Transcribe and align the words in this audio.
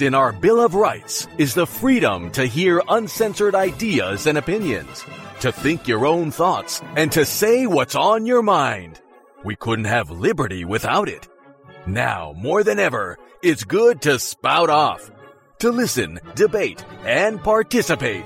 In 0.00 0.14
our 0.14 0.32
Bill 0.32 0.64
of 0.64 0.74
Rights 0.74 1.28
is 1.36 1.52
the 1.52 1.66
freedom 1.66 2.30
to 2.30 2.46
hear 2.46 2.82
uncensored 2.88 3.54
ideas 3.54 4.26
and 4.26 4.38
opinions, 4.38 5.04
to 5.40 5.52
think 5.52 5.86
your 5.86 6.06
own 6.06 6.30
thoughts, 6.30 6.80
and 6.96 7.12
to 7.12 7.26
say 7.26 7.66
what's 7.66 7.94
on 7.94 8.24
your 8.24 8.42
mind. 8.42 8.98
We 9.44 9.56
couldn't 9.56 9.84
have 9.84 10.10
liberty 10.10 10.64
without 10.64 11.10
it. 11.10 11.28
Now, 11.86 12.32
more 12.34 12.64
than 12.64 12.78
ever, 12.78 13.18
it's 13.42 13.64
good 13.64 14.00
to 14.02 14.18
spout 14.18 14.70
off, 14.70 15.10
to 15.58 15.70
listen, 15.70 16.18
debate, 16.34 16.82
and 17.04 17.42
participate. 17.42 18.24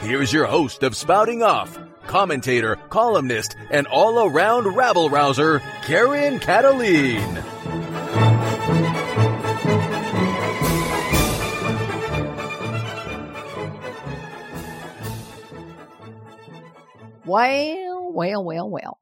Here's 0.00 0.32
your 0.32 0.46
host 0.46 0.82
of 0.82 0.96
Spouting 0.96 1.42
Off, 1.42 1.78
commentator, 2.06 2.76
columnist, 2.88 3.54
and 3.70 3.86
all 3.88 4.26
around 4.26 4.74
rabble 4.74 5.10
rouser, 5.10 5.60
Karen 5.82 6.40
Kataline. 6.40 7.44
Well, 17.24 18.10
well, 18.12 18.44
well, 18.44 18.70
well. 18.70 18.98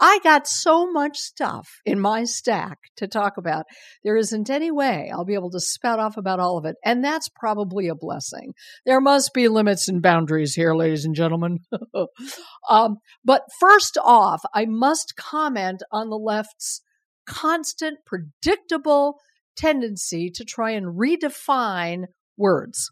I 0.00 0.18
got 0.24 0.48
so 0.48 0.90
much 0.90 1.18
stuff 1.18 1.68
in 1.86 2.00
my 2.00 2.24
stack 2.24 2.78
to 2.96 3.06
talk 3.06 3.36
about. 3.36 3.66
There 4.02 4.16
isn't 4.16 4.50
any 4.50 4.72
way 4.72 5.10
I'll 5.12 5.24
be 5.24 5.34
able 5.34 5.50
to 5.50 5.60
spout 5.60 6.00
off 6.00 6.16
about 6.16 6.40
all 6.40 6.58
of 6.58 6.64
it. 6.64 6.74
And 6.84 7.04
that's 7.04 7.28
probably 7.28 7.86
a 7.86 7.94
blessing. 7.94 8.54
There 8.84 9.00
must 9.00 9.32
be 9.32 9.46
limits 9.46 9.86
and 9.86 10.02
boundaries 10.02 10.54
here, 10.54 10.74
ladies 10.74 11.04
and 11.04 11.14
gentlemen. 11.14 11.60
um, 12.68 12.96
but 13.24 13.42
first 13.60 13.96
off, 14.02 14.42
I 14.52 14.64
must 14.64 15.14
comment 15.16 15.82
on 15.92 16.10
the 16.10 16.18
left's 16.18 16.82
constant, 17.24 17.98
predictable 18.04 19.20
tendency 19.56 20.28
to 20.34 20.44
try 20.44 20.72
and 20.72 20.98
redefine 20.98 22.06
words 22.36 22.90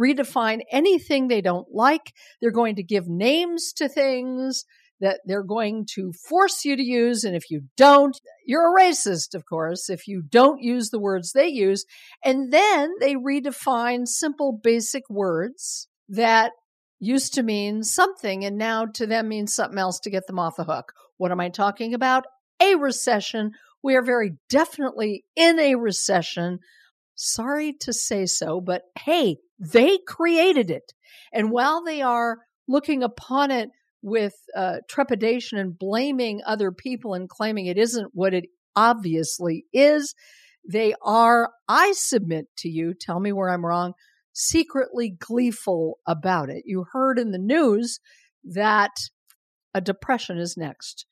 redefine 0.00 0.60
anything 0.70 1.28
they 1.28 1.40
don't 1.40 1.68
like. 1.72 2.12
They're 2.40 2.50
going 2.50 2.76
to 2.76 2.82
give 2.82 3.08
names 3.08 3.72
to 3.74 3.88
things 3.88 4.64
that 5.00 5.20
they're 5.26 5.42
going 5.42 5.86
to 5.94 6.12
force 6.28 6.64
you 6.64 6.76
to 6.76 6.82
use. 6.82 7.24
And 7.24 7.36
if 7.36 7.50
you 7.50 7.62
don't, 7.76 8.18
you're 8.46 8.72
a 8.72 8.80
racist, 8.80 9.34
of 9.34 9.44
course, 9.44 9.90
if 9.90 10.08
you 10.08 10.22
don't 10.22 10.62
use 10.62 10.90
the 10.90 10.98
words 10.98 11.32
they 11.32 11.48
use. 11.48 11.84
And 12.24 12.52
then 12.52 12.94
they 13.00 13.14
redefine 13.14 14.06
simple, 14.06 14.58
basic 14.62 15.02
words 15.10 15.88
that 16.08 16.52
used 16.98 17.34
to 17.34 17.42
mean 17.42 17.82
something 17.82 18.44
and 18.44 18.56
now 18.56 18.86
to 18.86 19.06
them 19.06 19.28
means 19.28 19.52
something 19.52 19.78
else 19.78 20.00
to 20.00 20.10
get 20.10 20.26
them 20.26 20.38
off 20.38 20.56
the 20.56 20.64
hook. 20.64 20.92
What 21.18 21.30
am 21.30 21.40
I 21.40 21.50
talking 21.50 21.92
about? 21.92 22.24
A 22.60 22.74
recession. 22.76 23.52
We 23.82 23.96
are 23.96 24.02
very 24.02 24.32
definitely 24.48 25.24
in 25.34 25.58
a 25.58 25.74
recession. 25.74 26.60
Sorry 27.14 27.74
to 27.80 27.92
say 27.92 28.26
so, 28.26 28.60
but 28.60 28.82
hey, 28.98 29.36
they 29.58 29.98
created 30.06 30.70
it. 30.70 30.92
And 31.32 31.50
while 31.50 31.82
they 31.82 32.02
are 32.02 32.38
looking 32.68 33.02
upon 33.02 33.50
it 33.50 33.70
with 34.02 34.34
uh, 34.54 34.78
trepidation 34.88 35.58
and 35.58 35.78
blaming 35.78 36.40
other 36.46 36.70
people 36.70 37.14
and 37.14 37.28
claiming 37.28 37.66
it 37.66 37.78
isn't 37.78 38.10
what 38.12 38.34
it 38.34 38.44
obviously 38.74 39.64
is, 39.72 40.14
they 40.68 40.94
are, 41.02 41.50
I 41.68 41.92
submit 41.92 42.46
to 42.58 42.68
you, 42.68 42.94
tell 42.94 43.20
me 43.20 43.32
where 43.32 43.50
I'm 43.50 43.64
wrong, 43.64 43.94
secretly 44.32 45.16
gleeful 45.18 45.98
about 46.06 46.50
it. 46.50 46.64
You 46.66 46.86
heard 46.92 47.18
in 47.18 47.30
the 47.30 47.38
news 47.38 48.00
that 48.44 48.92
a 49.72 49.80
depression 49.80 50.38
is 50.38 50.56
next. 50.56 51.06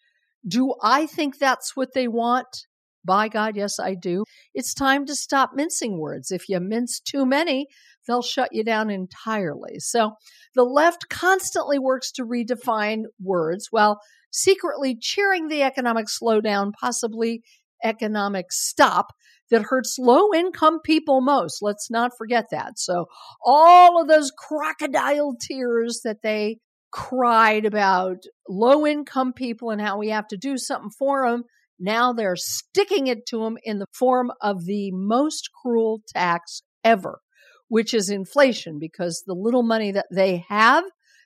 Do 0.46 0.74
I 0.82 1.06
think 1.06 1.38
that's 1.38 1.74
what 1.74 1.94
they 1.94 2.08
want? 2.08 2.66
By 3.04 3.28
God, 3.28 3.56
yes, 3.56 3.78
I 3.78 3.94
do. 3.94 4.24
It's 4.54 4.74
time 4.74 5.06
to 5.06 5.14
stop 5.14 5.50
mincing 5.54 5.98
words. 5.98 6.30
If 6.30 6.48
you 6.48 6.58
mince 6.60 7.00
too 7.00 7.26
many, 7.26 7.66
they'll 8.06 8.22
shut 8.22 8.50
you 8.52 8.64
down 8.64 8.90
entirely. 8.90 9.78
So 9.78 10.12
the 10.54 10.64
left 10.64 11.08
constantly 11.08 11.78
works 11.78 12.12
to 12.12 12.24
redefine 12.24 13.04
words 13.20 13.68
while 13.70 14.00
secretly 14.30 14.96
cheering 15.00 15.48
the 15.48 15.62
economic 15.62 16.06
slowdown, 16.06 16.72
possibly 16.80 17.42
economic 17.82 18.46
stop 18.50 19.08
that 19.50 19.62
hurts 19.62 19.96
low 19.98 20.32
income 20.34 20.80
people 20.82 21.20
most. 21.20 21.58
Let's 21.60 21.90
not 21.90 22.12
forget 22.16 22.46
that. 22.50 22.78
So 22.78 23.06
all 23.44 24.00
of 24.00 24.08
those 24.08 24.32
crocodile 24.36 25.36
tears 25.38 26.00
that 26.04 26.22
they 26.22 26.58
cried 26.90 27.66
about 27.66 28.18
low 28.48 28.86
income 28.86 29.32
people 29.32 29.70
and 29.70 29.80
how 29.80 29.98
we 29.98 30.08
have 30.08 30.26
to 30.28 30.36
do 30.36 30.56
something 30.56 30.90
for 30.98 31.28
them. 31.28 31.44
Now 31.78 32.12
they're 32.12 32.36
sticking 32.36 33.06
it 33.06 33.26
to 33.26 33.38
them 33.38 33.56
in 33.62 33.78
the 33.78 33.86
form 33.92 34.32
of 34.40 34.64
the 34.64 34.90
most 34.92 35.50
cruel 35.62 36.02
tax 36.14 36.62
ever 36.82 37.20
which 37.68 37.94
is 37.94 38.10
inflation 38.10 38.78
because 38.78 39.24
the 39.26 39.34
little 39.34 39.62
money 39.62 39.92
that 39.92 40.06
they 40.12 40.44
have, 40.48 40.84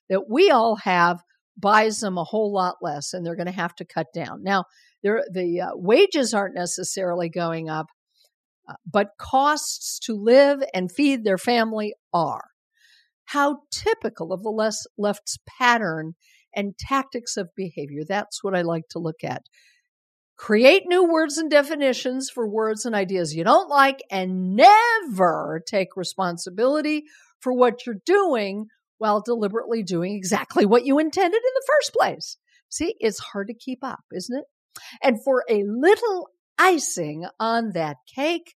that 0.09 0.31
we 0.31 0.51
all 0.51 0.77
have, 0.77 1.21
buys 1.57 1.99
them 1.99 2.17
a 2.17 2.25
whole 2.25 2.53
lot 2.53 2.77
less 2.81 3.13
and 3.13 3.27
they're 3.27 3.37
going 3.37 3.47
to 3.47 3.53
have 3.53 3.75
to 3.75 3.85
cut 3.85 4.07
down. 4.15 4.43
Now, 4.43 4.65
the 5.03 5.61
uh, 5.61 5.71
wages 5.75 6.33
aren't 6.33 6.55
necessarily 6.55 7.29
going 7.29 7.69
up, 7.69 7.87
uh, 8.69 8.75
but 8.91 9.11
costs 9.19 9.99
to 10.05 10.15
live 10.15 10.63
and 10.73 10.91
feed 10.91 11.25
their 11.25 11.39
family 11.39 11.95
are. 12.13 12.45
How 13.27 13.59
typical 13.71 14.33
of 14.33 14.43
the 14.43 14.51
less 14.51 14.87
left's 14.97 15.39
pattern 15.47 16.15
and 16.55 16.79
tactics 16.79 17.37
of 17.37 17.51
behavior. 17.57 18.03
That's 18.09 18.43
what 18.43 18.57
I 18.57 18.63
like 18.63 18.89
to 18.91 18.99
look 18.99 19.23
at 19.23 19.43
create 20.39 20.85
new 20.87 21.05
words 21.05 21.37
and 21.37 21.51
definitions 21.51 22.31
for 22.33 22.49
words 22.49 22.87
and 22.87 22.95
ideas 22.95 23.35
you 23.35 23.45
don't 23.45 23.69
like, 23.69 24.03
and 24.11 24.57
never 24.57 25.63
take 25.67 25.97
responsibility 25.97 27.05
for 27.41 27.53
what 27.53 27.85
you're 27.85 27.97
doing 28.07 28.67
while 28.99 29.21
deliberately 29.21 29.83
doing 29.83 30.15
exactly 30.15 30.65
what 30.65 30.87
you 30.87 30.99
intended 30.99 31.37
in 31.37 31.55
the 31.55 31.67
first 31.67 31.93
place. 31.93 32.37
See, 32.69 32.95
it's 32.99 33.19
hard 33.19 33.49
to 33.49 33.55
keep 33.55 33.81
up, 33.83 34.01
isn't 34.13 34.39
it? 34.39 34.45
And 35.03 35.23
for 35.25 35.45
a 35.49 35.65
little 35.67 36.29
icing 36.59 37.27
on 37.41 37.73
that 37.75 37.97
cake, 38.15 38.55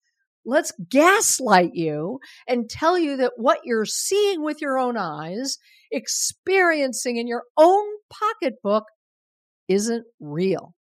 let's 0.45 0.73
gaslight 0.89 1.73
you 1.75 2.19
and 2.47 2.71
tell 2.71 2.99
you 2.99 3.19
that 3.19 3.33
what 3.37 3.61
you're 3.65 3.85
seeing 3.85 4.43
with 4.43 4.61
your 4.61 4.79
own 4.79 4.97
eyes, 4.97 5.59
experiencing 5.93 7.17
in 7.17 7.27
your 7.27 7.45
own 7.57 7.87
pocketbook, 8.11 8.85
isn't 9.69 10.05
real. 10.19 10.75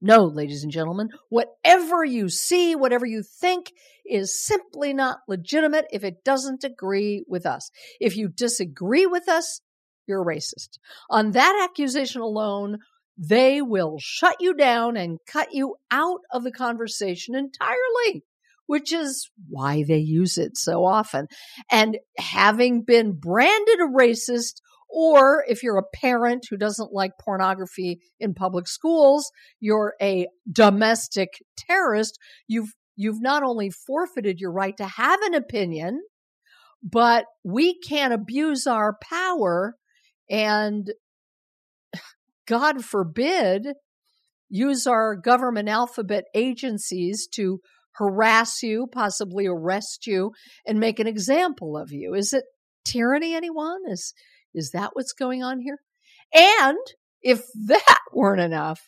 No, 0.00 0.24
ladies 0.24 0.62
and 0.62 0.70
gentlemen, 0.70 1.10
whatever 1.28 2.04
you 2.04 2.28
see, 2.28 2.76
whatever 2.76 3.04
you 3.04 3.22
think 3.22 3.72
is 4.06 4.44
simply 4.44 4.92
not 4.92 5.18
legitimate 5.26 5.86
if 5.92 6.04
it 6.04 6.24
doesn't 6.24 6.62
agree 6.62 7.24
with 7.26 7.44
us. 7.44 7.70
If 8.00 8.16
you 8.16 8.28
disagree 8.28 9.06
with 9.06 9.28
us, 9.28 9.60
you're 10.06 10.22
a 10.22 10.24
racist. 10.24 10.78
On 11.10 11.32
that 11.32 11.68
accusation 11.68 12.22
alone, 12.22 12.78
they 13.16 13.60
will 13.60 13.96
shut 13.98 14.36
you 14.38 14.54
down 14.54 14.96
and 14.96 15.18
cut 15.26 15.52
you 15.52 15.74
out 15.90 16.20
of 16.30 16.44
the 16.44 16.52
conversation 16.52 17.34
entirely, 17.34 18.22
which 18.66 18.92
is 18.92 19.28
why 19.48 19.82
they 19.82 19.98
use 19.98 20.38
it 20.38 20.56
so 20.56 20.84
often. 20.84 21.26
And 21.70 21.98
having 22.16 22.82
been 22.82 23.18
branded 23.18 23.80
a 23.80 23.92
racist 23.92 24.60
or 24.88 25.44
if 25.48 25.62
you're 25.62 25.78
a 25.78 25.96
parent 25.96 26.46
who 26.48 26.56
doesn't 26.56 26.92
like 26.92 27.12
pornography 27.20 28.00
in 28.18 28.34
public 28.34 28.66
schools, 28.66 29.30
you're 29.60 29.94
a 30.00 30.26
domestic 30.50 31.28
terrorist. 31.56 32.18
You've, 32.46 32.74
you've 32.96 33.20
not 33.20 33.42
only 33.42 33.70
forfeited 33.70 34.40
your 34.40 34.52
right 34.52 34.76
to 34.76 34.86
have 34.86 35.20
an 35.22 35.34
opinion, 35.34 36.00
but 36.82 37.26
we 37.44 37.78
can't 37.78 38.12
abuse 38.14 38.66
our 38.66 38.96
power 39.02 39.74
and 40.30 40.90
God 42.46 42.84
forbid 42.84 43.66
use 44.48 44.86
our 44.86 45.14
government 45.14 45.68
alphabet 45.68 46.24
agencies 46.34 47.28
to 47.34 47.60
harass 47.92 48.62
you, 48.62 48.86
possibly 48.90 49.46
arrest 49.46 50.06
you, 50.06 50.32
and 50.66 50.80
make 50.80 50.98
an 50.98 51.06
example 51.06 51.76
of 51.76 51.92
you. 51.92 52.14
Is 52.14 52.32
it 52.32 52.44
tyranny, 52.84 53.34
anyone? 53.34 53.80
Is 53.88 54.14
is 54.54 54.70
that 54.72 54.90
what's 54.94 55.12
going 55.12 55.42
on 55.42 55.60
here? 55.60 55.78
And 56.34 56.78
if 57.22 57.42
that 57.66 58.00
weren't 58.12 58.40
enough, 58.40 58.80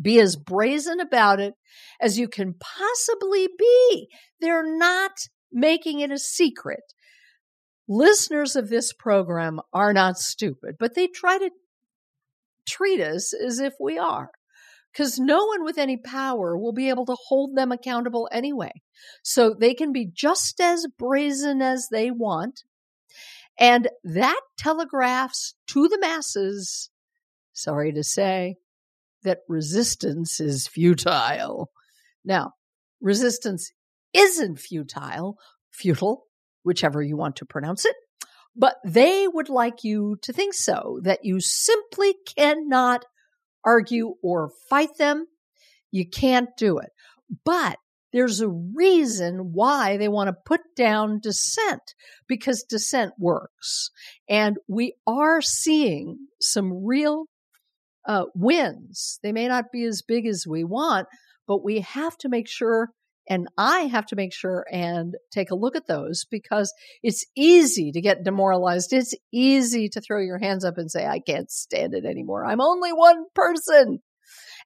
be 0.00 0.18
as 0.20 0.36
brazen 0.36 1.00
about 1.00 1.40
it 1.40 1.54
as 2.00 2.18
you 2.18 2.28
can 2.28 2.54
possibly 2.54 3.48
be. 3.58 4.08
They're 4.40 4.76
not 4.76 5.12
making 5.52 6.00
it 6.00 6.10
a 6.10 6.18
secret. 6.18 6.80
Listeners 7.88 8.56
of 8.56 8.70
this 8.70 8.92
program 8.92 9.60
are 9.72 9.92
not 9.92 10.16
stupid, 10.16 10.76
but 10.78 10.94
they 10.94 11.08
try 11.08 11.38
to 11.38 11.50
treat 12.66 13.00
us 13.00 13.34
as 13.34 13.58
if 13.58 13.74
we 13.80 13.98
are. 13.98 14.30
Because 14.92 15.18
no 15.18 15.46
one 15.46 15.64
with 15.64 15.78
any 15.78 15.96
power 15.96 16.56
will 16.56 16.72
be 16.72 16.90
able 16.90 17.06
to 17.06 17.16
hold 17.28 17.56
them 17.56 17.72
accountable 17.72 18.28
anyway. 18.30 18.72
So 19.22 19.54
they 19.58 19.72
can 19.74 19.90
be 19.90 20.10
just 20.12 20.60
as 20.60 20.86
brazen 20.98 21.62
as 21.62 21.88
they 21.90 22.10
want 22.10 22.62
and 23.62 23.88
that 24.02 24.40
telegraphs 24.58 25.54
to 25.68 25.86
the 25.86 25.98
masses, 26.00 26.90
sorry 27.52 27.92
to 27.92 28.02
say, 28.02 28.56
that 29.22 29.38
resistance 29.48 30.40
is 30.40 30.66
futile. 30.66 31.70
Now, 32.24 32.54
resistance 33.00 33.70
isn't 34.12 34.58
futile, 34.58 35.36
futile, 35.70 36.24
whichever 36.64 37.00
you 37.00 37.16
want 37.16 37.36
to 37.36 37.46
pronounce 37.46 37.84
it. 37.84 37.94
But 38.56 38.74
they 38.84 39.28
would 39.28 39.48
like 39.48 39.84
you 39.84 40.16
to 40.22 40.32
think 40.32 40.54
so, 40.54 40.98
that 41.04 41.20
you 41.22 41.38
simply 41.38 42.16
cannot 42.36 43.04
argue 43.64 44.14
or 44.24 44.50
fight 44.68 44.98
them. 44.98 45.26
You 45.92 46.10
can't 46.10 46.48
do 46.58 46.78
it. 46.78 46.90
But 47.44 47.76
there's 48.12 48.40
a 48.40 48.48
reason 48.48 49.50
why 49.52 49.96
they 49.96 50.08
want 50.08 50.28
to 50.28 50.36
put 50.44 50.60
down 50.76 51.20
dissent 51.20 51.94
because 52.28 52.64
dissent 52.68 53.12
works. 53.18 53.90
And 54.28 54.56
we 54.68 54.94
are 55.06 55.40
seeing 55.40 56.28
some 56.40 56.84
real 56.84 57.26
uh, 58.06 58.24
wins. 58.34 59.18
They 59.22 59.32
may 59.32 59.48
not 59.48 59.66
be 59.72 59.84
as 59.84 60.02
big 60.06 60.26
as 60.26 60.44
we 60.48 60.64
want, 60.64 61.06
but 61.46 61.64
we 61.64 61.80
have 61.80 62.16
to 62.18 62.28
make 62.28 62.48
sure 62.48 62.90
and 63.28 63.46
I 63.56 63.82
have 63.82 64.06
to 64.06 64.16
make 64.16 64.34
sure 64.34 64.66
and 64.70 65.14
take 65.30 65.50
a 65.52 65.56
look 65.56 65.76
at 65.76 65.86
those 65.86 66.26
because 66.30 66.74
it's 67.02 67.24
easy 67.36 67.92
to 67.92 68.00
get 68.00 68.24
demoralized. 68.24 68.92
It's 68.92 69.14
easy 69.32 69.88
to 69.90 70.00
throw 70.00 70.20
your 70.20 70.38
hands 70.38 70.64
up 70.64 70.76
and 70.76 70.90
say, 70.90 71.06
I 71.06 71.20
can't 71.20 71.50
stand 71.50 71.94
it 71.94 72.04
anymore. 72.04 72.44
I'm 72.44 72.60
only 72.60 72.92
one 72.92 73.24
person. 73.34 74.00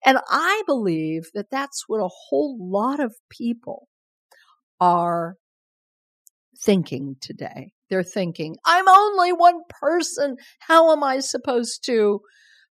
And 0.04 0.18
I 0.28 0.62
believe 0.66 1.30
that 1.34 1.50
that's 1.50 1.84
what 1.86 1.98
a 1.98 2.10
whole 2.28 2.58
lot 2.60 3.00
of 3.00 3.14
people 3.30 3.88
are 4.80 5.36
thinking 6.58 7.16
today. 7.20 7.72
They're 7.88 8.02
thinking, 8.02 8.56
I'm 8.64 8.88
only 8.88 9.32
one 9.32 9.60
person. 9.80 10.36
How 10.60 10.92
am 10.92 11.04
I 11.04 11.20
supposed 11.20 11.84
to 11.86 12.20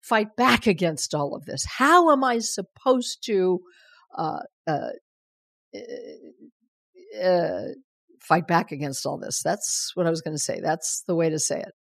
fight 0.03 0.37
back 0.37 0.67
against 0.67 1.15
all 1.15 1.35
of 1.35 1.45
this? 1.45 1.65
How 1.65 2.11
am 2.11 2.25
I 2.25 2.39
supposed 2.41 3.25
to 3.27 3.61
uh, 4.17 4.41
uh, 4.67 4.89
uh, 7.23 7.63
fight 8.21 8.47
back 8.47 8.73
against 8.73 9.07
all 9.07 9.19
this? 9.19 9.43
That's 9.43 9.93
what 9.95 10.07
I 10.07 10.11
was 10.11 10.21
going 10.21 10.35
to 10.35 10.43
say. 10.43 10.61
That's 10.61 11.05
the 11.07 11.15
way 11.15 11.31
to 11.31 11.39
say 11.39 11.61
it. 11.61 11.73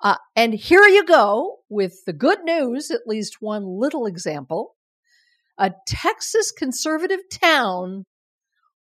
Uh, 0.00 0.16
and 0.36 0.54
here 0.54 0.84
you 0.84 1.04
go 1.04 1.56
with 1.68 2.04
the 2.06 2.12
good 2.12 2.44
news, 2.44 2.90
at 2.90 3.06
least 3.06 3.38
one 3.40 3.64
little 3.66 4.06
example. 4.06 4.76
A 5.58 5.72
Texas 5.88 6.52
conservative 6.52 7.20
town 7.32 8.04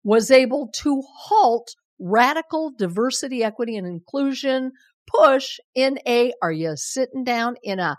was 0.03 0.31
able 0.31 0.69
to 0.83 1.03
halt 1.07 1.75
radical 2.01 2.73
diversity, 2.77 3.45
equity, 3.45 3.77
and 3.77 3.87
inclusion 3.87 4.73
push 5.07 5.59
in 5.75 5.99
a, 6.07 6.33
are 6.43 6.53
you 6.53 6.73
sitting 6.77 7.25
down 7.25 7.55
in 7.63 7.79
a 7.79 7.97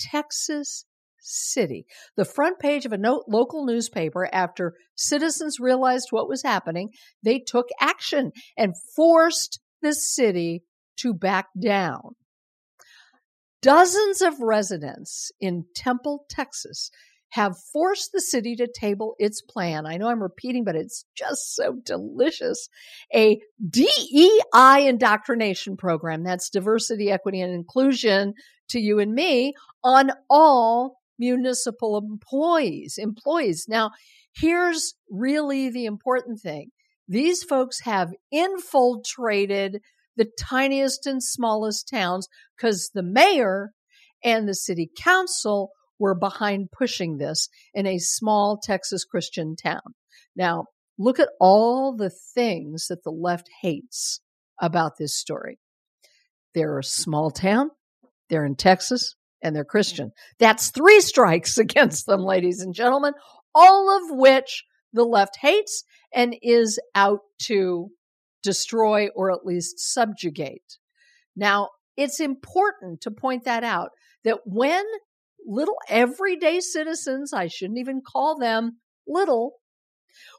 Texas 0.00 0.86
city? 1.20 1.84
The 2.16 2.24
front 2.24 2.58
page 2.58 2.86
of 2.86 2.92
a 2.92 2.98
local 3.28 3.66
newspaper 3.66 4.28
after 4.32 4.74
citizens 4.96 5.60
realized 5.60 6.08
what 6.10 6.28
was 6.28 6.42
happening, 6.42 6.90
they 7.22 7.40
took 7.40 7.66
action 7.80 8.32
and 8.56 8.74
forced 8.96 9.60
the 9.82 9.92
city 9.92 10.62
to 10.98 11.12
back 11.12 11.46
down. 11.60 12.14
Dozens 13.64 14.20
of 14.20 14.40
residents 14.40 15.32
in 15.40 15.64
Temple, 15.74 16.26
Texas 16.28 16.90
have 17.30 17.56
forced 17.72 18.10
the 18.12 18.20
city 18.20 18.54
to 18.56 18.68
table 18.68 19.14
its 19.18 19.40
plan. 19.40 19.86
I 19.86 19.96
know 19.96 20.08
I'm 20.08 20.22
repeating, 20.22 20.64
but 20.64 20.76
it's 20.76 21.06
just 21.16 21.54
so 21.56 21.74
delicious. 21.82 22.68
A 23.14 23.40
DEI 23.66 24.86
indoctrination 24.86 25.78
program 25.78 26.24
that's 26.24 26.50
diversity, 26.50 27.10
equity, 27.10 27.40
and 27.40 27.54
inclusion 27.54 28.34
to 28.68 28.78
you 28.78 28.98
and 28.98 29.14
me 29.14 29.54
on 29.82 30.10
all 30.28 30.98
municipal 31.18 31.96
employees. 31.96 32.98
Employees. 32.98 33.64
Now, 33.66 33.92
here's 34.36 34.94
really 35.10 35.70
the 35.70 35.86
important 35.86 36.38
thing. 36.38 36.70
These 37.08 37.44
folks 37.44 37.80
have 37.80 38.12
infiltrated 38.30 39.80
the 40.16 40.30
tiniest 40.38 41.06
and 41.06 41.22
smallest 41.22 41.88
towns 41.88 42.28
because 42.56 42.90
the 42.94 43.02
mayor 43.02 43.72
and 44.24 44.48
the 44.48 44.54
city 44.54 44.90
council 44.96 45.70
were 45.98 46.14
behind 46.14 46.70
pushing 46.76 47.18
this 47.18 47.48
in 47.72 47.86
a 47.86 47.98
small 47.98 48.58
Texas 48.62 49.04
Christian 49.04 49.54
town. 49.56 49.94
Now, 50.34 50.66
look 50.98 51.18
at 51.18 51.28
all 51.40 51.96
the 51.96 52.10
things 52.34 52.86
that 52.88 53.04
the 53.04 53.10
left 53.10 53.48
hates 53.62 54.20
about 54.60 54.92
this 54.98 55.14
story. 55.16 55.58
They're 56.54 56.78
a 56.78 56.84
small 56.84 57.30
town, 57.30 57.70
they're 58.28 58.44
in 58.44 58.56
Texas, 58.56 59.16
and 59.42 59.54
they're 59.54 59.64
Christian. 59.64 60.12
That's 60.38 60.70
three 60.70 61.00
strikes 61.00 61.58
against 61.58 62.06
them, 62.06 62.20
ladies 62.20 62.60
and 62.60 62.74
gentlemen, 62.74 63.14
all 63.54 63.96
of 63.96 64.18
which 64.18 64.64
the 64.92 65.04
left 65.04 65.36
hates 65.40 65.84
and 66.12 66.36
is 66.42 66.78
out 66.94 67.20
to 67.42 67.88
destroy 68.44 69.08
or 69.16 69.32
at 69.32 69.44
least 69.44 69.80
subjugate. 69.80 70.78
Now, 71.34 71.70
it's 71.96 72.20
important 72.20 73.00
to 73.00 73.10
point 73.10 73.44
that 73.44 73.64
out 73.64 73.90
that 74.24 74.40
when 74.44 74.84
little 75.46 75.76
everyday 75.88 76.60
citizens, 76.60 77.32
I 77.32 77.48
shouldn't 77.48 77.78
even 77.78 78.02
call 78.06 78.38
them 78.38 78.78
little, 79.06 79.54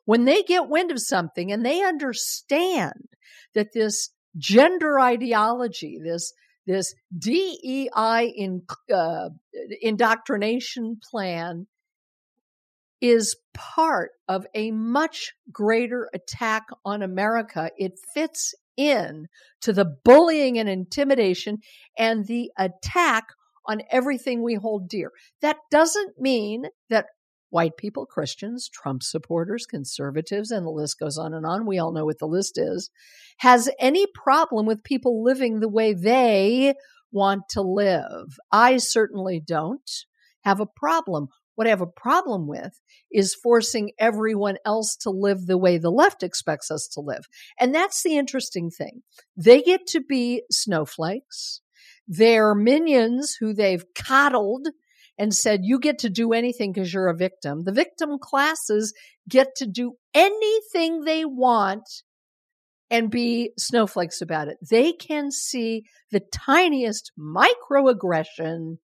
when 0.06 0.26
they 0.26 0.44
get 0.44 0.70
wind 0.70 0.92
of 0.92 1.02
something 1.02 1.52
and 1.52 1.66
they 1.66 1.84
understand 1.84 3.10
that 3.54 3.74
this 3.74 4.10
gender 4.38 5.00
ideology, 5.00 6.00
this 6.04 6.34
this 6.68 6.96
DEI 7.16 8.34
in, 8.36 8.64
uh, 8.92 9.30
indoctrination 9.82 10.98
plan 11.12 11.68
is 13.02 13.36
part 13.56 14.12
of 14.28 14.46
a 14.54 14.72
much 14.72 15.34
greater 15.52 16.10
attack 16.14 16.64
on 16.84 17.02
America. 17.02 17.72
It 17.78 17.94
fits 18.14 18.54
in 18.78 19.28
to 19.62 19.74
the 19.74 19.86
bullying 20.04 20.60
and 20.60 20.70
intimidation 20.70 21.58
and 21.98 22.26
the 22.28 22.52
attack 22.58 23.26
on 23.68 23.82
everything 23.92 24.44
we 24.44 24.56
hold 24.56 24.90
dear. 24.90 25.12
That 25.42 25.58
doesn't 25.72 26.20
mean 26.20 26.66
that 26.90 27.08
white 27.50 27.78
people, 27.78 28.06
Christians, 28.06 28.70
Trump 28.70 29.02
supporters, 29.02 29.66
conservatives, 29.66 30.52
and 30.52 30.66
the 30.66 30.72
list 30.72 31.00
goes 31.00 31.18
on 31.18 31.34
and 31.34 31.46
on. 31.46 31.66
We 31.66 31.80
all 31.80 31.94
know 31.94 32.06
what 32.06 32.20
the 32.20 32.28
list 32.28 32.58
is, 32.58 32.90
has 33.38 33.70
any 33.80 34.06
problem 34.14 34.66
with 34.66 34.84
people 34.84 35.24
living 35.24 35.60
the 35.60 35.70
way 35.70 35.94
they 35.94 36.74
want 37.12 37.44
to 37.52 37.62
live. 37.62 38.38
I 38.52 38.78
certainly 38.78 39.40
don't 39.40 39.90
have 40.44 40.60
a 40.60 40.66
problem. 40.66 41.30
What 41.56 41.68
I 41.68 41.72
have 41.72 41.82
a 41.82 41.88
problem 41.88 42.48
with 42.48 42.80
is 43.12 43.36
forcing 43.36 43.92
everyone 43.98 44.58
else 44.66 44.96
to 45.02 45.10
live 45.10 45.46
the 45.46 45.58
way 45.58 45.78
the 45.78 45.92
left 45.92 46.22
expects 46.22 46.70
us 46.70 46.88
to 46.94 47.02
live. 47.02 47.26
And 47.60 47.74
that's 47.74 48.04
the 48.04 48.18
interesting 48.18 48.70
thing. 48.70 49.04
They 49.36 49.62
get 49.62 49.88
to 49.88 50.02
be 50.02 50.44
snowflakes. 50.52 51.62
They're 52.08 52.54
minions 52.54 53.38
who 53.40 53.54
they've 53.54 53.86
coddled 53.96 54.68
and 55.18 55.34
said, 55.34 55.62
you 55.64 55.80
get 55.80 56.00
to 56.00 56.10
do 56.10 56.34
anything 56.34 56.74
because 56.74 56.94
you're 56.94 57.08
a 57.08 57.16
victim. 57.16 57.64
The 57.64 57.72
victim 57.72 58.20
classes 58.20 58.94
get 59.30 59.56
to 59.56 59.66
do 59.66 59.94
anything 60.14 61.02
they 61.02 61.24
want 61.26 61.88
and 62.92 63.10
be 63.10 63.52
snowflakes 63.58 64.22
about 64.22 64.50
it. 64.50 64.58
They 64.70 64.92
can 64.92 65.32
see 65.32 65.86
the 66.12 66.22
tiniest 66.32 67.12
microaggression 67.18 68.78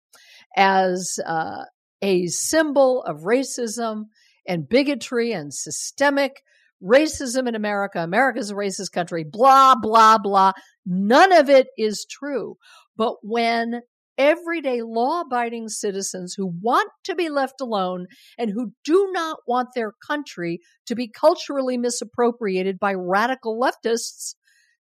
as 0.56 1.18
uh, 1.26 1.64
a 2.02 2.26
symbol 2.26 3.02
of 3.02 3.22
racism 3.22 4.04
and 4.46 4.68
bigotry 4.68 5.32
and 5.32 5.52
systemic 5.52 6.42
racism 6.82 7.46
in 7.46 7.54
America. 7.54 8.00
America's 8.00 8.50
a 8.50 8.54
racist 8.54 8.92
country, 8.92 9.24
blah, 9.24 9.74
blah, 9.74 10.18
blah. 10.18 10.52
None 10.86 11.32
of 11.32 11.50
it 11.50 11.68
is 11.76 12.06
true. 12.10 12.56
But 12.96 13.16
when 13.22 13.82
everyday 14.16 14.82
law 14.82 15.22
abiding 15.22 15.68
citizens 15.68 16.34
who 16.36 16.46
want 16.60 16.90
to 17.04 17.14
be 17.14 17.28
left 17.28 17.60
alone 17.60 18.06
and 18.38 18.50
who 18.50 18.72
do 18.84 19.08
not 19.12 19.38
want 19.46 19.68
their 19.74 19.92
country 20.06 20.60
to 20.86 20.94
be 20.94 21.08
culturally 21.08 21.78
misappropriated 21.78 22.78
by 22.78 22.92
radical 22.94 23.58
leftists, 23.58 24.34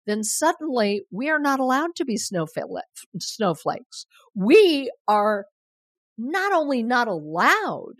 then 0.06 0.24
suddenly 0.24 1.02
we 1.12 1.28
are 1.28 1.38
not 1.38 1.60
allowed 1.60 1.90
to 1.96 2.04
be 2.04 2.16
snowflakes. 2.16 4.06
We 4.34 4.90
are 5.06 5.44
not 6.18 6.52
only 6.52 6.82
not 6.82 7.08
allowed 7.08 7.94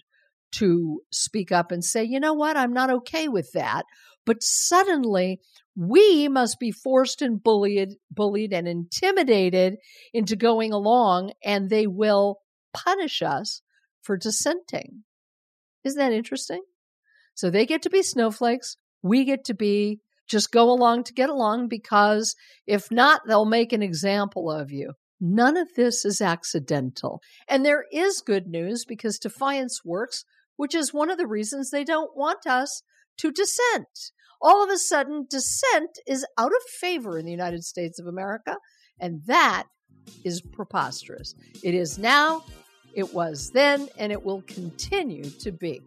to 0.50 1.00
speak 1.12 1.52
up 1.52 1.70
and 1.70 1.84
say, 1.84 2.04
you 2.04 2.20
know 2.20 2.34
what, 2.34 2.56
I'm 2.56 2.72
not 2.72 2.90
okay 2.90 3.28
with 3.28 3.52
that, 3.52 3.84
but 4.26 4.42
suddenly 4.42 5.40
we 5.76 6.28
must 6.28 6.58
be 6.58 6.72
forced 6.72 7.22
and 7.22 7.42
bullied, 7.42 7.94
bullied 8.10 8.52
and 8.52 8.66
intimidated 8.66 9.76
into 10.12 10.36
going 10.36 10.72
along, 10.72 11.32
and 11.44 11.70
they 11.70 11.86
will 11.86 12.40
punish 12.74 13.22
us 13.22 13.62
for 14.02 14.16
dissenting. 14.16 15.04
Isn't 15.84 15.98
that 15.98 16.12
interesting? 16.12 16.62
So 17.34 17.50
they 17.50 17.66
get 17.66 17.82
to 17.82 17.90
be 17.90 18.02
snowflakes. 18.02 18.76
We 19.02 19.24
get 19.24 19.44
to 19.44 19.54
be 19.54 20.00
just 20.28 20.50
go 20.50 20.70
along 20.70 21.04
to 21.04 21.14
get 21.14 21.30
along 21.30 21.68
because 21.68 22.34
if 22.66 22.90
not, 22.90 23.22
they'll 23.26 23.46
make 23.46 23.72
an 23.72 23.82
example 23.82 24.50
of 24.50 24.70
you. 24.70 24.92
None 25.20 25.56
of 25.56 25.74
this 25.74 26.04
is 26.04 26.20
accidental. 26.20 27.20
And 27.48 27.64
there 27.64 27.84
is 27.92 28.20
good 28.20 28.46
news 28.46 28.84
because 28.84 29.18
Defiance 29.18 29.84
works, 29.84 30.24
which 30.56 30.74
is 30.74 30.94
one 30.94 31.10
of 31.10 31.18
the 31.18 31.26
reasons 31.26 31.70
they 31.70 31.84
don't 31.84 32.16
want 32.16 32.46
us 32.46 32.82
to 33.18 33.32
dissent. 33.32 34.12
All 34.40 34.62
of 34.62 34.70
a 34.70 34.78
sudden, 34.78 35.26
dissent 35.28 35.98
is 36.06 36.24
out 36.38 36.52
of 36.52 36.62
favor 36.80 37.18
in 37.18 37.24
the 37.24 37.32
United 37.32 37.64
States 37.64 37.98
of 37.98 38.06
America, 38.06 38.56
and 39.00 39.22
that 39.26 39.64
is 40.24 40.40
preposterous. 40.40 41.34
It 41.62 41.74
is 41.74 41.98
now, 41.98 42.44
it 42.94 43.12
was 43.12 43.50
then, 43.50 43.88
and 43.98 44.12
it 44.12 44.24
will 44.24 44.42
continue 44.42 45.28
to 45.30 45.50
be. 45.50 45.80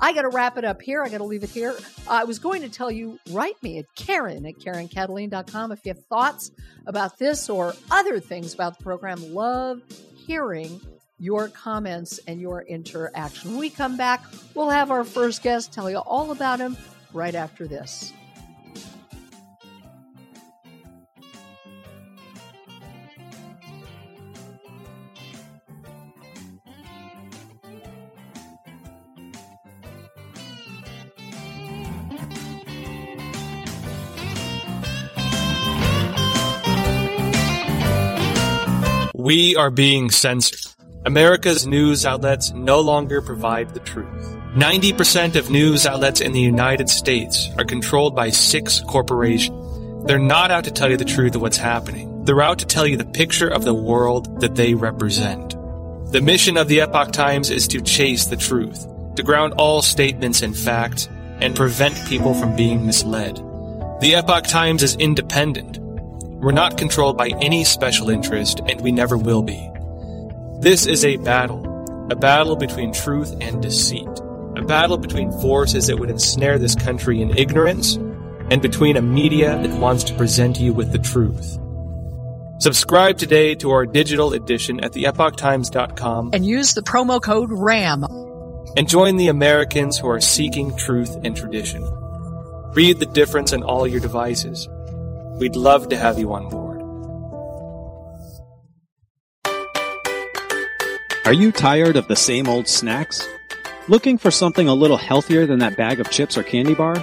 I 0.00 0.12
got 0.12 0.22
to 0.22 0.28
wrap 0.28 0.56
it 0.58 0.64
up 0.64 0.80
here. 0.80 1.02
I 1.02 1.08
got 1.08 1.18
to 1.18 1.24
leave 1.24 1.42
it 1.42 1.50
here. 1.50 1.74
I 2.08 2.24
was 2.24 2.38
going 2.38 2.62
to 2.62 2.68
tell 2.68 2.90
you, 2.90 3.18
write 3.30 3.60
me 3.62 3.78
at 3.78 3.86
Karen 3.96 4.46
at 4.46 4.54
KarenKataline.com 4.54 5.72
if 5.72 5.84
you 5.84 5.92
have 5.94 6.04
thoughts 6.06 6.50
about 6.86 7.18
this 7.18 7.50
or 7.50 7.74
other 7.90 8.20
things 8.20 8.54
about 8.54 8.78
the 8.78 8.84
program. 8.84 9.34
Love 9.34 9.82
hearing 10.16 10.80
your 11.18 11.48
comments 11.48 12.20
and 12.26 12.40
your 12.40 12.62
interaction. 12.62 13.50
When 13.50 13.60
we 13.60 13.70
come 13.70 13.96
back, 13.96 14.22
we'll 14.54 14.70
have 14.70 14.90
our 14.90 15.04
first 15.04 15.42
guest 15.42 15.72
tell 15.72 15.90
you 15.90 15.98
all 15.98 16.30
about 16.30 16.60
him 16.60 16.76
right 17.12 17.34
after 17.34 17.66
this. 17.66 18.12
We 39.28 39.56
are 39.56 39.70
being 39.70 40.08
censored. 40.08 40.72
America's 41.04 41.66
news 41.66 42.06
outlets 42.06 42.50
no 42.52 42.80
longer 42.80 43.20
provide 43.20 43.74
the 43.74 43.80
truth. 43.80 44.24
90% 44.54 45.36
of 45.36 45.50
news 45.50 45.84
outlets 45.84 46.22
in 46.22 46.32
the 46.32 46.40
United 46.40 46.88
States 46.88 47.50
are 47.58 47.66
controlled 47.66 48.16
by 48.16 48.30
six 48.30 48.80
corporations. 48.88 50.06
They're 50.06 50.18
not 50.18 50.50
out 50.50 50.64
to 50.64 50.70
tell 50.70 50.90
you 50.90 50.96
the 50.96 51.04
truth 51.04 51.34
of 51.34 51.42
what's 51.42 51.58
happening. 51.58 52.24
They're 52.24 52.40
out 52.40 52.60
to 52.60 52.64
tell 52.64 52.86
you 52.86 52.96
the 52.96 53.04
picture 53.04 53.48
of 53.48 53.66
the 53.66 53.74
world 53.74 54.40
that 54.40 54.54
they 54.54 54.72
represent. 54.72 55.50
The 56.10 56.22
mission 56.22 56.56
of 56.56 56.68
the 56.68 56.80
Epoch 56.80 57.12
Times 57.12 57.50
is 57.50 57.68
to 57.68 57.82
chase 57.82 58.24
the 58.24 58.36
truth, 58.38 58.86
to 59.16 59.22
ground 59.22 59.52
all 59.58 59.82
statements 59.82 60.40
in 60.40 60.54
fact, 60.54 61.10
and 61.42 61.54
prevent 61.54 62.02
people 62.08 62.32
from 62.32 62.56
being 62.56 62.86
misled. 62.86 63.36
The 64.00 64.14
Epoch 64.14 64.44
Times 64.44 64.82
is 64.82 64.96
independent. 64.96 65.80
We're 66.40 66.52
not 66.52 66.78
controlled 66.78 67.16
by 67.18 67.30
any 67.40 67.64
special 67.64 68.10
interest, 68.10 68.60
and 68.68 68.80
we 68.80 68.92
never 68.92 69.18
will 69.18 69.42
be. 69.42 69.68
This 70.60 70.86
is 70.86 71.04
a 71.04 71.16
battle, 71.16 71.64
a 72.10 72.14
battle 72.16 72.54
between 72.54 72.92
truth 72.92 73.34
and 73.40 73.60
deceit, 73.60 74.08
a 74.56 74.62
battle 74.62 74.98
between 74.98 75.32
forces 75.40 75.88
that 75.88 75.98
would 75.98 76.10
ensnare 76.10 76.58
this 76.58 76.76
country 76.76 77.20
in 77.20 77.36
ignorance, 77.36 77.96
and 78.50 78.62
between 78.62 78.96
a 78.96 79.02
media 79.02 79.60
that 79.60 79.80
wants 79.80 80.04
to 80.04 80.14
present 80.14 80.60
you 80.60 80.72
with 80.72 80.92
the 80.92 80.98
truth. 80.98 81.58
Subscribe 82.60 83.18
today 83.18 83.56
to 83.56 83.70
our 83.70 83.84
digital 83.84 84.32
edition 84.32 84.78
at 84.84 84.92
theepochtimes.com 84.92 86.30
And 86.32 86.46
use 86.46 86.74
the 86.74 86.82
promo 86.82 87.20
code 87.20 87.50
RAM. 87.52 88.04
and 88.76 88.88
join 88.88 89.16
the 89.16 89.28
Americans 89.28 89.98
who 89.98 90.08
are 90.08 90.20
seeking 90.20 90.76
truth 90.76 91.16
and 91.24 91.36
tradition. 91.36 91.82
Read 92.74 93.00
the 93.00 93.06
difference 93.06 93.52
on 93.52 93.64
all 93.64 93.88
your 93.88 94.00
devices. 94.00 94.68
We'd 95.38 95.54
love 95.54 95.88
to 95.90 95.96
have 95.96 96.18
you 96.18 96.32
on 96.32 96.48
board. 96.48 96.82
Are 101.24 101.32
you 101.32 101.52
tired 101.52 101.94
of 101.94 102.08
the 102.08 102.16
same 102.16 102.48
old 102.48 102.66
snacks? 102.66 103.24
Looking 103.86 104.18
for 104.18 104.32
something 104.32 104.66
a 104.66 104.74
little 104.74 104.96
healthier 104.96 105.46
than 105.46 105.60
that 105.60 105.76
bag 105.76 106.00
of 106.00 106.10
chips 106.10 106.36
or 106.36 106.42
candy 106.42 106.74
bar? 106.74 106.96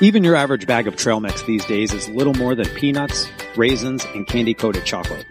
Even 0.00 0.24
your 0.24 0.34
average 0.34 0.66
bag 0.66 0.88
of 0.88 0.96
trail 0.96 1.20
mix 1.20 1.42
these 1.44 1.64
days 1.66 1.92
is 1.94 2.08
little 2.08 2.34
more 2.34 2.56
than 2.56 2.66
peanuts, 2.70 3.28
raisins, 3.56 4.04
and 4.06 4.26
candy 4.26 4.54
coated 4.54 4.84
chocolate. 4.84 5.24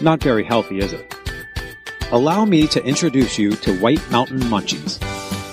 Not 0.00 0.22
very 0.22 0.44
healthy, 0.44 0.78
is 0.78 0.92
it? 0.92 1.12
Allow 2.12 2.44
me 2.44 2.68
to 2.68 2.84
introduce 2.84 3.36
you 3.36 3.50
to 3.56 3.76
White 3.78 4.08
Mountain 4.12 4.40
Munchies. 4.42 5.00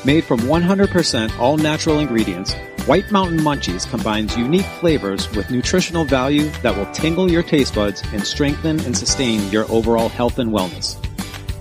Made 0.06 0.24
from 0.24 0.42
100% 0.42 1.40
all 1.40 1.58
natural 1.58 1.98
ingredients, 1.98 2.54
White 2.88 3.12
Mountain 3.12 3.38
Munchies 3.42 3.88
combines 3.88 4.36
unique 4.36 4.66
flavors 4.66 5.30
with 5.34 5.52
nutritional 5.52 6.04
value 6.04 6.50
that 6.64 6.76
will 6.76 6.92
tingle 6.94 7.32
your 7.32 7.44
taste 7.44 7.76
buds 7.76 8.02
and 8.12 8.26
strengthen 8.26 8.80
and 8.80 8.98
sustain 8.98 9.48
your 9.52 9.72
overall 9.72 10.10
health 10.10 10.40
and 10.40 10.50
wellness. 10.50 10.98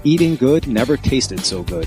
Eating 0.02 0.34
good 0.34 0.66
never 0.66 0.96
tasted 0.96 1.40
so 1.40 1.62
good. 1.62 1.86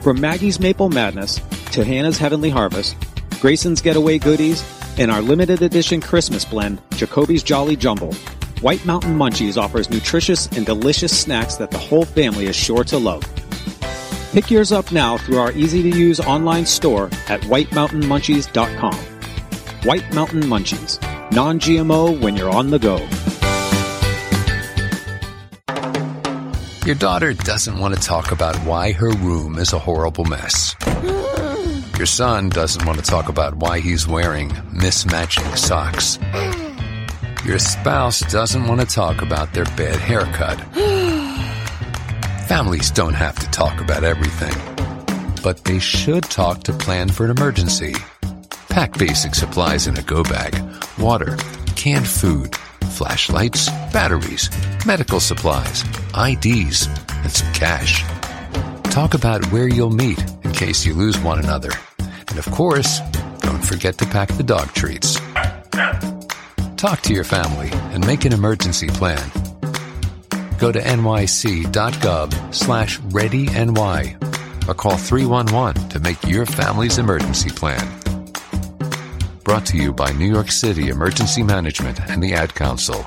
From 0.00 0.20
Maggie's 0.20 0.58
Maple 0.58 0.88
Madness 0.90 1.36
to 1.70 1.84
Hannah's 1.84 2.18
Heavenly 2.18 2.50
Harvest, 2.50 2.96
Grayson's 3.40 3.80
Getaway 3.80 4.18
Goodies, 4.18 4.64
and 4.98 5.12
our 5.12 5.22
limited 5.22 5.62
edition 5.62 6.00
Christmas 6.00 6.44
blend, 6.44 6.82
Jacoby's 6.96 7.44
Jolly 7.44 7.76
Jumble, 7.76 8.14
White 8.62 8.84
Mountain 8.84 9.16
Munchies 9.16 9.56
offers 9.56 9.90
nutritious 9.90 10.48
and 10.48 10.66
delicious 10.66 11.16
snacks 11.16 11.54
that 11.56 11.70
the 11.70 11.78
whole 11.78 12.04
family 12.04 12.46
is 12.46 12.56
sure 12.56 12.82
to 12.82 12.98
love. 12.98 13.22
Pick 14.34 14.50
yours 14.50 14.72
up 14.72 14.90
now 14.90 15.16
through 15.16 15.38
our 15.38 15.52
easy 15.52 15.80
to 15.88 15.96
use 15.96 16.18
online 16.18 16.66
store 16.66 17.04
at 17.28 17.40
whitemountainmunchies.com. 17.42 18.94
White 19.84 20.12
Mountain 20.12 20.42
Munchies, 20.42 21.00
non 21.30 21.60
GMO 21.60 22.20
when 22.20 22.34
you're 22.34 22.50
on 22.50 22.70
the 22.70 22.80
go. 22.80 22.96
Your 26.84 26.96
daughter 26.96 27.32
doesn't 27.32 27.78
want 27.78 27.94
to 27.94 28.00
talk 28.00 28.32
about 28.32 28.56
why 28.66 28.90
her 28.90 29.10
room 29.10 29.56
is 29.56 29.72
a 29.72 29.78
horrible 29.78 30.24
mess. 30.24 30.74
Your 31.96 32.06
son 32.06 32.48
doesn't 32.48 32.84
want 32.84 32.98
to 32.98 33.04
talk 33.04 33.28
about 33.28 33.54
why 33.54 33.78
he's 33.78 34.08
wearing 34.08 34.48
mismatching 34.50 35.56
socks. 35.56 36.18
Your 37.46 37.60
spouse 37.60 38.18
doesn't 38.32 38.66
want 38.66 38.80
to 38.80 38.86
talk 38.86 39.22
about 39.22 39.54
their 39.54 39.66
bad 39.76 40.00
haircut. 40.00 40.60
Families 42.48 42.90
don't 42.90 43.14
have 43.14 43.36
to 43.36 43.50
talk 43.50 43.80
about 43.80 44.04
everything, 44.04 44.54
but 45.42 45.64
they 45.64 45.78
should 45.78 46.24
talk 46.24 46.62
to 46.64 46.74
plan 46.74 47.08
for 47.08 47.24
an 47.24 47.30
emergency. 47.30 47.94
Pack 48.68 48.98
basic 48.98 49.34
supplies 49.34 49.86
in 49.86 49.96
a 49.96 50.02
go 50.02 50.22
bag, 50.22 50.54
water, 50.98 51.38
canned 51.74 52.06
food, 52.06 52.54
flashlights, 52.90 53.70
batteries, 53.94 54.50
medical 54.84 55.20
supplies, 55.20 55.84
IDs, 56.14 56.86
and 57.22 57.32
some 57.32 57.50
cash. 57.54 58.04
Talk 58.90 59.14
about 59.14 59.42
where 59.50 59.68
you'll 59.68 59.88
meet 59.88 60.22
in 60.44 60.52
case 60.52 60.84
you 60.84 60.92
lose 60.92 61.18
one 61.20 61.38
another. 61.38 61.70
And 62.28 62.38
of 62.38 62.44
course, 62.50 63.00
don't 63.38 63.64
forget 63.64 63.96
to 63.98 64.06
pack 64.06 64.28
the 64.28 64.42
dog 64.42 64.68
treats. 64.74 65.18
Talk 66.76 67.00
to 67.02 67.14
your 67.14 67.24
family 67.24 67.70
and 67.94 68.06
make 68.06 68.26
an 68.26 68.34
emergency 68.34 68.88
plan. 68.88 69.43
Go 70.64 70.72
to 70.72 70.80
nyc.gov 70.80 72.54
slash 72.54 72.98
readyny 73.00 74.66
or 74.66 74.72
call 74.72 74.96
311 74.96 75.90
to 75.90 76.00
make 76.00 76.24
your 76.24 76.46
family's 76.46 76.96
emergency 76.96 77.50
plan. 77.50 77.86
Brought 79.42 79.66
to 79.66 79.76
you 79.76 79.92
by 79.92 80.12
New 80.12 80.24
York 80.24 80.50
City 80.50 80.88
Emergency 80.88 81.42
Management 81.42 82.00
and 82.08 82.22
the 82.22 82.32
Ad 82.32 82.54
Council. 82.54 83.04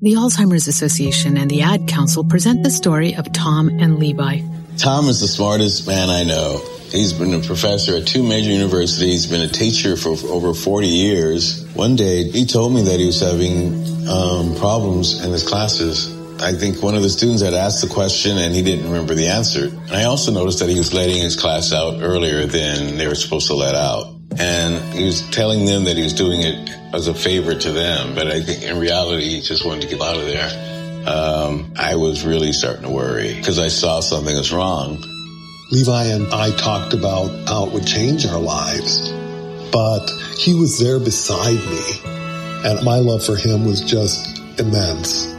The 0.00 0.14
Alzheimer's 0.14 0.66
Association 0.66 1.36
and 1.36 1.48
the 1.48 1.62
Ad 1.62 1.86
Council 1.86 2.24
present 2.24 2.64
the 2.64 2.70
story 2.72 3.14
of 3.14 3.32
Tom 3.32 3.68
and 3.68 4.00
Levi. 4.00 4.40
Tom 4.76 5.06
is 5.08 5.20
the 5.20 5.28
smartest 5.28 5.86
man 5.86 6.10
I 6.10 6.24
know. 6.24 6.60
He's 6.90 7.12
been 7.12 7.32
a 7.32 7.42
professor 7.42 7.94
at 7.98 8.08
two 8.08 8.24
major 8.24 8.50
universities, 8.50 9.26
been 9.26 9.42
a 9.42 9.48
teacher 9.48 9.96
for 9.96 10.16
over 10.26 10.52
40 10.52 10.88
years. 10.88 11.64
One 11.74 11.94
day, 11.94 12.28
he 12.28 12.44
told 12.44 12.74
me 12.74 12.82
that 12.82 12.98
he 12.98 13.06
was 13.06 13.20
having 13.20 13.95
um, 14.08 14.54
problems 14.56 15.24
in 15.24 15.32
his 15.32 15.46
classes. 15.46 16.14
I 16.40 16.52
think 16.52 16.82
one 16.82 16.94
of 16.94 17.02
the 17.02 17.08
students 17.08 17.42
had 17.42 17.54
asked 17.54 17.80
the 17.80 17.88
question 17.88 18.36
and 18.36 18.54
he 18.54 18.62
didn't 18.62 18.86
remember 18.86 19.14
the 19.14 19.28
answer. 19.28 19.68
And 19.68 19.92
I 19.92 20.04
also 20.04 20.32
noticed 20.32 20.58
that 20.60 20.68
he 20.68 20.78
was 20.78 20.92
letting 20.92 21.22
his 21.22 21.34
class 21.34 21.72
out 21.72 22.02
earlier 22.02 22.46
than 22.46 22.98
they 22.98 23.06
were 23.06 23.14
supposed 23.14 23.46
to 23.48 23.54
let 23.54 23.74
out. 23.74 24.14
And 24.38 24.94
he 24.94 25.04
was 25.04 25.22
telling 25.30 25.64
them 25.64 25.84
that 25.84 25.96
he 25.96 26.02
was 26.02 26.12
doing 26.12 26.42
it 26.42 26.68
as 26.92 27.08
a 27.08 27.14
favor 27.14 27.54
to 27.54 27.72
them, 27.72 28.14
but 28.14 28.26
I 28.26 28.42
think 28.42 28.62
in 28.62 28.78
reality, 28.78 29.28
he 29.28 29.40
just 29.40 29.64
wanted 29.64 29.82
to 29.82 29.88
get 29.88 30.00
out 30.00 30.16
of 30.16 30.26
there. 30.26 31.06
Um, 31.06 31.72
I 31.76 31.96
was 31.96 32.24
really 32.24 32.52
starting 32.52 32.82
to 32.82 32.90
worry 32.90 33.34
because 33.34 33.58
I 33.58 33.68
saw 33.68 34.00
something 34.00 34.36
was 34.36 34.52
wrong. 34.52 35.02
Levi 35.70 36.04
and 36.04 36.32
I 36.32 36.50
talked 36.56 36.92
about 36.92 37.48
how 37.48 37.66
it 37.66 37.72
would 37.72 37.86
change 37.86 38.26
our 38.26 38.40
lives, 38.40 39.10
but 39.72 40.10
he 40.38 40.54
was 40.54 40.78
there 40.78 40.98
beside 40.98 41.58
me, 41.70 42.15
and 42.66 42.84
my 42.84 42.96
love 42.96 43.24
for 43.24 43.36
him 43.36 43.64
was 43.64 43.80
just 43.80 44.38
immense. 44.58 45.32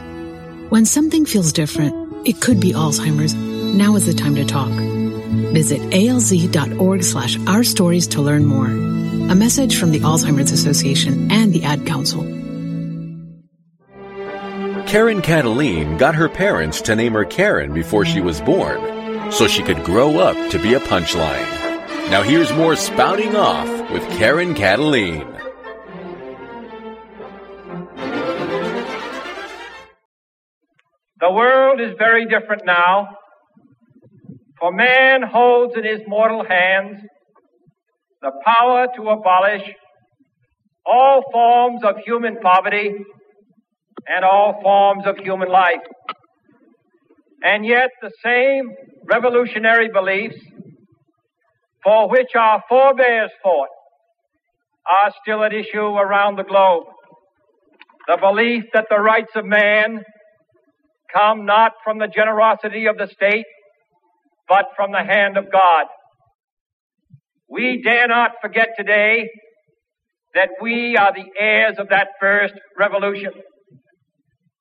When 0.70 0.84
something 0.86 1.26
feels 1.26 1.52
different, 1.52 2.26
it 2.26 2.40
could 2.40 2.58
be 2.58 2.72
Alzheimer's. 2.72 3.34
Now 3.34 3.96
is 3.96 4.06
the 4.06 4.14
time 4.14 4.34
to 4.36 4.44
talk. 4.44 4.70
Visit 5.52 5.80
alz.org 5.92 7.04
slash 7.04 7.38
our 7.46 7.62
stories 7.62 8.06
to 8.08 8.22
learn 8.22 8.46
more. 8.46 8.66
A 8.66 9.34
message 9.34 9.78
from 9.78 9.90
the 9.90 10.00
Alzheimer's 10.00 10.52
Association 10.52 11.30
and 11.30 11.52
the 11.52 11.64
Ad 11.64 11.86
Council. 11.86 12.22
Karen 14.86 15.20
Kataline 15.20 15.98
got 15.98 16.14
her 16.14 16.30
parents 16.30 16.80
to 16.82 16.96
name 16.96 17.12
her 17.12 17.26
Karen 17.26 17.74
before 17.74 18.06
she 18.06 18.22
was 18.22 18.40
born. 18.40 18.80
so 19.30 19.46
she 19.46 19.62
could 19.62 19.84
grow 19.84 20.18
up 20.18 20.50
to 20.50 20.58
be 20.58 20.72
a 20.72 20.80
punchline. 20.80 21.46
Now 22.10 22.22
here's 22.22 22.50
more 22.54 22.76
Spouting 22.76 23.36
Off 23.36 23.68
with 23.90 24.02
Karen 24.12 24.54
Kataline. 24.54 25.37
World 31.78 31.90
is 31.90 31.96
very 31.98 32.26
different 32.26 32.62
now, 32.64 33.08
for 34.60 34.72
man 34.72 35.22
holds 35.22 35.74
in 35.76 35.84
his 35.84 36.00
mortal 36.06 36.44
hands 36.44 37.00
the 38.20 38.32
power 38.44 38.88
to 38.96 39.02
abolish 39.08 39.62
all 40.84 41.22
forms 41.32 41.82
of 41.84 41.96
human 42.04 42.36
poverty 42.40 42.94
and 44.08 44.24
all 44.24 44.58
forms 44.62 45.04
of 45.06 45.16
human 45.18 45.48
life. 45.48 45.76
And 47.42 47.64
yet 47.64 47.90
the 48.02 48.10
same 48.24 48.70
revolutionary 49.08 49.88
beliefs 49.92 50.40
for 51.84 52.08
which 52.08 52.34
our 52.36 52.62
forebears 52.68 53.30
fought 53.42 53.68
are 54.86 55.12
still 55.22 55.44
at 55.44 55.52
issue 55.52 55.78
around 55.78 56.36
the 56.36 56.44
globe. 56.44 56.84
The 58.08 58.18
belief 58.20 58.64
that 58.72 58.86
the 58.90 58.98
rights 58.98 59.30
of 59.36 59.44
man 59.44 60.02
come 61.12 61.46
not 61.46 61.72
from 61.84 61.98
the 61.98 62.08
generosity 62.08 62.86
of 62.86 62.96
the 62.96 63.08
state, 63.08 63.46
but 64.48 64.66
from 64.76 64.92
the 64.92 65.02
hand 65.02 65.36
of 65.36 65.50
God. 65.50 65.86
We 67.48 67.82
dare 67.82 68.08
not 68.08 68.32
forget 68.42 68.70
today 68.76 69.28
that 70.34 70.50
we 70.60 70.96
are 70.96 71.12
the 71.14 71.26
heirs 71.38 71.76
of 71.78 71.88
that 71.88 72.08
first 72.20 72.54
revolution. 72.78 73.32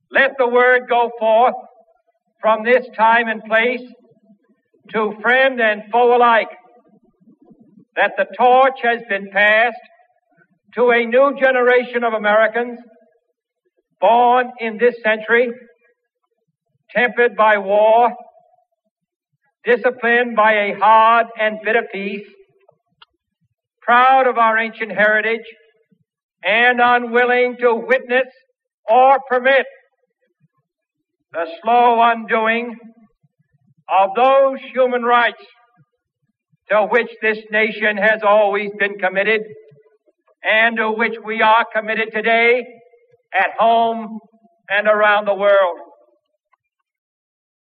Let 0.10 0.32
the 0.38 0.48
word 0.48 0.84
go 0.90 1.12
forth 1.20 1.56
from 2.42 2.64
this 2.64 2.86
time 2.96 3.28
and 3.28 3.44
place 3.44 3.82
to 4.94 5.14
friend 5.22 5.60
and 5.60 5.84
foe 5.92 6.16
alike 6.16 6.48
that 7.96 8.14
the 8.16 8.26
torch 8.38 8.80
has 8.84 9.02
been 9.10 9.30
passed 9.32 9.76
to 10.76 10.92
a 10.92 11.06
new 11.06 11.36
generation 11.40 12.04
of 12.04 12.14
Americans 12.14 12.80
born 14.00 14.52
in 14.60 14.78
this 14.78 14.96
century, 15.04 15.50
tempered 16.96 17.36
by 17.36 17.58
war, 17.58 18.14
disciplined 19.64 20.36
by 20.36 20.54
a 20.54 20.80
hard 20.80 21.28
and 21.40 21.60
bitter 21.64 21.84
peace, 21.92 22.28
proud 23.82 24.28
of 24.28 24.38
our 24.38 24.58
ancient 24.58 24.92
heritage, 24.92 25.46
and 26.44 26.80
unwilling 26.82 27.58
to 27.60 27.74
witness 27.76 28.28
or 28.90 29.20
permit 29.30 29.66
the 31.34 31.46
slow 31.62 32.02
undoing 32.02 32.76
of 33.90 34.10
those 34.16 34.60
human 34.74 35.04
rights 35.04 35.44
to 36.70 36.88
which 36.90 37.10
this 37.22 37.40
nation 37.52 37.98
has 37.98 38.22
always 38.24 38.72
been 38.80 38.98
committed 38.98 39.42
and 40.44 40.78
to 40.78 40.92
which 40.92 41.16
we 41.26 41.42
are 41.42 41.66
committed 41.74 42.10
today 42.14 42.64
at 43.34 43.52
home 43.58 44.20
and 44.70 44.88
around 44.88 45.26
the 45.26 45.34
world. 45.34 45.80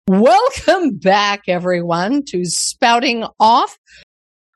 Welcome 0.08 0.96
back, 0.96 1.42
everyone, 1.46 2.24
to 2.24 2.44
Spouting 2.44 3.24
Off. 3.38 3.78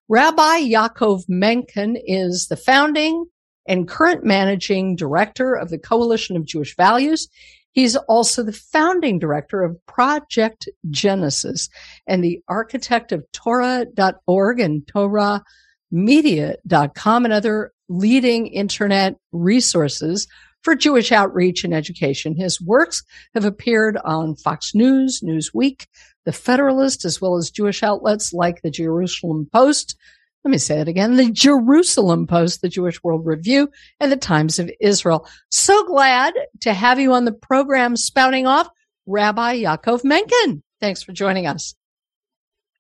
Rabbi 0.09 0.63
Yaakov 0.63 1.23
Menken 1.29 1.97
is 2.05 2.49
the 2.49 2.57
founding 2.57 3.27
and 3.69 3.87
current 3.87 4.25
managing 4.25 4.97
director 4.97 5.55
of 5.55 5.71
the 5.71 5.79
Coalition 5.79 6.37
of 6.37 6.47
Jewish 6.47 6.75
Values. 6.75 7.29
He's 7.71 7.95
also 7.95 8.43
the 8.43 8.53
founding 8.53 9.21
director 9.21 9.63
of 9.63 9.79
Project 9.87 10.69
Genesis 10.91 11.69
and 12.09 12.25
the 12.25 12.43
architect 12.49 13.13
of 13.13 13.25
Torah.org 13.31 14.59
and 14.59 14.83
TorahMedia.com 14.87 17.25
and 17.25 17.33
other 17.33 17.73
leading 17.89 18.49
internet 18.49 19.15
resources 19.31 20.27
for 20.67 20.75
Jewish 20.75 21.13
outreach 21.13 21.63
and 21.63 21.73
education. 21.73 22.35
His 22.35 22.61
works 22.61 23.05
have 23.35 23.45
appeared 23.45 23.99
on 23.99 24.35
Fox 24.35 24.75
News, 24.75 25.21
Newsweek, 25.23 25.87
The 26.25 26.33
Federalist, 26.33 27.05
as 27.05 27.21
well 27.21 27.37
as 27.37 27.53
Jewish 27.53 27.85
outlets 27.85 28.33
like 28.33 28.63
the 28.63 28.71
Jerusalem 28.73 29.49
Post, 29.53 29.97
let 30.43 30.51
me 30.51 30.59
say 30.59 30.81
it 30.81 30.89
again, 30.89 31.15
the 31.15 31.31
Jerusalem 31.31 32.27
Post, 32.27 32.63
the 32.63 32.69
Jewish 32.69 33.01
World 33.05 33.25
Review, 33.25 33.69
and 34.01 34.11
the 34.11 34.17
Times 34.17 34.59
of 34.59 34.69
Israel. 34.81 35.29
So 35.53 35.87
glad 35.87 36.35
to 36.63 36.73
have 36.73 36.99
you 36.99 37.13
on 37.13 37.27
the 37.27 37.33
program 37.33 37.97
spouting 37.97 38.49
off, 38.49 38.69
Rabbi 39.07 39.63
Yaakov 39.63 40.03
Menken. 40.03 40.65
Thanks 40.81 41.01
for 41.01 41.13
joining 41.13 41.47
us. 41.47 41.77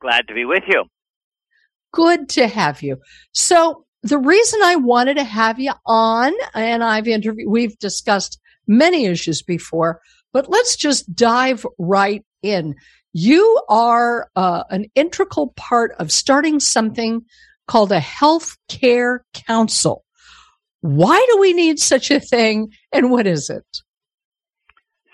Glad 0.00 0.26
to 0.26 0.34
be 0.34 0.44
with 0.44 0.64
you. 0.66 0.86
Good 1.92 2.28
to 2.30 2.48
have 2.48 2.82
you. 2.82 2.98
So 3.30 3.85
the 4.06 4.18
reason 4.18 4.60
I 4.62 4.76
wanted 4.76 5.16
to 5.16 5.24
have 5.24 5.58
you 5.58 5.72
on, 5.84 6.32
and 6.54 6.82
I've 6.82 7.08
interviewed, 7.08 7.48
we've 7.48 7.78
discussed 7.78 8.40
many 8.66 9.06
issues 9.06 9.42
before, 9.42 10.00
but 10.32 10.48
let's 10.48 10.76
just 10.76 11.14
dive 11.14 11.64
right 11.78 12.24
in. 12.42 12.74
You 13.12 13.62
are 13.68 14.28
uh, 14.36 14.64
an 14.70 14.86
integral 14.94 15.54
part 15.56 15.92
of 15.98 16.12
starting 16.12 16.60
something 16.60 17.24
called 17.66 17.92
a 17.92 18.00
health 18.00 18.56
care 18.68 19.24
council. 19.32 20.04
Why 20.80 21.24
do 21.32 21.40
we 21.40 21.52
need 21.52 21.78
such 21.78 22.10
a 22.10 22.20
thing 22.20 22.72
and 22.92 23.10
what 23.10 23.26
is 23.26 23.50
it? 23.50 23.64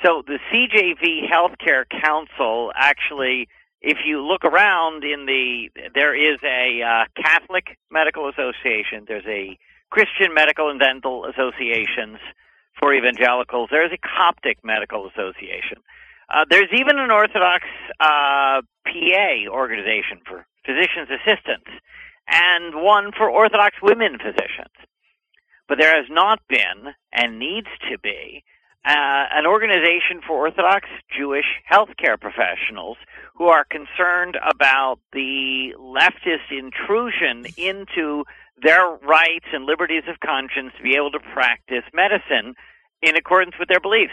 So 0.05 0.23
the 0.27 0.39
CJV 0.51 1.31
Healthcare 1.31 1.85
Council 2.03 2.73
actually, 2.75 3.49
if 3.83 3.99
you 4.07 4.25
look 4.25 4.45
around 4.45 5.03
in 5.05 5.27
the, 5.27 5.69
there 5.95 6.15
is 6.15 6.39
a 6.45 6.83
uh, 6.83 7.05
Catholic 7.21 7.77
Medical 7.91 8.29
Association, 8.29 9.05
there's 9.07 9.27
a 9.27 9.59
Christian 9.91 10.33
Medical 10.33 10.71
and 10.71 10.81
Dental 10.81 11.27
Associations 11.27 12.19
for 12.79 12.95
evangelicals, 12.95 13.69
there's 13.71 13.93
a 13.93 13.99
Coptic 13.99 14.59
Medical 14.65 15.09
Association. 15.09 15.83
Uh, 16.33 16.45
there's 16.49 16.71
even 16.73 16.99
an 16.99 17.11
Orthodox 17.11 17.65
uh, 18.01 18.63
PA 18.87 19.51
organization 19.51 20.23
for 20.27 20.47
physicians' 20.65 21.11
assistants 21.11 21.69
and 22.29 22.75
one 22.77 23.11
for 23.13 23.29
Orthodox 23.29 23.77
women 23.83 24.17
physicians. 24.17 24.73
But 25.69 25.79
there 25.79 25.95
has 25.95 26.07
not 26.09 26.41
been, 26.49 26.95
and 27.13 27.39
needs 27.39 27.69
to 27.91 27.99
be, 27.99 28.45
uh, 28.85 29.31
an 29.33 29.47
organization 29.47 30.21
for 30.27 30.47
Orthodox 30.47 30.89
Jewish 31.17 31.47
healthcare 31.71 32.21
professionals 32.21 32.97
who 33.37 33.45
are 33.45 33.65
concerned 33.65 34.37
about 34.49 34.99
the 35.13 35.73
leftist 35.79 36.51
intrusion 36.51 37.47
into 37.57 38.25
their 38.61 38.87
rights 39.07 39.47
and 39.53 39.65
liberties 39.65 40.03
of 40.09 40.19
conscience 40.21 40.73
to 40.77 40.83
be 40.83 40.97
able 40.97 41.11
to 41.13 41.21
practice 41.33 41.85
medicine 41.95 42.55
in 43.03 43.17
accordance 43.17 43.55
with 43.59 43.69
their 43.69 43.81
beliefs. 43.81 44.13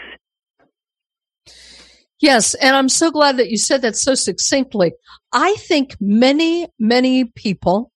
Yes, 2.20 2.54
and 2.54 2.76
I'm 2.76 2.88
so 2.88 3.10
glad 3.10 3.38
that 3.38 3.50
you 3.50 3.56
said 3.56 3.82
that 3.82 3.96
so 3.96 4.14
succinctly. 4.14 4.92
I 5.32 5.54
think 5.54 5.96
many, 6.00 6.68
many 6.78 7.24
people 7.24 7.90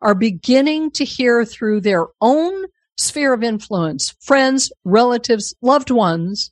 are 0.00 0.14
beginning 0.14 0.90
to 0.92 1.04
hear 1.04 1.44
through 1.44 1.80
their 1.80 2.06
own 2.20 2.64
sphere 2.96 3.32
of 3.32 3.42
influence, 3.42 4.14
friends, 4.20 4.72
relatives, 4.84 5.54
loved 5.62 5.90
ones, 5.90 6.50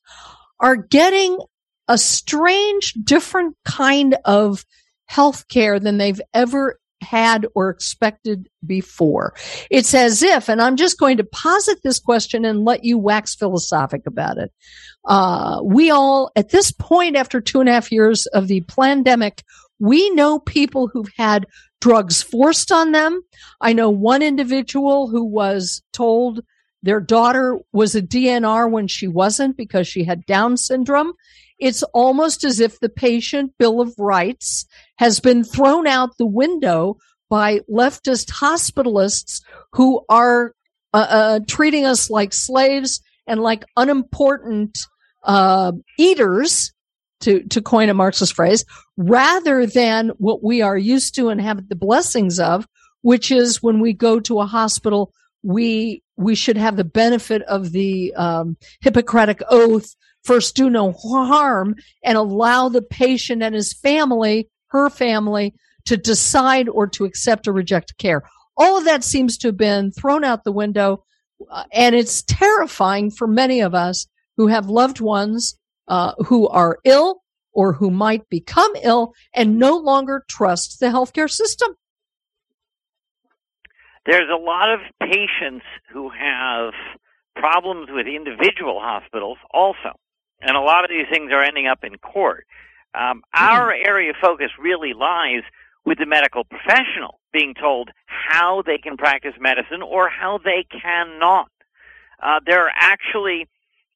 are 0.59 0.77
getting 0.77 1.39
a 1.89 1.99
strange, 1.99 2.93
different 2.95 3.57
kind 3.65 4.17
of 4.25 4.65
health 5.07 5.49
care 5.49 5.81
than 5.81 5.99
they've 5.99 6.21
ever 6.33 6.79
had 7.03 7.47
or 7.55 7.71
expected 7.71 8.49
before. 8.65 9.35
It's 9.71 9.95
as 9.95 10.23
if, 10.23 10.49
and 10.49 10.61
I'm 10.61 10.77
just 10.77 10.99
going 10.99 11.17
to 11.17 11.25
posit 11.25 11.79
this 11.83 11.99
question 11.99 12.45
and 12.45 12.65
let 12.65 12.85
you 12.85 12.99
wax 12.99 13.35
philosophic 13.35 14.03
about 14.07 14.39
it. 14.39 14.53
Uh, 15.05 15.61
we 15.65 15.91
all, 15.91 16.31
at 16.37 16.51
this 16.51 16.71
point, 16.71 17.17
after 17.17 17.41
two 17.41 17.61
and 17.61 17.69
a 17.69 17.73
half 17.73 17.91
years 17.91 18.27
of 18.27 18.49
the 18.49 18.61
pandemic, 18.63 19.43
we 19.81 20.11
know 20.11 20.39
people 20.39 20.89
who've 20.89 21.11
had 21.17 21.47
drugs 21.81 22.23
forced 22.23 22.71
on 22.71 22.93
them. 22.93 23.23
I 23.61 23.73
know 23.73 23.91
one 23.91 24.23
individual 24.23 25.09
who 25.09 25.25
was 25.25 25.83
told 25.93 26.41
their 26.83 27.01
daughter 27.01 27.59
was 27.73 27.95
a 27.95 28.03
DNR 28.03 28.71
when 28.71 28.87
she 28.87 29.09
wasn't 29.09 29.57
because 29.57 29.89
she 29.89 30.05
had 30.05 30.25
Down 30.27 30.57
syndrome. 30.57 31.15
It's 31.59 31.83
almost 31.95 32.45
as 32.45 32.61
if 32.61 32.79
the 32.81 32.89
patient 32.89 33.53
bill 33.59 33.81
of 33.81 33.95
rights 33.99 34.67
has 34.99 35.21
been 35.21 35.45
thrown 35.45 35.87
out 35.87 36.17
the 36.17 36.27
window 36.27 36.97
by 37.29 37.61
leftist 37.71 38.31
hospitalists 38.31 39.43
who 39.73 40.03
are 40.09 40.55
uh, 40.93 41.07
uh, 41.09 41.41
treating 41.47 41.85
us 41.85 42.11
like 42.11 42.33
slaves 42.33 43.01
and 43.27 43.41
like 43.41 43.65
unimportant 43.77 44.79
uh, 45.23 45.73
eaters 45.99 46.73
to, 47.21 47.43
to 47.45 47.63
coin 47.63 47.89
a 47.89 47.95
Marxist 47.95 48.35
phrase, 48.35 48.65
rather 48.97 49.67
than 49.67 50.11
what 50.19 50.43
we 50.43 50.63
are 50.63 50.79
used 50.79 51.15
to 51.15 51.29
and 51.29 51.41
have 51.41 51.69
the 51.69 51.77
blessings 51.77 52.39
of, 52.39 52.67
which 53.03 53.31
is 53.31 53.63
when 53.63 53.81
we 53.81 53.93
go 53.93 54.21
to 54.21 54.41
a 54.41 54.47
hospital, 54.47 55.13
we, 55.43 56.03
we 56.17 56.35
should 56.35 56.57
have 56.57 56.77
the 56.77 56.85
benefit 56.85 57.43
of 57.43 57.73
the 57.73 58.15
um, 58.15 58.57
Hippocratic 58.83 59.43
oath, 59.49 59.95
first 60.25 60.55
do 60.55 60.69
no 60.69 60.93
harm, 60.93 61.75
and 62.05 62.19
allow 62.19 62.69
the 62.69 62.83
patient 62.83 63.43
and 63.43 63.55
his 63.55 63.73
family 63.73 64.49
her 64.71 64.89
family 64.91 65.55
to 65.87 65.97
decide 65.97 66.69
or 66.69 66.87
to 66.87 67.05
accept 67.05 67.47
or 67.47 67.53
reject 67.53 67.97
care. 67.99 68.23
All 68.57 68.79
of 68.79 68.85
that 68.85 69.05
seems 69.05 69.39
to 69.39 69.49
have 69.49 69.57
been 69.57 69.91
thrown 69.93 70.25
out 70.25 70.45
the 70.45 70.53
window. 70.53 71.05
Uh, 71.51 71.65
and 71.73 71.95
it's 71.95 72.23
terrifying 72.23 73.11
for 73.11 73.27
many 73.27 73.61
of 73.61 73.75
us 73.75 74.07
who 74.37 74.49
have 74.49 74.69
loved 74.69 75.01
ones 75.01 75.59
uh, 75.91 76.15
who 76.29 76.49
are 76.49 76.79
ill 76.85 77.23
or 77.53 77.75
who 77.75 77.91
might 77.91 78.29
become 78.31 78.71
ill 78.83 79.13
and 79.35 79.59
no 79.59 79.77
longer 79.77 80.25
trust 80.29 80.79
the 80.79 80.87
healthcare 80.87 81.29
system. 81.29 81.75
There's 84.07 84.31
a 84.33 84.41
lot 84.41 84.73
of 84.73 84.81
patients 85.03 85.67
who 85.93 86.09
have 86.09 86.73
problems 87.35 87.89
with 87.91 88.07
individual 88.07 88.81
hospitals 88.81 89.39
also. 89.53 89.99
And 90.41 90.57
a 90.57 90.61
lot 90.61 90.85
of 90.85 90.91
these 90.91 91.07
things 91.13 91.33
are 91.33 91.43
ending 91.43 91.67
up 91.67 91.85
in 91.85 91.99
court. 91.99 92.47
Um, 92.95 93.23
our 93.35 93.73
area 93.73 94.11
of 94.11 94.17
focus 94.23 94.51
really 94.59 94.95
lies 94.95 95.43
with 95.85 95.99
the 95.99 96.07
medical 96.07 96.45
professional 96.45 97.21
being 97.33 97.55
told 97.55 97.91
how 98.07 98.63
they 98.65 98.79
can 98.79 98.97
practice 98.97 99.35
medicine 99.41 99.83
or 99.83 100.09
how 100.09 100.39
they 100.39 100.65
cannot. 100.71 101.51
Uh, 102.23 102.41
there 102.47 102.65
are 102.65 102.73
actually, 102.75 103.49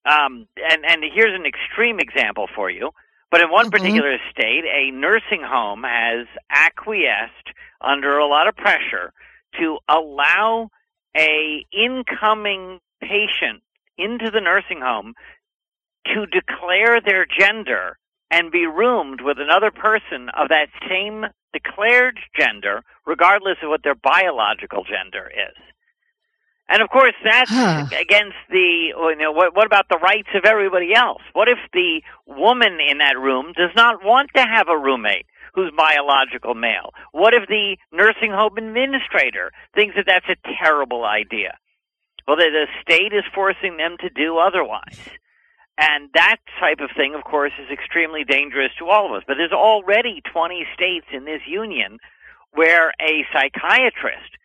um, 0.04 0.46
and, 0.70 0.84
and 0.84 1.04
here's 1.14 1.34
an 1.38 1.46
extreme 1.46 1.98
example 1.98 2.46
for 2.54 2.70
you, 2.70 2.90
but 3.30 3.40
in 3.40 3.50
one 3.50 3.66
mm-hmm. 3.66 3.72
particular 3.72 4.18
state, 4.30 4.64
a 4.64 4.90
nursing 4.90 5.42
home 5.42 5.82
has 5.84 6.26
acquiesced 6.50 7.50
under 7.80 8.18
a 8.18 8.26
lot 8.26 8.48
of 8.48 8.56
pressure 8.56 9.12
to 9.58 9.78
allow 9.88 10.70
a 11.16 11.64
incoming 11.72 12.80
patient 13.00 13.62
into 13.96 14.30
the 14.30 14.40
nursing 14.40 14.80
home 14.80 15.14
to 16.06 16.26
declare 16.26 17.00
their 17.00 17.26
gender 17.26 17.98
and 18.30 18.50
be 18.50 18.66
roomed 18.66 19.20
with 19.20 19.38
another 19.38 19.70
person 19.70 20.28
of 20.36 20.48
that 20.48 20.68
same 20.88 21.24
declared 21.52 22.18
gender, 22.38 22.82
regardless 23.06 23.56
of 23.62 23.68
what 23.68 23.82
their 23.84 23.94
biological 23.94 24.84
gender 24.84 25.30
is. 25.30 25.56
And 26.68 26.80
of 26.80 26.88
course, 26.88 27.14
that's 27.22 27.50
huh. 27.50 27.86
against 27.92 28.40
the, 28.48 28.94
oh, 28.96 29.10
you 29.10 29.16
know, 29.16 29.32
what, 29.32 29.54
what 29.54 29.66
about 29.66 29.88
the 29.90 29.98
rights 29.98 30.28
of 30.34 30.44
everybody 30.44 30.94
else? 30.94 31.20
What 31.34 31.48
if 31.48 31.58
the 31.72 32.00
woman 32.26 32.78
in 32.80 32.98
that 32.98 33.18
room 33.18 33.52
does 33.54 33.70
not 33.76 34.02
want 34.02 34.30
to 34.36 34.42
have 34.42 34.68
a 34.68 34.78
roommate 34.78 35.26
who's 35.54 35.72
biological 35.76 36.54
male? 36.54 36.90
What 37.12 37.34
if 37.34 37.46
the 37.48 37.76
nursing 37.92 38.32
home 38.32 38.56
administrator 38.56 39.52
thinks 39.74 39.94
that 39.96 40.06
that's 40.06 40.28
a 40.28 40.40
terrible 40.58 41.04
idea? 41.04 41.58
Well, 42.26 42.36
the, 42.36 42.48
the 42.48 42.66
state 42.80 43.12
is 43.12 43.24
forcing 43.34 43.76
them 43.76 43.96
to 44.00 44.08
do 44.08 44.38
otherwise. 44.38 44.98
And 45.76 46.08
that 46.14 46.36
type 46.60 46.78
of 46.80 46.90
thing, 46.96 47.14
of 47.14 47.24
course, 47.24 47.52
is 47.60 47.68
extremely 47.70 48.24
dangerous 48.24 48.70
to 48.78 48.88
all 48.88 49.06
of 49.06 49.18
us. 49.18 49.24
But 49.26 49.36
there's 49.36 49.52
already 49.52 50.22
20 50.32 50.64
states 50.72 51.06
in 51.12 51.24
this 51.24 51.42
union 51.46 51.98
where 52.52 52.94
a 53.02 53.26
psychiatrist 53.32 54.38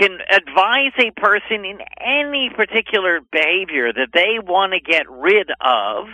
can 0.00 0.18
advise 0.30 0.96
a 0.98 1.10
person 1.20 1.64
in 1.64 1.78
any 2.00 2.50
particular 2.56 3.20
behavior 3.30 3.92
that 3.92 4.08
they 4.14 4.38
want 4.42 4.72
to 4.72 4.80
get 4.80 5.04
rid 5.10 5.50
of 5.60 6.06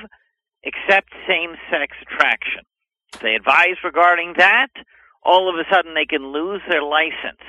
except 0.64 1.12
same 1.29 1.55
sex 1.70 1.94
attraction. 2.03 2.62
If 3.14 3.20
they 3.20 3.35
advise 3.37 3.79
regarding 3.85 4.35
that, 4.38 4.68
all 5.22 5.49
of 5.49 5.55
a 5.55 5.64
sudden 5.72 5.94
they 5.94 6.07
can 6.07 6.33
lose 6.33 6.61
their 6.68 6.83
license. 6.83 7.42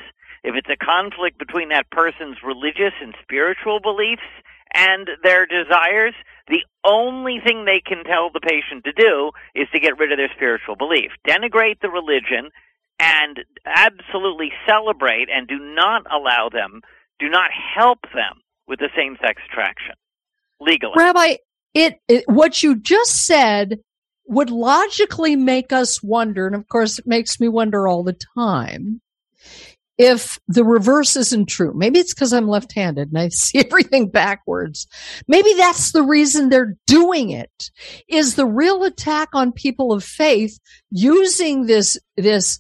If 0.44 0.56
it's 0.56 0.70
a 0.70 0.78
conflict 0.78 1.40
between 1.40 1.70
that 1.70 1.90
person's 1.90 2.38
religious 2.46 2.94
and 3.02 3.16
spiritual 3.24 3.80
beliefs 3.82 4.30
and 4.74 5.10
their 5.24 5.48
desires, 5.48 6.14
the 6.48 6.64
only 6.86 7.40
thing 7.44 7.66
they 7.66 7.82
can 7.82 8.04
tell 8.04 8.30
the 8.32 8.40
patient 8.40 8.86
to 8.86 8.94
do 8.94 9.32
is 9.56 9.68
to 9.74 9.80
get 9.80 9.98
rid 9.98 10.12
of 10.12 10.18
their 10.18 10.32
spiritual 10.36 10.76
belief. 10.76 11.12
Denigrate 11.28 11.82
the 11.82 11.90
religion 11.90 12.52
and 13.00 13.40
absolutely 13.66 14.52
celebrate 14.68 15.30
and 15.30 15.48
do 15.48 15.60
not 15.60 16.04
allow 16.12 16.50
them, 16.52 16.82
do 17.20 17.30
not 17.30 17.50
help 17.76 18.00
them 18.14 18.42
with 18.68 18.80
the 18.80 18.90
same 18.96 19.18
sex 19.22 19.42
attraction 19.50 19.96
legally. 20.60 20.94
Rabbi, 20.96 21.36
it, 21.74 22.00
it, 22.08 22.24
what 22.28 22.64
you 22.64 22.76
just 22.76 23.26
said 23.26 23.80
would 24.28 24.50
logically 24.50 25.36
make 25.36 25.72
us 25.72 26.04
wonder, 26.04 26.48
and 26.48 26.56
of 26.56 26.68
course 26.68 27.00
it 27.00 27.08
makes 27.08 27.40
me 27.40 27.48
wonder 27.48 27.88
all 27.88 28.04
the 28.04 28.18
time, 28.36 29.02
if 29.98 30.38
the 30.48 30.64
reverse 30.64 31.16
isn't 31.16 31.48
true. 31.48 31.74
Maybe 31.76 32.00
it's 32.00 32.14
because 32.14 32.34
I'm 32.34 32.48
left 32.48 32.74
handed 32.74 33.10
and 33.10 33.18
I 33.18 33.30
see 33.32 33.60
everything 33.60 34.10
backwards. 34.10 34.88
Maybe 35.28 35.54
that's 35.54 35.92
the 35.92 36.04
reason 36.04 36.50
they're 36.50 36.76
doing 36.86 37.32
it 37.32 37.72
is 38.08 38.36
the 38.36 38.46
real 38.46 38.84
attack 38.84 39.30
on 39.34 39.52
people 39.52 39.92
of 39.92 40.04
faith 40.04 40.60
using 40.92 41.66
this, 41.66 41.98
this 42.16 42.60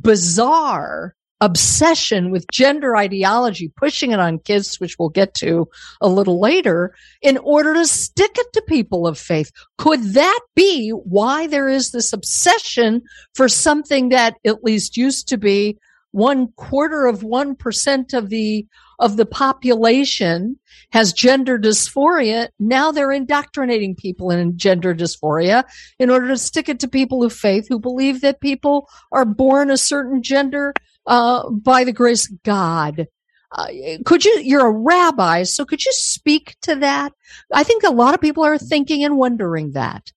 bizarre 0.00 1.14
obsession 1.40 2.30
with 2.30 2.50
gender 2.50 2.96
ideology, 2.96 3.70
pushing 3.76 4.12
it 4.12 4.20
on 4.20 4.38
kids, 4.38 4.80
which 4.80 4.96
we'll 4.98 5.10
get 5.10 5.34
to 5.34 5.68
a 6.00 6.08
little 6.08 6.40
later, 6.40 6.94
in 7.20 7.36
order 7.38 7.74
to 7.74 7.86
stick 7.86 8.30
it 8.36 8.46
to 8.54 8.62
people 8.62 9.06
of 9.06 9.18
faith. 9.18 9.50
Could 9.76 10.02
that 10.14 10.40
be 10.54 10.90
why 10.90 11.46
there 11.46 11.68
is 11.68 11.90
this 11.90 12.12
obsession 12.12 13.02
for 13.34 13.48
something 13.48 14.08
that 14.10 14.36
at 14.46 14.64
least 14.64 14.96
used 14.96 15.28
to 15.28 15.36
be 15.36 15.78
one 16.16 16.48
quarter 16.56 17.04
of 17.04 17.22
one 17.22 17.54
percent 17.54 18.14
of 18.14 18.30
the 18.30 18.66
of 18.98 19.18
the 19.18 19.26
population 19.26 20.58
has 20.90 21.12
gender 21.12 21.58
dysphoria. 21.58 22.48
Now 22.58 22.90
they're 22.90 23.12
indoctrinating 23.12 23.94
people 23.94 24.30
in 24.30 24.56
gender 24.56 24.94
dysphoria 24.94 25.64
in 25.98 26.08
order 26.08 26.28
to 26.28 26.38
stick 26.38 26.70
it 26.70 26.80
to 26.80 26.88
people 26.88 27.22
of 27.22 27.34
faith 27.34 27.66
who 27.68 27.78
believe 27.78 28.22
that 28.22 28.40
people 28.40 28.88
are 29.12 29.26
born 29.26 29.70
a 29.70 29.76
certain 29.76 30.22
gender 30.22 30.72
uh, 31.06 31.50
by 31.50 31.84
the 31.84 31.92
grace 31.92 32.30
of 32.30 32.42
God. 32.42 33.08
Uh, 33.52 33.66
could 34.06 34.24
you, 34.24 34.40
you're 34.42 34.66
a 34.66 34.70
rabbi, 34.70 35.42
so 35.42 35.66
could 35.66 35.84
you 35.84 35.92
speak 35.92 36.56
to 36.62 36.76
that? 36.76 37.12
I 37.52 37.62
think 37.62 37.82
a 37.82 37.90
lot 37.90 38.14
of 38.14 38.22
people 38.22 38.44
are 38.44 38.58
thinking 38.58 39.04
and 39.04 39.18
wondering 39.18 39.72
that. 39.72 40.12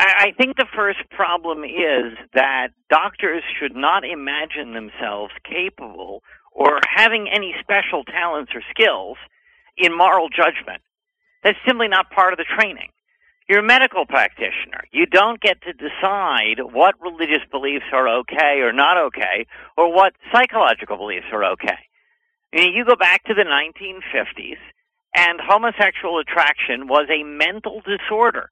I 0.00 0.28
I 0.28 0.32
think 0.32 0.56
the 0.56 0.66
first 0.74 0.98
problem 1.10 1.62
is 1.64 2.16
that 2.34 2.68
doctors 2.88 3.42
should 3.58 3.76
not 3.76 4.04
imagine 4.04 4.72
themselves 4.72 5.32
capable 5.44 6.22
or 6.52 6.80
having 6.96 7.28
any 7.28 7.54
special 7.60 8.04
talents 8.04 8.52
or 8.54 8.62
skills 8.70 9.18
in 9.76 9.96
moral 9.96 10.28
judgment. 10.28 10.82
That's 11.44 11.58
simply 11.66 11.88
not 11.88 12.10
part 12.10 12.32
of 12.32 12.38
the 12.38 12.44
training. 12.58 12.90
You're 13.48 13.60
a 13.60 13.66
medical 13.66 14.06
practitioner. 14.06 14.84
You 14.92 15.06
don't 15.06 15.40
get 15.40 15.60
to 15.62 15.72
decide 15.72 16.60
what 16.60 17.00
religious 17.00 17.44
beliefs 17.50 17.86
are 17.92 18.08
okay 18.20 18.60
or 18.60 18.72
not 18.72 18.96
okay, 18.96 19.46
or 19.76 19.92
what 19.92 20.12
psychological 20.32 20.96
beliefs 20.96 21.26
are 21.32 21.44
okay. 21.52 21.78
I 22.54 22.56
mean, 22.56 22.74
you 22.74 22.84
go 22.84 22.96
back 22.96 23.24
to 23.24 23.34
the 23.34 23.44
1950s, 23.44 24.58
and 25.16 25.40
homosexual 25.42 26.20
attraction 26.20 26.86
was 26.86 27.08
a 27.10 27.24
mental 27.24 27.82
disorder 27.82 28.50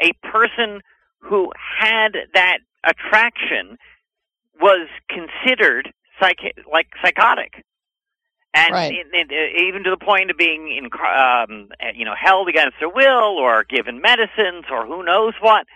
a 0.00 0.12
person 0.26 0.80
who 1.20 1.52
had 1.78 2.16
that 2.34 2.58
attraction 2.84 3.76
was 4.60 4.88
considered 5.08 5.92
psych- 6.20 6.56
like 6.70 6.88
psychotic 7.02 7.64
and 8.54 8.72
right. 8.72 8.92
it, 8.92 9.30
it, 9.30 9.62
even 9.68 9.84
to 9.84 9.90
the 9.90 10.02
point 10.02 10.30
of 10.30 10.36
being 10.36 10.68
in, 10.76 10.84
um, 10.86 11.68
you 11.94 12.04
know 12.04 12.14
held 12.18 12.48
against 12.48 12.76
their 12.80 12.88
will 12.88 13.38
or 13.38 13.64
given 13.64 14.00
medicines 14.00 14.64
or 14.70 14.86
who 14.86 15.04
knows 15.04 15.34
what 15.40 15.66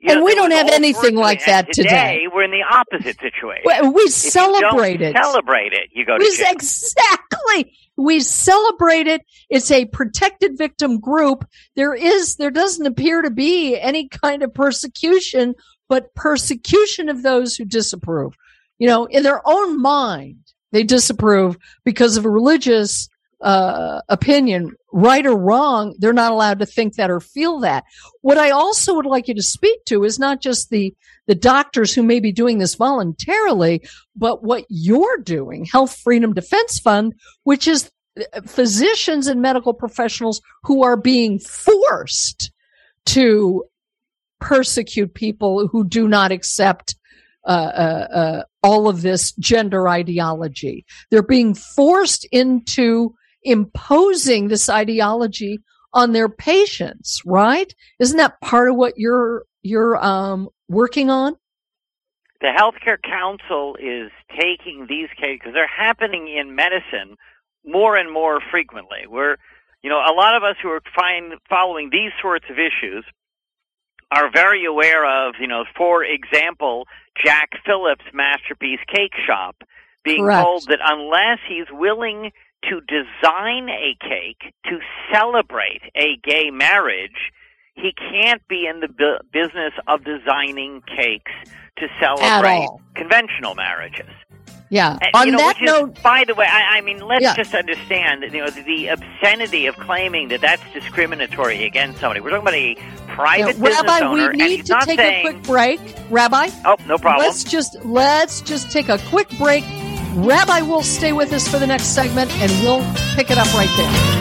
you 0.00 0.10
and 0.10 0.20
know, 0.20 0.24
we 0.24 0.34
don't 0.34 0.50
have 0.50 0.68
anything 0.68 1.14
like 1.14 1.44
that 1.44 1.66
today, 1.72 1.82
today. 1.82 2.20
We're 2.32 2.44
in 2.44 2.50
the 2.50 2.64
opposite 2.68 3.20
situation. 3.20 3.64
We, 3.66 3.88
we 3.90 4.08
celebrate 4.08 5.02
it. 5.02 5.14
Celebrate 5.14 5.74
it. 5.74 5.90
You 5.92 6.06
go 6.06 6.16
to 6.16 6.24
jail. 6.24 6.46
Exactly. 6.50 7.76
We 7.98 8.20
celebrate 8.20 9.06
it. 9.06 9.20
It's 9.50 9.70
a 9.70 9.84
protected 9.84 10.56
victim 10.56 11.00
group. 11.00 11.46
There 11.76 11.94
is, 11.94 12.36
there 12.36 12.50
doesn't 12.50 12.86
appear 12.86 13.20
to 13.20 13.30
be 13.30 13.78
any 13.78 14.08
kind 14.08 14.42
of 14.42 14.54
persecution, 14.54 15.54
but 15.86 16.14
persecution 16.14 17.10
of 17.10 17.22
those 17.22 17.56
who 17.56 17.66
disapprove. 17.66 18.32
You 18.78 18.88
know, 18.88 19.04
in 19.04 19.22
their 19.22 19.42
own 19.44 19.82
mind, 19.82 20.38
they 20.72 20.82
disapprove 20.82 21.58
because 21.84 22.16
of 22.16 22.24
a 22.24 22.30
religious 22.30 23.10
uh, 23.40 24.00
opinion, 24.08 24.72
right 24.92 25.24
or 25.24 25.36
wrong, 25.36 25.94
they're 25.98 26.12
not 26.12 26.32
allowed 26.32 26.58
to 26.58 26.66
think 26.66 26.94
that 26.94 27.10
or 27.10 27.20
feel 27.20 27.60
that. 27.60 27.84
What 28.20 28.38
I 28.38 28.50
also 28.50 28.94
would 28.94 29.06
like 29.06 29.28
you 29.28 29.34
to 29.34 29.42
speak 29.42 29.84
to 29.86 30.04
is 30.04 30.18
not 30.18 30.40
just 30.40 30.70
the, 30.70 30.94
the 31.26 31.34
doctors 31.34 31.94
who 31.94 32.02
may 32.02 32.20
be 32.20 32.32
doing 32.32 32.58
this 32.58 32.74
voluntarily, 32.74 33.82
but 34.14 34.42
what 34.42 34.64
you're 34.68 35.18
doing, 35.18 35.64
Health 35.64 35.96
Freedom 35.96 36.34
Defense 36.34 36.78
Fund, 36.78 37.14
which 37.44 37.66
is 37.66 37.90
uh, 38.18 38.42
physicians 38.42 39.26
and 39.26 39.40
medical 39.40 39.72
professionals 39.72 40.42
who 40.64 40.82
are 40.82 40.96
being 40.96 41.38
forced 41.38 42.52
to 43.06 43.64
persecute 44.40 45.14
people 45.14 45.68
who 45.68 45.84
do 45.84 46.08
not 46.08 46.32
accept 46.32 46.94
uh, 47.46 47.50
uh, 47.50 48.08
uh, 48.14 48.42
all 48.62 48.86
of 48.86 49.00
this 49.00 49.32
gender 49.32 49.88
ideology. 49.88 50.84
They're 51.10 51.22
being 51.22 51.54
forced 51.54 52.26
into 52.32 53.14
imposing 53.42 54.48
this 54.48 54.68
ideology 54.68 55.58
on 55.92 56.12
their 56.12 56.28
patients, 56.28 57.20
right? 57.24 57.74
Isn't 57.98 58.18
that 58.18 58.40
part 58.40 58.68
of 58.68 58.76
what 58.76 58.94
you're 58.96 59.44
you're 59.62 60.02
um, 60.02 60.48
working 60.68 61.10
on? 61.10 61.36
the 62.40 62.48
Healthcare 62.48 63.00
Council 63.02 63.76
is 63.76 64.10
taking 64.30 64.86
these 64.88 65.08
cases 65.16 65.40
because 65.40 65.54
they're 65.54 65.68
happening 65.68 66.28
in 66.28 66.54
medicine 66.54 67.16
more 67.64 67.96
and 67.96 68.10
more 68.10 68.40
frequently. 68.50 69.06
We're, 69.06 69.36
you 69.82 69.90
know, 69.90 69.98
a 69.98 70.14
lot 70.14 70.34
of 70.34 70.42
us 70.42 70.56
who 70.62 70.70
are 70.70 70.80
find, 70.94 71.34
following 71.48 71.90
these 71.90 72.12
sorts 72.20 72.46
of 72.50 72.56
issues 72.58 73.04
are 74.10 74.30
very 74.32 74.64
aware 74.64 75.28
of, 75.28 75.34
you 75.38 75.46
know, 75.46 75.64
for 75.76 76.02
example, 76.02 76.86
Jack 77.22 77.50
Phillips' 77.64 78.04
Masterpiece 78.12 78.80
Cake 78.88 79.12
Shop 79.26 79.56
being 80.02 80.24
Correct. 80.24 80.42
told 80.42 80.66
that 80.68 80.80
unless 80.82 81.38
he's 81.46 81.66
willing 81.70 82.32
to 82.68 82.80
design 82.82 83.68
a 83.68 83.96
cake 84.00 84.52
to 84.64 84.78
celebrate 85.12 85.82
a 85.94 86.16
gay 86.22 86.50
marriage, 86.50 87.32
he 87.74 87.92
can't 87.92 88.46
be 88.48 88.66
in 88.66 88.80
the 88.80 88.88
bu- 88.88 89.18
business 89.32 89.72
of 89.86 90.04
designing 90.04 90.82
cakes 90.82 91.32
to 91.78 91.86
celebrate 92.00 92.68
conventional 92.94 93.54
marriages. 93.54 94.08
Yeah. 94.70 94.98
And, 95.02 95.10
On 95.14 95.26
you 95.26 95.32
know, 95.32 95.38
that 95.38 95.56
note, 95.60 96.00
by 96.02 96.22
the 96.24 96.34
way, 96.34 96.46
I, 96.48 96.78
I 96.78 96.80
mean, 96.82 97.00
let's 97.00 97.22
Yeah. 97.22 97.34
just 97.34 97.54
understand, 97.54 98.22
you 98.22 98.38
know, 98.40 98.50
the, 98.50 98.86
obscenity 98.88 99.66
of 99.66 99.76
claiming 99.76 100.28
that 100.28 100.40
that's 100.40 100.62
discriminatory 100.72 101.64
against 101.64 101.98
somebody. 101.98 102.20
We're 102.20 102.30
talking 102.30 102.42
about 102.42 102.54
a 102.54 102.74
private 103.08 103.56
Yeah, 103.56 103.64
Rabbi, 103.64 103.82
business 103.82 104.02
owner, 104.02 104.30
we 104.30 104.36
need 104.36 104.66
to 104.66 104.78
take 104.84 104.98
saying, 105.00 105.26
a 105.26 105.30
quick 105.32 105.42
break. 105.42 105.80
Rabbi, 106.08 106.50
"Oh, 106.64 106.76
no 106.86 106.98
problem." 106.98 107.26
let's 107.26 107.42
just 107.42 107.84
let's 107.84 108.40
just 108.42 108.70
take 108.70 108.88
a 108.88 108.98
quick 109.08 109.28
break. 109.38 109.64
Rabbi 110.14 110.62
will 110.62 110.82
stay 110.82 111.12
with 111.12 111.32
us 111.32 111.46
for 111.46 111.58
the 111.58 111.66
next 111.66 111.94
segment, 111.94 112.30
and 112.32 112.50
we'll 112.64 112.84
pick 113.14 113.30
it 113.30 113.38
up 113.38 113.52
right 113.54 113.70
there. 113.76 114.20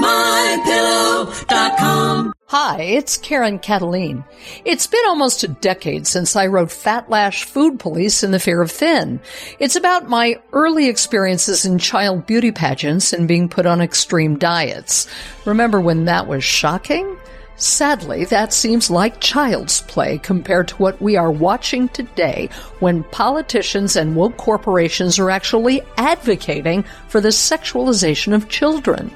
Hi, 2.48 2.82
it's 2.82 3.18
Karen 3.18 3.60
Kataline. 3.60 4.24
It's 4.64 4.88
been 4.88 5.04
almost 5.08 5.44
a 5.44 5.50
decade 5.50 6.08
since 6.08 6.36
I 6.36 6.48
wrote 6.48 6.72
Fat 6.72 7.10
Lash 7.10 7.44
Food 7.44 7.80
Police 7.80 8.24
in 8.24 8.32
the 8.32 8.40
Fear 8.40 8.62
of 8.62 8.72
Thin. 8.72 9.20
It's 9.60 9.76
about 9.76 10.08
my 10.08 10.40
early 10.54 10.88
experiences 10.88 11.66
in 11.66 11.78
child 11.78 12.26
beauty 12.26 12.52
pageants 12.52 13.12
and 13.12 13.28
being 13.28 13.50
put 13.50 13.66
on 13.66 13.82
extreme 13.82 14.38
diets. 14.38 15.08
Remember 15.44 15.82
when 15.82 16.06
that 16.06 16.28
was 16.28 16.44
shocking? 16.44 17.18
Sadly, 17.58 18.26
that 18.26 18.54
seems 18.54 18.90
like 18.90 19.20
child's 19.20 19.82
play 19.82 20.18
compared 20.18 20.70
to 20.70 20.76
what 20.76 21.02
we 21.02 21.16
are 21.18 21.32
watching 21.32 21.90
today 21.90 22.50
when 22.80 23.04
politicians 23.06 23.96
and 23.96 24.16
woke 24.16 24.38
corporations 24.38 25.20
are 25.20 25.32
actually 25.32 25.82
advocating 25.98 26.84
for 27.08 27.20
the 27.20 27.30
sexualization 27.30 28.34
of 28.34 28.50
children. 28.50 29.12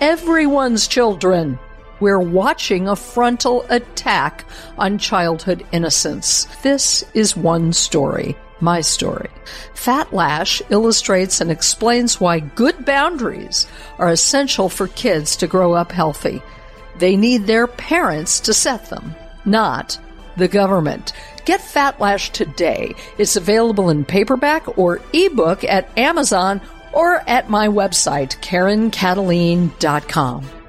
Everyone's 0.00 0.88
children. 0.88 1.58
We're 2.00 2.20
watching 2.20 2.88
a 2.88 2.96
frontal 2.96 3.64
attack 3.70 4.44
on 4.78 4.98
childhood 4.98 5.64
innocence. 5.72 6.46
This 6.62 7.04
is 7.14 7.36
one 7.36 7.72
story. 7.72 8.36
My 8.60 8.80
story. 8.80 9.30
Fat 9.74 10.12
Lash 10.12 10.62
illustrates 10.70 11.40
and 11.40 11.50
explains 11.50 12.20
why 12.20 12.40
good 12.40 12.84
boundaries 12.84 13.66
are 13.98 14.10
essential 14.10 14.68
for 14.68 14.88
kids 14.88 15.36
to 15.36 15.46
grow 15.46 15.74
up 15.74 15.92
healthy. 15.92 16.42
They 16.98 17.16
need 17.16 17.46
their 17.46 17.66
parents 17.66 18.40
to 18.40 18.54
set 18.54 18.90
them, 18.90 19.14
not 19.44 19.98
the 20.36 20.48
government. 20.48 21.12
Get 21.44 21.60
Fat 21.60 22.00
Lash 22.00 22.30
today. 22.30 22.94
It's 23.18 23.36
available 23.36 23.90
in 23.90 24.04
paperback 24.04 24.78
or 24.78 25.00
ebook 25.12 25.62
at 25.64 25.96
Amazon 25.98 26.60
or 26.92 27.28
at 27.28 27.50
my 27.50 27.68
website, 27.68 28.38
KarenKataline.com. 28.40 30.63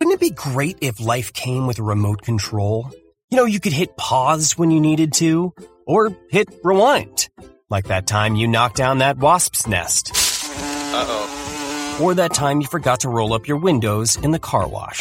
Wouldn't 0.00 0.14
it 0.14 0.20
be 0.20 0.30
great 0.30 0.78
if 0.80 1.00
life 1.00 1.32
came 1.32 1.66
with 1.66 1.80
a 1.80 1.82
remote 1.82 2.22
control? 2.22 2.90
You 3.30 3.36
know, 3.36 3.46
you 3.46 3.58
could 3.58 3.72
hit 3.72 3.96
pause 3.96 4.56
when 4.56 4.70
you 4.70 4.80
needed 4.80 5.12
to, 5.14 5.52
or 5.86 6.16
hit 6.30 6.48
rewind. 6.62 7.28
Like 7.68 7.88
that 7.88 8.06
time 8.06 8.36
you 8.36 8.46
knocked 8.46 8.76
down 8.76 8.98
that 8.98 9.18
wasp's 9.18 9.66
nest. 9.66 10.12
Uh 10.14 11.04
oh. 11.08 11.98
Or 12.00 12.14
that 12.14 12.32
time 12.32 12.60
you 12.60 12.68
forgot 12.68 13.00
to 13.00 13.08
roll 13.08 13.32
up 13.34 13.48
your 13.48 13.56
windows 13.56 14.14
in 14.16 14.30
the 14.30 14.38
car 14.38 14.68
wash. 14.68 15.00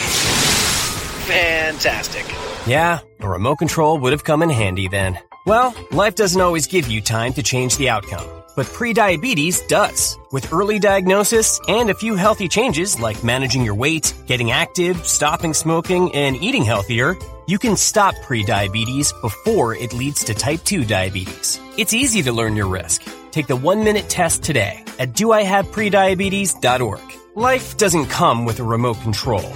Fantastic. 1.27 2.25
Yeah, 2.65 2.99
a 3.19 3.29
remote 3.29 3.57
control 3.57 3.99
would 3.99 4.13
have 4.13 4.23
come 4.23 4.41
in 4.41 4.49
handy 4.49 4.87
then. 4.87 5.19
Well, 5.45 5.75
life 5.91 6.15
doesn't 6.15 6.41
always 6.41 6.65
give 6.65 6.87
you 6.87 7.01
time 7.01 7.33
to 7.33 7.43
change 7.43 7.77
the 7.77 7.89
outcome, 7.89 8.27
but 8.57 8.65
prediabetes 8.65 9.65
does. 9.67 10.17
With 10.31 10.51
early 10.51 10.79
diagnosis 10.79 11.61
and 11.69 11.91
a 11.91 11.93
few 11.93 12.15
healthy 12.15 12.47
changes 12.49 12.99
like 12.99 13.23
managing 13.23 13.63
your 13.63 13.75
weight, 13.75 14.15
getting 14.25 14.51
active, 14.51 15.05
stopping 15.05 15.53
smoking, 15.53 16.13
and 16.15 16.35
eating 16.35 16.63
healthier, 16.63 17.15
you 17.45 17.59
can 17.59 17.77
stop 17.77 18.15
prediabetes 18.15 19.13
before 19.21 19.75
it 19.75 19.93
leads 19.93 20.23
to 20.25 20.33
type 20.33 20.63
2 20.63 20.85
diabetes. 20.85 21.61
It's 21.77 21.93
easy 21.93 22.23
to 22.23 22.33
learn 22.33 22.55
your 22.55 22.67
risk. 22.67 23.03
Take 23.31 23.45
the 23.45 23.55
one 23.55 23.83
minute 23.83 24.09
test 24.09 24.41
today 24.43 24.83
at 24.97 25.13
doihaveprediabetes.org. 25.13 27.01
Life 27.35 27.77
doesn't 27.77 28.07
come 28.07 28.45
with 28.45 28.59
a 28.59 28.63
remote 28.63 28.99
control. 29.01 29.53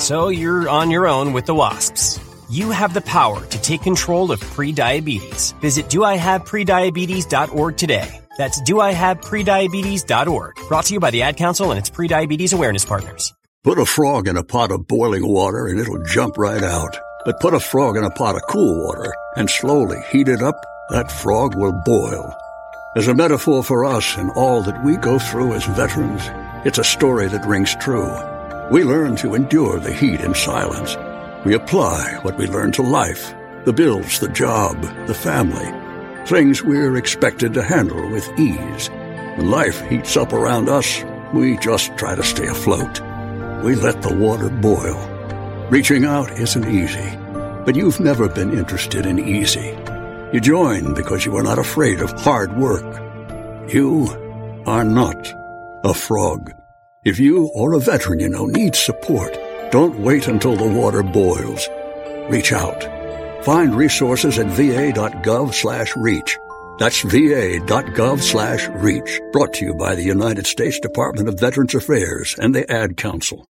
So 0.00 0.28
you're 0.28 0.66
on 0.68 0.90
your 0.90 1.06
own 1.06 1.34
with 1.34 1.44
the 1.44 1.54
wasps. 1.54 2.18
You 2.50 2.70
have 2.70 2.94
the 2.94 3.02
power 3.02 3.44
to 3.44 3.60
take 3.60 3.82
control 3.82 4.32
of 4.32 4.40
prediabetes. 4.40 5.52
Visit 5.60 5.88
doihaveprediabetes.org 5.88 7.76
today. 7.76 8.22
That's 8.38 8.62
doihaveprediabetes.org. 8.62 10.54
Brought 10.66 10.86
to 10.86 10.94
you 10.94 11.00
by 11.00 11.10
the 11.10 11.20
Ad 11.20 11.36
Council 11.36 11.70
and 11.70 11.78
its 11.78 11.90
prediabetes 11.90 12.54
awareness 12.54 12.86
partners. 12.86 13.34
Put 13.64 13.78
a 13.78 13.84
frog 13.84 14.28
in 14.28 14.38
a 14.38 14.44
pot 14.44 14.70
of 14.70 14.88
boiling 14.88 15.28
water 15.28 15.66
and 15.66 15.78
it'll 15.78 16.02
jump 16.04 16.38
right 16.38 16.62
out. 16.62 16.96
But 17.26 17.38
put 17.40 17.52
a 17.52 17.60
frog 17.60 17.98
in 17.98 18.04
a 18.04 18.10
pot 18.10 18.36
of 18.36 18.42
cool 18.48 18.82
water 18.82 19.12
and 19.36 19.50
slowly 19.50 19.98
heat 20.10 20.28
it 20.28 20.40
up, 20.40 20.58
that 20.88 21.12
frog 21.12 21.54
will 21.54 21.74
boil. 21.84 22.34
As 22.96 23.08
a 23.08 23.14
metaphor 23.14 23.62
for 23.62 23.84
us 23.84 24.16
and 24.16 24.30
all 24.30 24.62
that 24.62 24.82
we 24.82 24.96
go 24.96 25.18
through 25.18 25.52
as 25.52 25.66
veterans, 25.66 26.22
it's 26.66 26.78
a 26.78 26.84
story 26.84 27.28
that 27.28 27.46
rings 27.46 27.76
true. 27.78 28.10
We 28.70 28.84
learn 28.84 29.16
to 29.16 29.34
endure 29.34 29.78
the 29.78 29.92
heat 29.92 30.22
in 30.22 30.32
silence. 30.32 30.96
We 31.44 31.54
apply 31.54 32.18
what 32.22 32.36
we 32.36 32.46
learn 32.46 32.72
to 32.72 32.82
life 32.82 33.34
the 33.64 33.72
bills, 33.72 34.18
the 34.18 34.28
job, 34.28 34.80
the 35.06 35.14
family, 35.14 35.68
things 36.26 36.62
we're 36.62 36.96
expected 36.96 37.52
to 37.52 37.62
handle 37.62 38.08
with 38.10 38.26
ease. 38.38 38.88
When 39.36 39.50
life 39.50 39.80
heats 39.88 40.16
up 40.16 40.32
around 40.32 40.68
us, 40.68 41.04
we 41.34 41.58
just 41.58 41.96
try 41.98 42.14
to 42.14 42.22
stay 42.22 42.46
afloat. 42.46 43.00
We 43.62 43.74
let 43.74 44.00
the 44.00 44.14
water 44.14 44.48
boil. 44.48 44.96
Reaching 45.70 46.06
out 46.06 46.30
isn't 46.32 46.68
easy, 46.68 47.16
but 47.66 47.76
you've 47.76 48.00
never 48.00 48.28
been 48.28 48.56
interested 48.56 49.04
in 49.04 49.18
easy. 49.18 49.76
You 50.32 50.40
join 50.40 50.94
because 50.94 51.26
you 51.26 51.36
are 51.36 51.42
not 51.42 51.58
afraid 51.58 52.00
of 52.00 52.12
hard 52.12 52.56
work. 52.56 52.86
You 53.70 54.08
are 54.66 54.84
not 54.84 55.34
a 55.84 55.92
frog. 55.92 56.52
If 57.04 57.18
you 57.18 57.50
or 57.54 57.74
a 57.74 57.80
veteran 57.80 58.20
you 58.20 58.28
know 58.28 58.46
needs 58.46 58.78
support, 58.78 59.36
don't 59.70 59.98
wait 60.00 60.28
until 60.28 60.56
the 60.56 60.68
water 60.68 61.02
boils. 61.02 61.68
Reach 62.30 62.52
out. 62.52 62.84
Find 63.44 63.74
resources 63.74 64.38
at 64.38 64.46
va.gov 64.46 65.54
slash 65.54 65.94
reach. 65.96 66.38
That's 66.78 67.02
va.gov 67.02 68.20
slash 68.20 68.68
reach. 68.68 69.20
Brought 69.32 69.54
to 69.54 69.64
you 69.64 69.74
by 69.74 69.94
the 69.94 70.04
United 70.04 70.46
States 70.46 70.78
Department 70.78 71.28
of 71.28 71.40
Veterans 71.40 71.74
Affairs 71.74 72.36
and 72.38 72.54
the 72.54 72.70
Ad 72.70 72.96
Council. 72.96 73.46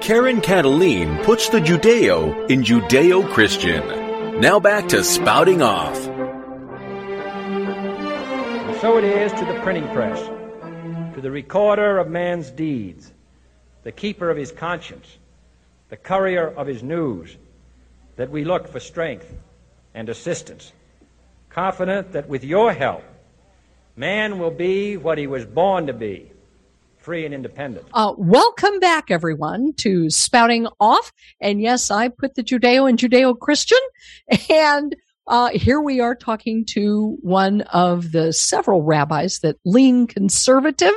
Karen 0.00 0.40
Kataline 0.40 1.22
puts 1.22 1.48
the 1.48 1.60
Judeo 1.60 2.50
in 2.50 2.62
Judeo 2.62 3.28
Christian. 3.32 4.40
Now 4.40 4.58
back 4.58 4.88
to 4.88 5.04
spouting 5.04 5.62
off. 5.62 5.96
And 8.72 8.80
so 8.80 8.98
it 8.98 9.04
is 9.04 9.32
to 9.34 9.44
the 9.44 9.60
printing 9.62 9.88
press, 9.90 10.18
to 11.14 11.20
the 11.20 11.30
recorder 11.30 11.98
of 11.98 12.10
man's 12.10 12.50
deeds, 12.50 13.12
the 13.82 13.92
keeper 13.92 14.30
of 14.30 14.36
his 14.36 14.52
conscience, 14.52 15.18
the 15.88 15.96
courier 15.96 16.48
of 16.48 16.66
his 16.66 16.82
news, 16.82 17.36
that 18.16 18.30
we 18.30 18.44
look 18.44 18.68
for 18.68 18.80
strength 18.80 19.32
and 19.94 20.08
assistance, 20.08 20.72
confident 21.50 22.12
that 22.12 22.28
with 22.28 22.44
your 22.44 22.72
help, 22.72 23.02
man 23.96 24.38
will 24.38 24.50
be 24.50 24.96
what 24.96 25.18
he 25.18 25.26
was 25.26 25.44
born 25.44 25.86
to 25.86 25.92
be 25.92 26.30
free 27.02 27.24
and 27.24 27.34
independent. 27.34 27.84
Uh, 27.92 28.14
welcome 28.16 28.78
back, 28.78 29.10
everyone, 29.10 29.72
to 29.74 30.08
Spouting 30.08 30.68
Off. 30.78 31.12
And 31.40 31.60
yes, 31.60 31.90
I 31.90 32.08
put 32.08 32.36
the 32.36 32.44
Judeo 32.44 32.88
and 32.88 32.98
Judeo 32.98 33.38
Christian. 33.38 33.78
And 34.48 34.94
uh, 35.28 35.50
here 35.50 35.80
we 35.80 36.00
are 36.00 36.14
talking 36.14 36.64
to 36.64 37.16
one 37.20 37.60
of 37.72 38.10
the 38.10 38.32
several 38.32 38.82
rabbis 38.82 39.38
that 39.40 39.56
lean 39.64 40.06
conservative 40.06 40.92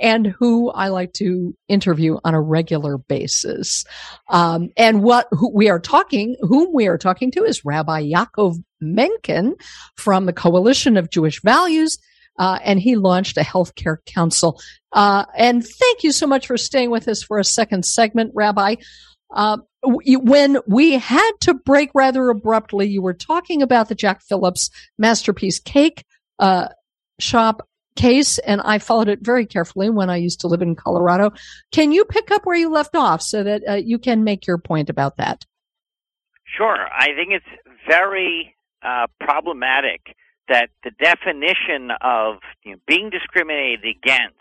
and 0.00 0.26
who 0.26 0.70
I 0.70 0.88
like 0.88 1.12
to 1.14 1.54
interview 1.68 2.16
on 2.24 2.34
a 2.34 2.40
regular 2.40 2.96
basis. 2.96 3.84
Um, 4.30 4.70
and 4.76 5.02
what 5.02 5.28
we 5.52 5.68
are 5.68 5.78
talking, 5.78 6.36
whom 6.40 6.72
we 6.72 6.86
are 6.86 6.98
talking 6.98 7.30
to 7.32 7.44
is 7.44 7.64
Rabbi 7.64 8.04
Yaakov 8.04 8.62
Menken 8.80 9.54
from 9.96 10.26
the 10.26 10.32
Coalition 10.32 10.96
of 10.96 11.10
Jewish 11.10 11.42
Values. 11.42 11.98
Uh, 12.38 12.58
and 12.64 12.78
he 12.78 12.96
launched 12.96 13.38
a 13.38 13.42
healthcare 13.42 13.96
council. 14.04 14.60
Uh, 14.92 15.24
and 15.36 15.66
thank 15.66 16.02
you 16.02 16.12
so 16.12 16.26
much 16.26 16.46
for 16.46 16.58
staying 16.58 16.90
with 16.90 17.08
us 17.08 17.22
for 17.22 17.38
a 17.38 17.44
second 17.44 17.84
segment, 17.84 18.30
Rabbi. 18.34 18.76
When 19.86 20.58
we 20.66 20.92
had 20.94 21.30
to 21.42 21.54
break 21.54 21.90
rather 21.94 22.28
abruptly, 22.28 22.88
you 22.88 23.02
were 23.02 23.14
talking 23.14 23.62
about 23.62 23.88
the 23.88 23.94
Jack 23.94 24.22
Phillips 24.22 24.70
masterpiece 24.98 25.58
cake 25.58 26.04
uh, 26.38 26.68
shop 27.18 27.68
case, 27.96 28.38
and 28.38 28.60
I 28.62 28.78
followed 28.78 29.08
it 29.08 29.20
very 29.22 29.46
carefully 29.46 29.90
when 29.90 30.10
I 30.10 30.16
used 30.16 30.40
to 30.40 30.48
live 30.48 30.62
in 30.62 30.74
Colorado. 30.74 31.32
Can 31.72 31.92
you 31.92 32.04
pick 32.04 32.30
up 32.30 32.44
where 32.44 32.56
you 32.56 32.70
left 32.70 32.94
off 32.94 33.22
so 33.22 33.42
that 33.42 33.62
uh, 33.68 33.74
you 33.74 33.98
can 33.98 34.24
make 34.24 34.46
your 34.46 34.58
point 34.58 34.90
about 34.90 35.16
that? 35.16 35.44
Sure. 36.44 36.86
I 36.92 37.06
think 37.16 37.32
it's 37.32 37.74
very 37.88 38.54
uh, 38.82 39.06
problematic 39.20 40.14
that 40.48 40.68
the 40.84 40.92
definition 41.02 41.90
of 42.00 42.36
you 42.64 42.72
know, 42.72 42.78
being 42.86 43.10
discriminated 43.10 43.84
against 43.84 44.36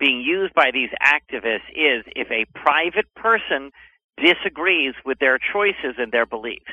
being 0.00 0.20
used 0.20 0.54
by 0.54 0.70
these 0.72 0.88
activists 1.02 1.68
is 1.70 2.04
if 2.16 2.30
a 2.30 2.46
private 2.58 3.12
person 3.14 3.70
disagrees 4.16 4.94
with 5.04 5.18
their 5.18 5.38
choices 5.38 5.96
and 5.98 6.12
their 6.12 6.26
beliefs. 6.26 6.72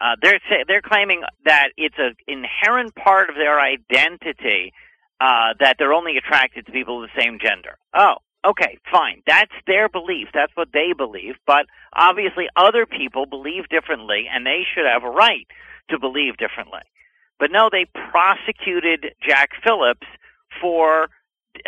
Uh, 0.00 0.16
they're 0.20 0.40
they're 0.66 0.82
claiming 0.82 1.22
that 1.44 1.68
it's 1.76 1.94
an 1.98 2.14
inherent 2.26 2.94
part 2.94 3.30
of 3.30 3.36
their 3.36 3.60
identity 3.60 4.72
uh, 5.20 5.54
that 5.60 5.76
they're 5.78 5.92
only 5.92 6.16
attracted 6.16 6.66
to 6.66 6.72
people 6.72 7.02
of 7.02 7.08
the 7.08 7.22
same 7.22 7.38
gender. 7.40 7.78
Oh, 7.94 8.16
okay, 8.44 8.78
fine. 8.90 9.22
That's 9.26 9.52
their 9.66 9.88
belief. 9.88 10.28
That's 10.34 10.52
what 10.56 10.68
they 10.72 10.92
believe. 10.96 11.36
But 11.46 11.66
obviously, 11.94 12.48
other 12.56 12.86
people 12.86 13.26
believe 13.26 13.68
differently, 13.68 14.26
and 14.30 14.44
they 14.44 14.62
should 14.74 14.84
have 14.84 15.04
a 15.04 15.10
right 15.10 15.46
to 15.90 15.98
believe 15.98 16.36
differently. 16.36 16.82
But 17.38 17.50
no, 17.50 17.68
they 17.70 17.86
prosecuted 18.10 19.14
Jack 19.26 19.50
Phillips 19.64 20.06
for 20.60 21.08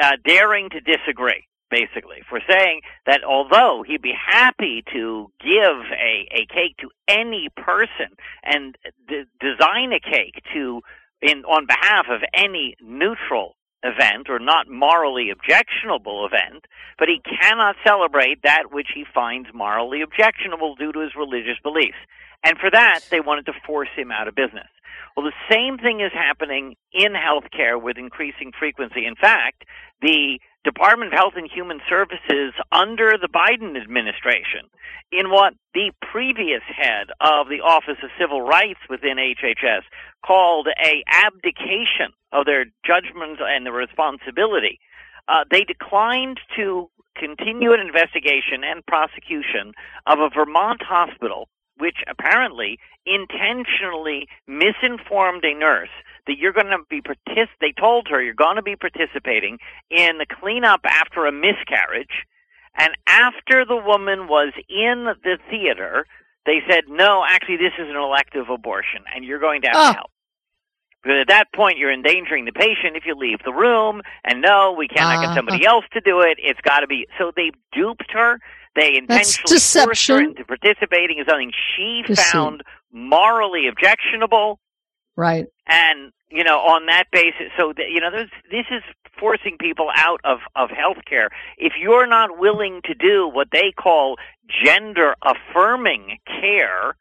uh, 0.00 0.12
daring 0.24 0.70
to 0.70 0.80
disagree, 0.80 1.46
basically, 1.70 2.22
for 2.28 2.40
saying 2.48 2.80
that 3.06 3.24
although 3.24 3.82
he'd 3.86 4.02
be 4.02 4.14
happy 4.14 4.82
to 4.92 5.30
give 5.40 5.76
a, 5.92 6.28
a 6.32 6.46
cake 6.46 6.76
to 6.80 6.90
any 7.08 7.48
person 7.56 8.16
and 8.42 8.76
d- 9.08 9.24
design 9.40 9.92
a 9.92 10.00
cake 10.00 10.42
to 10.54 10.82
in 11.22 11.44
on 11.44 11.66
behalf 11.66 12.06
of 12.10 12.20
any 12.34 12.76
neutral 12.80 13.56
event 13.82 14.28
or 14.28 14.38
not 14.38 14.68
morally 14.68 15.30
objectionable 15.30 16.26
event, 16.26 16.64
but 16.98 17.08
he 17.08 17.20
cannot 17.40 17.76
celebrate 17.86 18.42
that 18.42 18.72
which 18.72 18.88
he 18.94 19.04
finds 19.14 19.48
morally 19.54 20.02
objectionable 20.02 20.74
due 20.74 20.92
to 20.92 21.00
his 21.00 21.14
religious 21.16 21.58
beliefs. 21.62 21.98
And 22.44 22.58
for 22.58 22.70
that, 22.70 23.00
they 23.10 23.20
wanted 23.20 23.46
to 23.46 23.52
force 23.66 23.88
him 23.96 24.10
out 24.10 24.28
of 24.28 24.34
business. 24.34 24.68
Well, 25.16 25.26
the 25.26 25.54
same 25.54 25.78
thing 25.78 26.00
is 26.00 26.12
happening 26.12 26.76
in 26.92 27.12
healthcare 27.12 27.80
with 27.80 27.96
increasing 27.96 28.52
frequency. 28.58 29.06
In 29.06 29.14
fact, 29.16 29.64
the 30.00 30.38
Department 30.64 31.12
of 31.12 31.18
Health 31.18 31.34
and 31.36 31.48
Human 31.50 31.80
Services 31.88 32.52
under 32.72 33.14
the 33.20 33.28
Biden 33.28 33.80
administration, 33.80 34.68
in 35.12 35.30
what 35.30 35.54
the 35.74 35.92
previous 36.02 36.62
head 36.66 37.08
of 37.20 37.48
the 37.48 37.60
Office 37.60 37.98
of 38.02 38.10
Civil 38.18 38.42
Rights 38.42 38.80
within 38.90 39.16
HHS 39.16 39.82
called 40.24 40.66
a 40.66 41.04
abdication 41.06 42.10
of 42.32 42.46
their 42.46 42.66
judgment 42.84 43.38
and 43.40 43.64
the 43.64 43.72
responsibility, 43.72 44.80
uh, 45.28 45.44
they 45.50 45.62
declined 45.62 46.40
to 46.56 46.90
continue 47.16 47.72
an 47.72 47.80
investigation 47.80 48.62
and 48.64 48.84
prosecution 48.86 49.72
of 50.06 50.18
a 50.18 50.28
Vermont 50.28 50.82
hospital 50.82 51.48
which 51.78 51.96
apparently 52.08 52.78
intentionally 53.04 54.26
misinformed 54.46 55.44
a 55.44 55.54
nurse 55.54 55.90
that 56.26 56.38
you're 56.38 56.52
going 56.52 56.66
to 56.66 56.78
be 56.88 57.00
partic- 57.00 57.48
they 57.60 57.72
told 57.78 58.08
her 58.08 58.22
you're 58.22 58.34
going 58.34 58.56
to 58.56 58.62
be 58.62 58.76
participating 58.76 59.58
in 59.90 60.18
the 60.18 60.26
cleanup 60.40 60.80
after 60.84 61.26
a 61.26 61.32
miscarriage 61.32 62.26
and 62.76 62.90
after 63.06 63.64
the 63.64 63.76
woman 63.76 64.28
was 64.28 64.52
in 64.68 65.06
the 65.22 65.38
theater 65.50 66.06
they 66.44 66.60
said 66.68 66.84
no 66.88 67.24
actually 67.28 67.56
this 67.56 67.72
is 67.78 67.88
an 67.88 67.96
elective 67.96 68.48
abortion 68.48 69.02
and 69.14 69.24
you're 69.24 69.40
going 69.40 69.62
to 69.62 69.68
have 69.68 69.76
oh. 69.76 69.92
to 69.92 69.98
help 69.98 70.10
because 71.02 71.18
at 71.20 71.28
that 71.28 71.52
point 71.54 71.78
you're 71.78 71.92
endangering 71.92 72.44
the 72.44 72.52
patient 72.52 72.96
if 72.96 73.04
you 73.06 73.14
leave 73.14 73.38
the 73.44 73.52
room 73.52 74.02
and 74.24 74.40
no 74.40 74.74
we 74.76 74.88
cannot 74.88 75.18
uh, 75.18 75.26
get 75.26 75.36
somebody 75.36 75.64
else 75.64 75.84
to 75.92 76.00
do 76.00 76.20
it 76.20 76.38
it's 76.38 76.60
got 76.62 76.80
to 76.80 76.86
be 76.86 77.06
so 77.18 77.32
they 77.36 77.50
duped 77.72 78.10
her 78.12 78.38
they 78.76 78.96
intentionally 78.96 79.58
forced 79.58 80.08
her 80.08 80.20
into 80.20 80.44
participating 80.44 81.18
in 81.18 81.24
something 81.26 81.50
she 81.76 82.02
Deceit. 82.06 82.26
found 82.26 82.62
morally 82.92 83.68
objectionable. 83.68 84.60
Right. 85.16 85.46
And, 85.66 86.12
you 86.30 86.44
know, 86.44 86.58
on 86.58 86.86
that 86.86 87.04
basis, 87.12 87.52
so, 87.56 87.72
you 87.76 88.00
know, 88.00 88.10
this 88.10 88.66
is 88.70 88.82
forcing 89.18 89.56
people 89.58 89.88
out 89.94 90.20
of, 90.24 90.38
of 90.54 90.70
healthcare. 90.70 91.28
If 91.56 91.74
you're 91.80 92.06
not 92.06 92.38
willing 92.38 92.80
to 92.84 92.94
do 92.94 93.28
what 93.28 93.48
they 93.52 93.72
call 93.72 94.16
gender 94.64 95.14
affirming 95.22 96.18
care, 96.26 96.96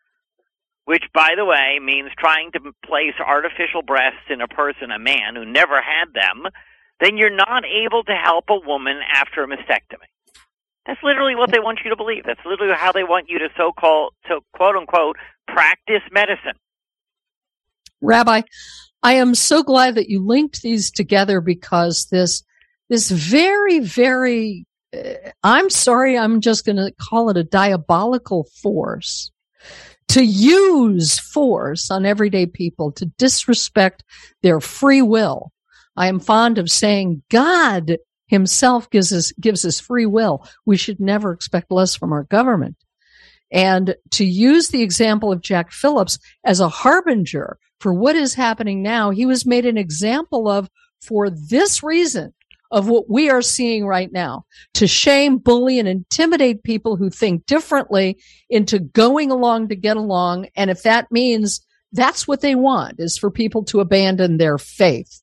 which, 0.85 1.03
by 1.13 1.29
the 1.35 1.45
way, 1.45 1.79
means 1.81 2.11
trying 2.17 2.51
to 2.51 2.59
place 2.85 3.13
artificial 3.19 3.81
breasts 3.81 4.29
in 4.29 4.41
a 4.41 4.47
person, 4.47 4.91
a 4.91 4.99
man 4.99 5.35
who 5.35 5.43
never 5.43 5.81
had 5.81 6.13
them, 6.13 6.51
then 6.99 7.17
you're 7.17 7.35
not 7.35 7.63
able 7.65 8.03
to 8.03 8.13
help 8.13 8.45
a 8.49 8.59
woman 8.59 8.99
after 9.13 9.43
a 9.43 9.47
mastectomy. 9.47 10.07
That's 10.85 11.01
literally 11.03 11.35
what 11.35 11.51
they 11.51 11.59
want 11.59 11.79
you 11.83 11.89
to 11.89 11.95
believe. 11.95 12.23
That's 12.25 12.39
literally 12.45 12.75
how 12.77 12.91
they 12.91 13.03
want 13.03 13.27
you 13.27 13.39
to 13.39 13.49
so 13.57 13.71
call 13.71 14.11
so 14.27 14.41
quote 14.53 14.75
unquote 14.75 15.17
practice 15.47 16.03
medicine. 16.11 16.53
Rabbi, 18.01 18.41
I 19.05 19.13
am 19.13 19.35
so 19.35 19.61
glad 19.61 19.93
that 19.95 20.09
you 20.09 20.25
linked 20.25 20.63
these 20.63 20.89
together 20.89 21.39
because 21.39 22.07
this 22.07 22.41
this 22.89 23.11
very 23.11 23.77
very 23.79 24.65
uh, 24.95 25.13
I'm 25.43 25.69
sorry, 25.69 26.17
I'm 26.17 26.41
just 26.41 26.65
going 26.65 26.77
to 26.77 26.91
call 26.99 27.29
it 27.29 27.37
a 27.37 27.43
diabolical 27.43 28.47
force 28.63 29.31
to 30.07 30.23
use 30.23 31.19
force 31.19 31.91
on 31.91 32.03
everyday 32.07 32.47
people 32.47 32.91
to 32.93 33.05
disrespect 33.05 34.03
their 34.41 34.59
free 34.59 35.03
will. 35.03 35.51
I 35.95 36.07
am 36.07 36.19
fond 36.19 36.57
of 36.57 36.71
saying 36.71 37.21
God 37.29 37.97
himself 38.25 38.89
gives 38.89 39.13
us, 39.13 39.31
gives 39.33 39.65
us 39.65 39.79
free 39.79 40.07
will. 40.07 40.47
We 40.65 40.77
should 40.77 40.99
never 40.99 41.31
expect 41.31 41.71
less 41.71 41.95
from 41.95 42.11
our 42.11 42.23
government. 42.23 42.75
And 43.51 43.95
to 44.11 44.25
use 44.25 44.69
the 44.69 44.81
example 44.81 45.31
of 45.31 45.41
Jack 45.41 45.71
Phillips 45.71 46.19
as 46.43 46.59
a 46.59 46.69
harbinger 46.69 47.57
for 47.79 47.93
what 47.93 48.15
is 48.15 48.33
happening 48.33 48.81
now, 48.81 49.11
he 49.11 49.25
was 49.25 49.45
made 49.45 49.65
an 49.65 49.77
example 49.77 50.49
of 50.49 50.69
for 51.01 51.29
this 51.29 51.83
reason 51.83 52.33
of 52.71 52.89
what 52.89 53.09
we 53.09 53.29
are 53.29 53.41
seeing 53.41 53.85
right 53.85 54.11
now 54.11 54.45
to 54.73 54.87
shame, 54.87 55.37
bully, 55.37 55.79
and 55.79 55.87
intimidate 55.87 56.63
people 56.63 56.95
who 56.95 57.09
think 57.09 57.45
differently 57.45 58.17
into 58.49 58.79
going 58.79 59.31
along 59.31 59.67
to 59.67 59.75
get 59.75 59.97
along. 59.97 60.47
And 60.55 60.69
if 60.69 60.83
that 60.83 61.11
means 61.11 61.65
that's 61.91 62.27
what 62.27 62.41
they 62.41 62.55
want 62.55 62.99
is 62.99 63.17
for 63.17 63.31
people 63.31 63.63
to 63.65 63.79
abandon 63.79 64.37
their 64.37 64.57
faith. 64.57 65.21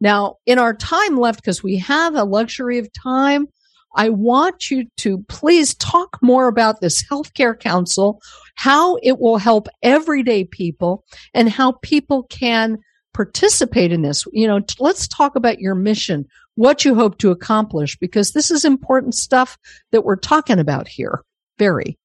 Now, 0.00 0.36
in 0.46 0.58
our 0.58 0.74
time 0.74 1.16
left, 1.16 1.40
because 1.40 1.62
we 1.62 1.78
have 1.78 2.14
a 2.14 2.24
luxury 2.24 2.78
of 2.78 2.92
time, 2.92 3.46
I 3.94 4.08
want 4.08 4.70
you 4.70 4.86
to 4.98 5.24
please 5.28 5.74
talk 5.74 6.18
more 6.22 6.48
about 6.48 6.80
this 6.80 7.02
healthcare 7.02 7.58
council, 7.58 8.20
how 8.54 8.96
it 9.02 9.18
will 9.18 9.38
help 9.38 9.68
everyday 9.82 10.44
people 10.44 11.04
and 11.34 11.48
how 11.48 11.72
people 11.82 12.24
can 12.24 12.78
participate 13.12 13.92
in 13.92 14.02
this. 14.02 14.24
You 14.32 14.46
know, 14.46 14.60
let's 14.78 15.08
talk 15.08 15.34
about 15.34 15.58
your 15.58 15.74
mission, 15.74 16.26
what 16.54 16.84
you 16.84 16.94
hope 16.94 17.18
to 17.18 17.30
accomplish, 17.30 17.96
because 17.98 18.32
this 18.32 18.50
is 18.50 18.64
important 18.64 19.14
stuff 19.14 19.58
that 19.92 20.04
we're 20.04 20.16
talking 20.16 20.58
about 20.58 20.86
here. 20.86 21.22
Very. 21.58 21.98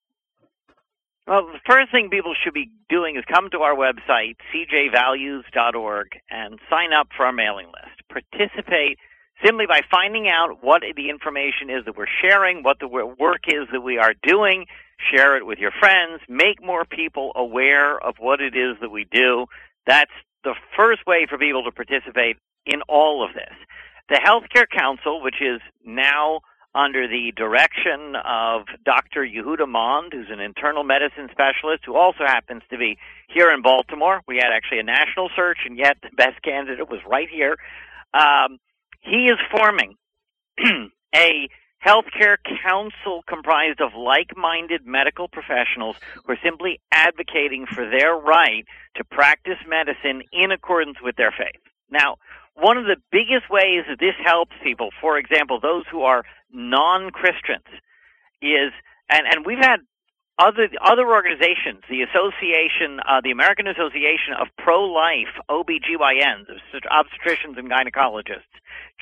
Well, 1.27 1.47
the 1.47 1.59
first 1.65 1.91
thing 1.91 2.09
people 2.11 2.35
should 2.43 2.53
be 2.53 2.69
doing 2.87 3.15
is 3.15 3.23
come 3.31 3.49
to 3.51 3.59
our 3.59 3.75
website, 3.75 4.35
cjvalues.org, 4.53 6.07
and 6.29 6.59
sign 6.69 6.93
up 6.93 7.07
for 7.15 7.25
our 7.25 7.31
mailing 7.31 7.67
list. 7.67 8.23
Participate 8.31 8.99
simply 9.43 9.65
by 9.67 9.81
finding 9.89 10.27
out 10.27 10.63
what 10.63 10.83
the 10.95 11.09
information 11.09 11.69
is 11.69 11.85
that 11.85 11.97
we're 11.97 12.05
sharing, 12.21 12.63
what 12.63 12.79
the 12.79 12.87
work 12.87 13.41
is 13.47 13.67
that 13.71 13.81
we 13.81 13.97
are 13.97 14.13
doing. 14.23 14.65
Share 15.13 15.35
it 15.37 15.45
with 15.45 15.59
your 15.59 15.71
friends. 15.71 16.21
Make 16.29 16.63
more 16.63 16.85
people 16.85 17.31
aware 17.35 17.99
of 17.99 18.15
what 18.17 18.39
it 18.39 18.55
is 18.55 18.77
that 18.81 18.89
we 18.89 19.05
do. 19.11 19.45
That's 19.85 20.11
the 20.43 20.55
first 20.77 21.05
way 21.05 21.27
for 21.29 21.37
people 21.37 21.63
to 21.65 21.71
participate 21.71 22.37
in 22.65 22.81
all 22.87 23.25
of 23.25 23.33
this. 23.33 23.53
The 24.07 24.21
Healthcare 24.23 24.69
Council, 24.69 25.21
which 25.21 25.41
is 25.41 25.59
now 25.83 26.41
under 26.75 27.07
the 27.07 27.31
direction 27.35 28.15
of 28.15 28.65
Dr. 28.83 29.25
Yehuda 29.25 29.67
Mond, 29.67 30.11
who's 30.13 30.27
an 30.29 30.41
internal 30.41 30.83
medicine 30.83 31.29
specialist 31.31 31.83
who 31.85 31.95
also 31.95 32.25
happens 32.25 32.63
to 32.69 32.77
be 32.77 32.97
here 33.29 33.51
in 33.51 33.61
Baltimore. 33.61 34.21
We 34.27 34.35
had 34.35 34.51
actually 34.53 34.79
a 34.79 34.83
national 34.83 35.29
search, 35.35 35.59
and 35.65 35.77
yet 35.77 35.97
the 36.03 36.09
best 36.15 36.41
candidate 36.43 36.89
was 36.89 36.99
right 37.07 37.29
here. 37.29 37.57
Um, 38.13 38.59
he 39.05 39.25
is 39.25 39.37
forming 39.51 39.95
a 41.15 41.47
healthcare 41.85 42.37
council 42.67 43.23
comprised 43.27 43.79
of 43.79 43.93
like-minded 43.95 44.85
medical 44.85 45.27
professionals 45.27 45.95
who 46.23 46.33
are 46.33 46.39
simply 46.43 46.79
advocating 46.91 47.65
for 47.67 47.87
their 47.87 48.15
right 48.15 48.65
to 48.95 49.03
practice 49.03 49.59
medicine 49.67 50.23
in 50.33 50.51
accordance 50.51 50.97
with 51.03 51.15
their 51.15 51.31
faith. 51.31 51.61
Now, 51.91 52.17
one 52.55 52.77
of 52.77 52.85
the 52.85 52.97
biggest 53.11 53.49
ways 53.49 53.83
that 53.87 53.99
this 53.99 54.15
helps 54.23 54.53
people, 54.63 54.89
for 54.99 55.17
example, 55.17 55.59
those 55.59 55.83
who 55.91 56.01
are 56.01 56.23
non-Christians, 56.51 57.67
is 58.41 58.71
and 59.09 59.27
and 59.29 59.45
we've 59.45 59.59
had 59.59 59.81
other 60.37 60.67
other 60.83 61.07
organizations, 61.07 61.81
the 61.89 62.01
Association, 62.01 62.99
uh, 63.07 63.21
the 63.23 63.31
American 63.31 63.67
Association 63.67 64.33
of 64.39 64.47
Pro-Life 64.57 65.31
OBGYNs, 65.49 66.47
obstetricians 66.91 67.57
and 67.57 67.71
gynecologists, 67.71 68.51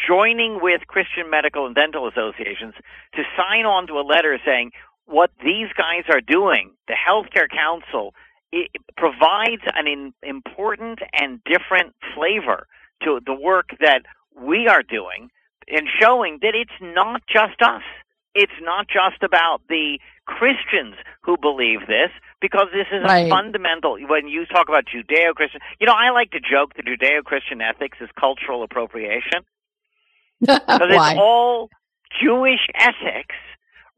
joining 0.08 0.62
with 0.62 0.86
Christian 0.88 1.30
medical 1.30 1.66
and 1.66 1.76
dental 1.76 2.08
associations 2.08 2.76
to 3.16 3.24
sign 3.36 3.66
on 3.66 3.88
to 3.88 3.94
a 3.94 4.06
letter 4.06 4.38
saying 4.46 4.72
what 5.06 5.32
these 5.44 5.68
guys 5.76 6.06
are 6.10 6.22
doing. 6.22 6.72
The 6.88 6.94
Healthcare 6.96 7.50
Council 7.50 8.14
provides 8.96 9.64
an 9.76 9.88
in, 9.88 10.14
important 10.22 11.00
and 11.14 11.42
different 11.46 11.96
flavor 12.16 12.68
to 13.04 13.20
the 13.26 13.34
work 13.34 13.70
that 13.80 14.04
we 14.40 14.68
are 14.68 14.84
doing 14.84 15.30
in 15.68 15.88
showing 16.00 16.40
that 16.42 16.54
it's 16.56 16.72
not 16.80 17.24
just 17.28 17.62
us. 17.62 17.82
It's 18.36 18.60
not 18.62 18.88
just 18.88 19.22
about 19.22 19.62
the 19.70 20.00
Christians 20.26 20.96
who 21.22 21.38
believe 21.38 21.82
this, 21.88 22.10
because 22.42 22.68
this 22.74 22.88
is 22.92 23.04
right. 23.04 23.28
a 23.28 23.30
fundamental. 23.30 23.98
When 24.08 24.28
you 24.28 24.46
talk 24.46 24.68
about 24.68 24.86
Judeo-Christian, 24.86 25.62
you 25.80 25.88
know, 25.88 25.96
I 25.96 26.12
like 26.12 26.32
to 26.32 26.40
joke 26.40 26.74
that 26.76 26.86
Judeo-Christian 26.86 27.62
ethics 27.62 27.98
is 28.02 28.10
cultural 28.20 28.64
appropriation 28.64 29.48
because 30.40 30.90
it's 30.92 31.20
all 31.20 31.70
Jewish 32.22 32.68
ethics, 32.76 33.36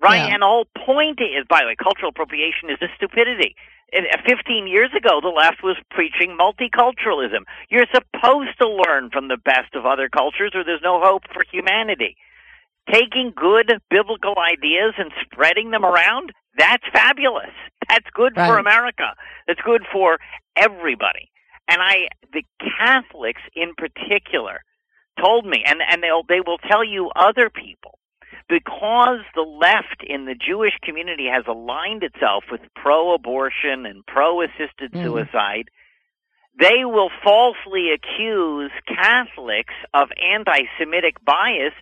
right? 0.01 0.27
Yeah. 0.27 0.33
And 0.33 0.41
the 0.41 0.47
whole 0.47 0.67
point 0.85 1.19
is, 1.21 1.45
by 1.49 1.61
the 1.61 1.67
way, 1.67 1.75
cultural 1.75 2.09
appropriation 2.09 2.69
is 2.69 2.77
a 2.81 2.87
stupidity. 2.95 3.55
Uh, 3.95 4.01
15 4.27 4.67
years 4.67 4.89
ago, 4.97 5.21
the 5.21 5.29
left 5.29 5.63
was 5.63 5.77
preaching 5.91 6.37
multiculturalism. 6.37 7.45
You're 7.69 7.87
supposed 7.93 8.57
to 8.59 8.67
learn 8.67 9.09
from 9.11 9.27
the 9.27 9.37
best 9.37 9.73
of 9.73 9.85
other 9.85 10.09
cultures, 10.09 10.51
or 10.53 10.63
there's 10.63 10.83
no 10.83 10.99
hope 11.01 11.23
for 11.33 11.43
humanity. 11.51 12.17
Taking 12.91 13.33
good 13.35 13.71
biblical 13.89 14.35
ideas 14.37 14.93
and 14.97 15.11
spreading 15.21 15.71
them 15.71 15.83
around, 15.83 16.31
that's 16.57 16.83
fabulous. 16.93 17.51
That's 17.89 18.05
good 18.13 18.33
right. 18.37 18.47
for 18.47 18.57
America. 18.57 19.15
That's 19.47 19.61
good 19.61 19.83
for 19.91 20.19
everybody. 20.55 21.31
And 21.67 21.81
I, 21.81 22.09
the 22.31 22.43
Catholics 22.59 23.41
in 23.55 23.73
particular, 23.75 24.61
told 25.19 25.45
me, 25.45 25.63
and, 25.65 25.79
and 25.89 26.03
they'll, 26.03 26.23
they 26.27 26.41
will 26.45 26.59
tell 26.59 26.83
you 26.83 27.09
other 27.15 27.49
people, 27.49 27.97
because 28.47 29.19
the 29.33 29.41
left 29.41 30.03
in 30.05 30.25
the 30.25 30.35
Jewish 30.35 30.73
community 30.83 31.25
has 31.25 31.45
aligned 31.47 32.03
itself 32.03 32.43
with 32.51 32.61
pro-abortion 32.75 33.85
and 33.85 34.05
pro-assisted 34.05 34.91
mm. 34.91 35.03
suicide, 35.03 35.69
they 36.59 36.85
will 36.85 37.09
falsely 37.23 37.89
accuse 37.93 38.71
Catholics 38.87 39.73
of 39.93 40.09
anti-Semitic 40.21 41.23
bias 41.25 41.73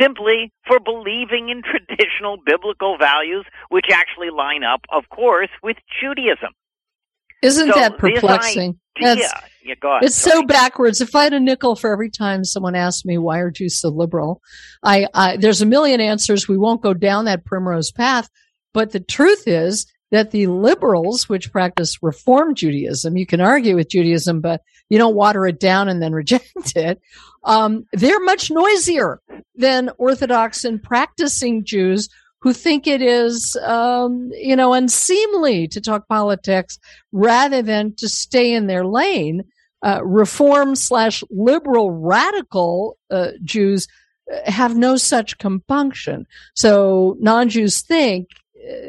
simply 0.00 0.52
for 0.66 0.78
believing 0.80 1.48
in 1.48 1.62
traditional 1.88 2.36
biblical 2.44 2.96
values, 2.98 3.46
which 3.68 3.86
actually 3.92 4.30
line 4.30 4.64
up, 4.64 4.80
of 4.90 5.04
course, 5.08 5.50
with 5.62 5.76
Judaism. 6.00 6.52
Isn't 7.42 7.72
so 7.72 7.80
that 7.80 7.98
perplexing? 7.98 8.78
Idea, 8.98 9.28
yeah, 9.64 9.74
go 9.80 9.90
ahead, 9.90 10.04
it's 10.04 10.24
go 10.24 10.30
so 10.30 10.38
ahead. 10.38 10.48
backwards. 10.48 11.00
If 11.00 11.16
I 11.16 11.24
had 11.24 11.32
a 11.32 11.40
nickel 11.40 11.74
for 11.74 11.92
every 11.92 12.10
time 12.10 12.44
someone 12.44 12.74
asked 12.74 13.04
me, 13.04 13.18
why 13.18 13.40
are 13.40 13.52
you 13.58 13.68
so 13.68 13.88
liberal? 13.88 14.40
I, 14.84 15.08
I, 15.12 15.36
there's 15.38 15.62
a 15.62 15.66
million 15.66 16.00
answers. 16.00 16.46
We 16.46 16.58
won't 16.58 16.82
go 16.82 16.94
down 16.94 17.24
that 17.24 17.44
primrose 17.44 17.90
path. 17.90 18.28
But 18.72 18.92
the 18.92 19.00
truth 19.00 19.44
is 19.46 19.86
that 20.12 20.30
the 20.30 20.46
liberals, 20.46 21.28
which 21.28 21.50
practice 21.50 22.00
Reform 22.02 22.54
Judaism, 22.54 23.16
you 23.16 23.26
can 23.26 23.40
argue 23.40 23.74
with 23.74 23.88
Judaism, 23.88 24.40
but 24.40 24.60
you 24.90 24.98
don't 24.98 25.16
water 25.16 25.46
it 25.46 25.58
down 25.58 25.88
and 25.88 26.00
then 26.00 26.12
reject 26.22 26.76
it. 26.76 27.00
Um, 27.44 27.86
they're 27.92 28.20
much 28.20 28.50
noisier 28.50 29.20
than 29.56 29.90
Orthodox 29.98 30.64
and 30.64 30.80
practicing 30.80 31.64
Jews 31.64 32.08
who 32.40 32.52
think 32.52 32.86
it 32.86 33.00
is, 33.00 33.56
um, 33.64 34.30
you 34.34 34.54
know, 34.54 34.74
unseemly 34.74 35.66
to 35.68 35.80
talk 35.80 36.08
politics 36.08 36.78
rather 37.12 37.62
than 37.62 37.94
to 37.96 38.08
stay 38.08 38.52
in 38.52 38.66
their 38.66 38.86
lane. 38.86 39.42
Uh, 39.84 40.00
reform 40.04 40.76
slash 40.76 41.24
liberal 41.28 41.90
radical 41.90 42.96
uh, 43.10 43.30
Jews 43.42 43.88
uh, 44.32 44.48
have 44.48 44.76
no 44.76 44.96
such 44.96 45.38
compunction. 45.38 46.24
So 46.54 47.16
non-Jews 47.18 47.82
think 47.82 48.28
uh, 48.28 48.41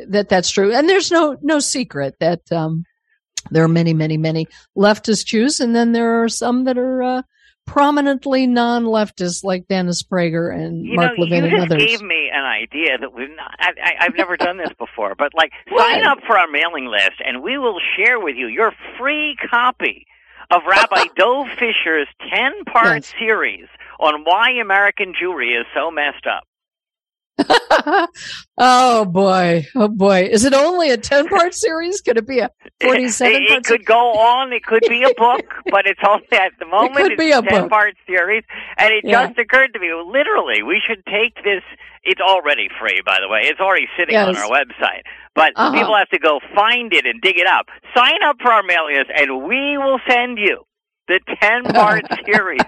that 0.07 0.27
that's 0.29 0.49
true, 0.49 0.73
and 0.73 0.87
there's 0.87 1.11
no 1.11 1.37
no 1.41 1.59
secret 1.59 2.15
that 2.19 2.51
um, 2.51 2.85
there 3.51 3.63
are 3.63 3.69
many, 3.69 3.93
many, 3.93 4.17
many 4.17 4.47
leftist 4.77 5.25
Jews, 5.25 5.59
and 5.59 5.75
then 5.75 5.91
there 5.91 6.23
are 6.23 6.29
some 6.29 6.63
that 6.65 6.77
are 6.77 7.03
uh, 7.03 7.21
prominently 7.65 8.47
non-leftists 8.47 9.43
like 9.43 9.67
Dennis 9.67 10.03
Prager 10.03 10.53
and 10.53 10.85
you 10.85 10.95
Mark 10.95 11.17
know, 11.17 11.23
Levin 11.23 11.45
and 11.45 11.61
others. 11.61 11.81
You 11.81 11.87
gave 11.87 12.01
me 12.01 12.29
an 12.33 12.43
idea 12.43 12.97
that 12.97 13.13
we've 13.13 13.29
not. 13.29 13.55
I, 13.59 14.03
have 14.05 14.15
never 14.15 14.37
done 14.37 14.57
this 14.57 14.71
before, 14.77 15.15
but 15.15 15.33
like 15.33 15.51
sign 15.77 16.05
up 16.05 16.19
for 16.25 16.37
our 16.37 16.47
mailing 16.47 16.85
list, 16.85 17.21
and 17.23 17.43
we 17.43 17.57
will 17.57 17.79
share 17.97 18.19
with 18.19 18.35
you 18.35 18.47
your 18.47 18.73
free 18.97 19.37
copy 19.49 20.05
of 20.51 20.61
Rabbi 20.67 21.05
Dov 21.15 21.47
Fischer's 21.57 22.07
ten-part 22.29 23.03
yes. 23.03 23.13
series 23.19 23.67
on 23.99 24.23
why 24.23 24.51
American 24.51 25.13
Jewry 25.13 25.59
is 25.59 25.65
so 25.73 25.91
messed 25.91 26.27
up. 26.27 26.47
oh 28.57 29.05
boy. 29.05 29.65
Oh 29.75 29.87
boy. 29.87 30.29
Is 30.31 30.45
it 30.45 30.53
only 30.53 30.91
a 30.91 30.97
10 30.97 31.27
part 31.27 31.53
series? 31.53 32.01
Could 32.01 32.17
it 32.17 32.27
be 32.27 32.39
a 32.39 32.49
47 32.81 33.33
It, 33.33 33.51
it 33.51 33.63
could 33.63 33.85
go 33.85 34.13
on. 34.13 34.53
It 34.53 34.63
could 34.63 34.83
be 34.87 35.03
a 35.03 35.13
book, 35.15 35.45
but 35.71 35.85
it's 35.87 35.99
only 36.07 36.25
at 36.31 36.51
the 36.59 36.65
moment 36.65 36.97
it 36.97 37.17
could 37.17 37.19
it's 37.19 37.47
a 37.47 37.49
10 37.49 37.69
part 37.69 37.95
series. 38.05 38.43
And 38.77 38.93
it 38.93 39.03
yeah. 39.03 39.27
just 39.27 39.39
occurred 39.39 39.73
to 39.73 39.79
me, 39.79 39.89
literally, 40.05 40.63
we 40.63 40.81
should 40.85 41.03
take 41.05 41.35
this. 41.43 41.63
It's 42.03 42.21
already 42.21 42.67
free, 42.79 43.01
by 43.05 43.19
the 43.21 43.29
way. 43.29 43.41
It's 43.43 43.59
already 43.59 43.87
sitting 43.97 44.13
yes. 44.13 44.27
on 44.27 44.35
our 44.35 44.49
website. 44.49 45.03
But 45.35 45.53
uh-huh. 45.55 45.71
people 45.71 45.95
have 45.95 46.09
to 46.09 46.19
go 46.19 46.39
find 46.53 46.93
it 46.93 47.05
and 47.05 47.21
dig 47.21 47.39
it 47.39 47.47
up. 47.47 47.67
Sign 47.95 48.21
up 48.25 48.37
for 48.41 48.51
our 48.51 48.63
mailing 48.63 48.97
list 48.97 49.09
and 49.15 49.47
we 49.47 49.77
will 49.77 49.99
send 50.07 50.37
you 50.37 50.63
the 51.07 51.19
10 51.41 51.63
part 51.73 52.05
series 52.25 52.61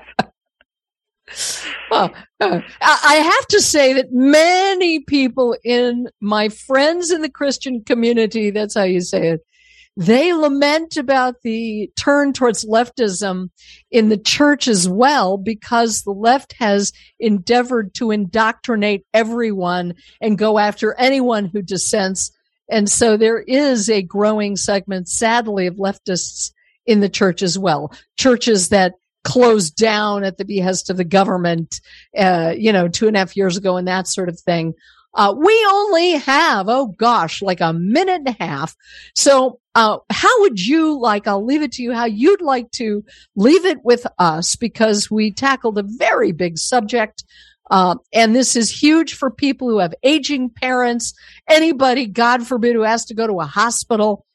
well, 1.89 2.13
uh, 2.39 2.61
I 2.81 3.15
have 3.15 3.47
to 3.47 3.61
say 3.61 3.93
that 3.93 4.11
many 4.11 4.99
people 4.99 5.57
in 5.63 6.07
my 6.21 6.49
friends 6.49 7.11
in 7.11 7.21
the 7.21 7.29
Christian 7.29 7.83
community, 7.83 8.51
that's 8.51 8.75
how 8.75 8.83
you 8.83 9.01
say 9.01 9.29
it, 9.29 9.41
they 9.97 10.33
lament 10.33 10.97
about 10.97 11.35
the 11.41 11.89
turn 11.95 12.33
towards 12.33 12.65
leftism 12.65 13.49
in 13.91 14.09
the 14.09 14.17
church 14.17 14.67
as 14.67 14.89
well, 14.89 15.37
because 15.37 16.01
the 16.01 16.11
left 16.11 16.53
has 16.59 16.91
endeavored 17.19 17.93
to 17.95 18.11
indoctrinate 18.11 19.05
everyone 19.13 19.93
and 20.19 20.37
go 20.37 20.59
after 20.59 20.93
anyone 20.95 21.45
who 21.45 21.61
dissents. 21.61 22.29
And 22.69 22.89
so 22.89 23.15
there 23.15 23.39
is 23.39 23.89
a 23.89 24.01
growing 24.01 24.57
segment, 24.57 25.07
sadly, 25.07 25.65
of 25.67 25.75
leftists 25.75 26.51
in 26.85 26.99
the 26.99 27.09
church 27.09 27.41
as 27.41 27.57
well. 27.57 27.93
Churches 28.17 28.69
that 28.69 28.95
closed 29.25 29.75
down 29.75 30.23
at 30.23 30.37
the 30.37 30.45
behest 30.45 30.89
of 30.89 30.97
the 30.97 31.03
government, 31.03 31.81
uh, 32.17 32.53
you 32.55 32.71
know, 32.71 32.87
two 32.87 33.07
and 33.07 33.17
a 33.17 33.19
half 33.19 33.35
years 33.35 33.57
ago 33.57 33.75
and 33.75 33.87
that 33.87 34.07
sort 34.07 34.29
of 34.29 34.39
thing. 34.39 34.73
Uh, 35.15 35.33
we 35.35 35.67
only 35.71 36.11
have, 36.11 36.67
oh 36.69 36.87
gosh, 36.87 37.41
like 37.41 37.59
a 37.59 37.73
minute 37.73 38.21
and 38.25 38.27
a 38.27 38.43
half. 38.43 38.75
So, 39.15 39.59
uh, 39.73 39.97
how 40.09 40.41
would 40.41 40.59
you 40.59 40.99
like, 40.99 41.27
I'll 41.27 41.43
leave 41.43 41.63
it 41.63 41.73
to 41.73 41.83
you, 41.83 41.93
how 41.93 42.05
you'd 42.05 42.41
like 42.41 42.69
to 42.71 43.03
leave 43.35 43.65
it 43.65 43.83
with 43.83 44.05
us 44.19 44.55
because 44.55 45.09
we 45.09 45.31
tackled 45.31 45.77
a 45.77 45.83
very 45.83 46.31
big 46.31 46.57
subject. 46.57 47.23
Uh, 47.71 47.95
and 48.13 48.35
this 48.35 48.55
is 48.55 48.69
huge 48.69 49.15
for 49.15 49.31
people 49.31 49.69
who 49.69 49.79
have 49.79 49.95
aging 50.03 50.49
parents, 50.49 51.13
anybody, 51.49 52.05
God 52.05 52.45
forbid, 52.45 52.75
who 52.75 52.83
has 52.83 53.05
to 53.05 53.15
go 53.15 53.25
to 53.25 53.39
a 53.39 53.45
hospital 53.45 54.25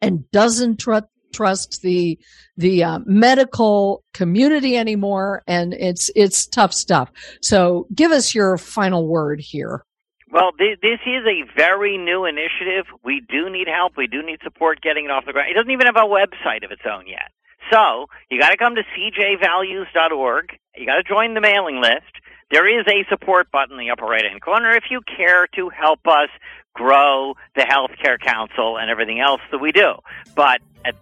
and 0.00 0.30
doesn't 0.30 0.78
tr- 0.78 0.98
trust 1.32 1.80
the 1.82 2.18
the 2.56 2.84
uh, 2.84 2.98
medical 3.06 4.04
community 4.12 4.76
anymore, 4.76 5.42
and 5.46 5.74
it's 5.74 6.10
it's 6.14 6.46
tough 6.46 6.72
stuff. 6.72 7.10
So, 7.42 7.86
give 7.94 8.12
us 8.12 8.34
your 8.34 8.58
final 8.58 9.06
word 9.06 9.40
here. 9.40 9.84
Well, 10.32 10.52
th- 10.52 10.78
this 10.80 11.00
is 11.06 11.24
a 11.26 11.42
very 11.56 11.98
new 11.98 12.24
initiative. 12.24 12.86
We 13.04 13.20
do 13.28 13.50
need 13.50 13.66
help. 13.66 13.96
We 13.96 14.06
do 14.06 14.22
need 14.22 14.38
support 14.44 14.80
getting 14.80 15.06
it 15.06 15.10
off 15.10 15.26
the 15.26 15.32
ground. 15.32 15.50
It 15.50 15.54
doesn't 15.54 15.70
even 15.70 15.86
have 15.86 15.96
a 15.96 16.06
website 16.06 16.64
of 16.64 16.70
its 16.70 16.82
own 16.84 17.06
yet. 17.08 17.32
So 17.72 18.06
you 18.30 18.40
got 18.40 18.50
to 18.50 18.56
come 18.56 18.74
to 18.76 18.82
cjvalues.org. 18.82 20.58
You 20.76 20.86
got 20.86 20.96
to 20.96 21.02
join 21.02 21.34
the 21.34 21.40
mailing 21.40 21.80
list. 21.80 22.19
There 22.50 22.80
is 22.80 22.84
a 22.88 23.08
support 23.08 23.50
button 23.52 23.78
in 23.78 23.86
the 23.86 23.90
upper 23.90 24.06
right 24.06 24.24
hand 24.24 24.42
corner 24.42 24.72
if 24.74 24.84
you 24.90 25.00
care 25.02 25.46
to 25.54 25.68
help 25.68 26.00
us 26.06 26.28
grow 26.74 27.34
the 27.54 27.62
healthcare 27.62 28.18
council 28.18 28.76
and 28.78 28.90
everything 28.90 29.20
else 29.20 29.40
that 29.52 29.58
we 29.58 29.70
do. 29.70 29.94
But 30.34 30.60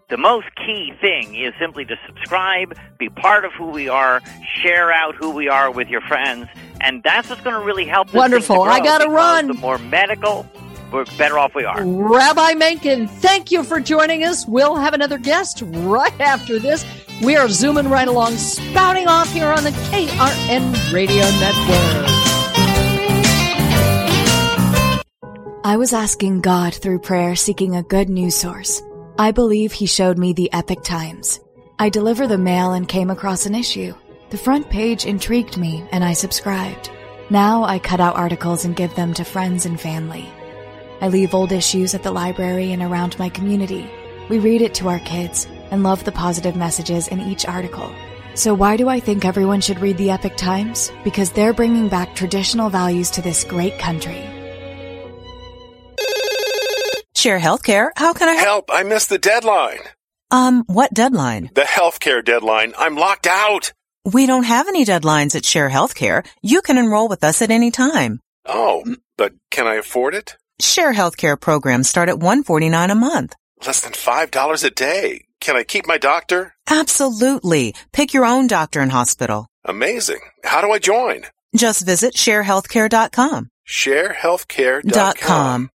the 0.08 0.16
most 0.16 0.46
key 0.56 0.92
thing 1.00 1.34
is 1.34 1.54
simply 1.58 1.84
to 1.86 1.96
subscribe, 2.06 2.76
be 2.98 3.08
part 3.08 3.44
of 3.44 3.52
who 3.52 3.68
we 3.68 3.88
are, 3.88 4.20
share 4.62 4.92
out 4.92 5.14
who 5.14 5.30
we 5.30 5.48
are 5.48 5.70
with 5.70 5.88
your 5.88 6.00
friends, 6.02 6.48
and 6.80 7.02
that's 7.02 7.30
what's 7.30 7.42
going 7.42 7.58
to 7.58 7.64
really 7.64 7.86
help. 7.86 8.12
Wonderful. 8.12 8.62
I 8.62 8.80
got 8.80 8.98
to 8.98 9.08
run. 9.08 9.46
The 9.46 9.54
more 9.54 9.78
medical, 9.78 10.46
the 10.90 11.14
better 11.16 11.38
off 11.38 11.54
we 11.54 11.64
are. 11.64 11.84
Rabbi 11.84 12.54
Menken, 12.54 13.08
thank 13.08 13.50
you 13.50 13.62
for 13.62 13.80
joining 13.80 14.24
us. 14.24 14.46
We'll 14.46 14.76
have 14.76 14.94
another 14.94 15.18
guest 15.18 15.62
right 15.64 16.20
after 16.20 16.58
this. 16.58 16.84
We 17.22 17.36
are 17.36 17.48
zooming 17.48 17.88
right 17.90 18.08
along, 18.08 18.36
spouting 18.36 19.08
off 19.08 19.32
here 19.32 19.48
on 19.48 19.64
the 19.64 19.70
KRN 19.70 20.92
Radio 20.92 21.22
Network. 21.22 22.18
I 25.64 25.76
was 25.76 25.92
asking 25.92 26.40
God 26.40 26.74
through 26.74 27.00
prayer, 27.00 27.36
seeking 27.36 27.76
a 27.76 27.82
good 27.82 28.08
news 28.08 28.34
source. 28.34 28.80
I 29.18 29.32
believe 29.32 29.72
He 29.72 29.86
showed 29.86 30.16
me 30.16 30.32
the 30.32 30.50
Epoch 30.52 30.82
Times. 30.84 31.40
I 31.78 31.90
deliver 31.90 32.26
the 32.26 32.38
mail 32.38 32.72
and 32.72 32.88
came 32.88 33.10
across 33.10 33.44
an 33.46 33.54
issue. 33.54 33.94
The 34.30 34.38
front 34.38 34.70
page 34.70 35.04
intrigued 35.04 35.56
me, 35.56 35.84
and 35.92 36.04
I 36.04 36.12
subscribed. 36.12 36.90
Now 37.30 37.64
I 37.64 37.78
cut 37.78 38.00
out 38.00 38.16
articles 38.16 38.64
and 38.64 38.76
give 38.76 38.94
them 38.94 39.12
to 39.14 39.24
friends 39.24 39.66
and 39.66 39.78
family. 39.78 40.28
I 41.00 41.08
leave 41.08 41.34
old 41.34 41.52
issues 41.52 41.94
at 41.94 42.02
the 42.02 42.10
library 42.10 42.72
and 42.72 42.82
around 42.82 43.18
my 43.18 43.28
community. 43.28 43.88
We 44.28 44.38
read 44.38 44.62
it 44.62 44.74
to 44.74 44.88
our 44.88 44.98
kids 45.00 45.46
and 45.70 45.82
love 45.82 46.04
the 46.04 46.12
positive 46.12 46.56
messages 46.56 47.08
in 47.08 47.20
each 47.20 47.46
article. 47.46 47.92
So 48.34 48.54
why 48.54 48.76
do 48.76 48.88
I 48.88 49.00
think 49.00 49.24
everyone 49.24 49.60
should 49.60 49.80
read 49.80 49.96
the 49.96 50.10
Epoch 50.10 50.36
Times? 50.36 50.92
Because 51.04 51.30
they're 51.30 51.52
bringing 51.52 51.88
back 51.88 52.14
traditional 52.14 52.70
values 52.70 53.10
to 53.12 53.22
this 53.22 53.44
great 53.44 53.78
country. 53.78 54.22
Share 57.16 57.40
Healthcare. 57.40 57.90
How 57.96 58.12
can 58.12 58.28
I 58.28 58.34
help? 58.34 58.70
I 58.72 58.84
missed 58.84 59.08
the 59.08 59.18
deadline. 59.18 59.80
Um, 60.30 60.64
what 60.66 60.92
deadline? 60.94 61.50
The 61.54 61.62
healthcare 61.62 62.24
deadline. 62.24 62.74
I'm 62.78 62.96
locked 62.96 63.26
out. 63.26 63.72
We 64.04 64.26
don't 64.26 64.44
have 64.44 64.68
any 64.68 64.84
deadlines 64.84 65.34
at 65.34 65.44
Share 65.44 65.68
Healthcare. 65.68 66.24
You 66.42 66.62
can 66.62 66.78
enroll 66.78 67.08
with 67.08 67.24
us 67.24 67.42
at 67.42 67.50
any 67.50 67.70
time. 67.70 68.20
Oh, 68.46 68.84
but 69.16 69.32
can 69.50 69.66
I 69.66 69.74
afford 69.76 70.14
it? 70.14 70.36
Share 70.60 70.92
Healthcare 70.92 71.40
programs 71.40 71.88
start 71.88 72.08
at 72.08 72.18
149 72.18 72.90
a 72.90 72.94
month. 72.94 73.36
Less 73.64 73.80
than 73.80 73.92
$5 73.92 74.64
a 74.64 74.70
day. 74.70 75.24
Can 75.40 75.56
I 75.56 75.62
keep 75.62 75.86
my 75.86 75.98
doctor? 75.98 76.54
Absolutely. 76.68 77.74
Pick 77.92 78.12
your 78.12 78.24
own 78.24 78.48
doctor 78.48 78.80
and 78.80 78.90
hospital. 78.90 79.46
Amazing. 79.64 80.18
How 80.42 80.60
do 80.60 80.72
I 80.72 80.80
join? 80.80 81.22
Just 81.54 81.86
visit 81.86 82.14
sharehealthcare.com. 82.14 83.48
Sharehealthcare.com. 83.68 85.70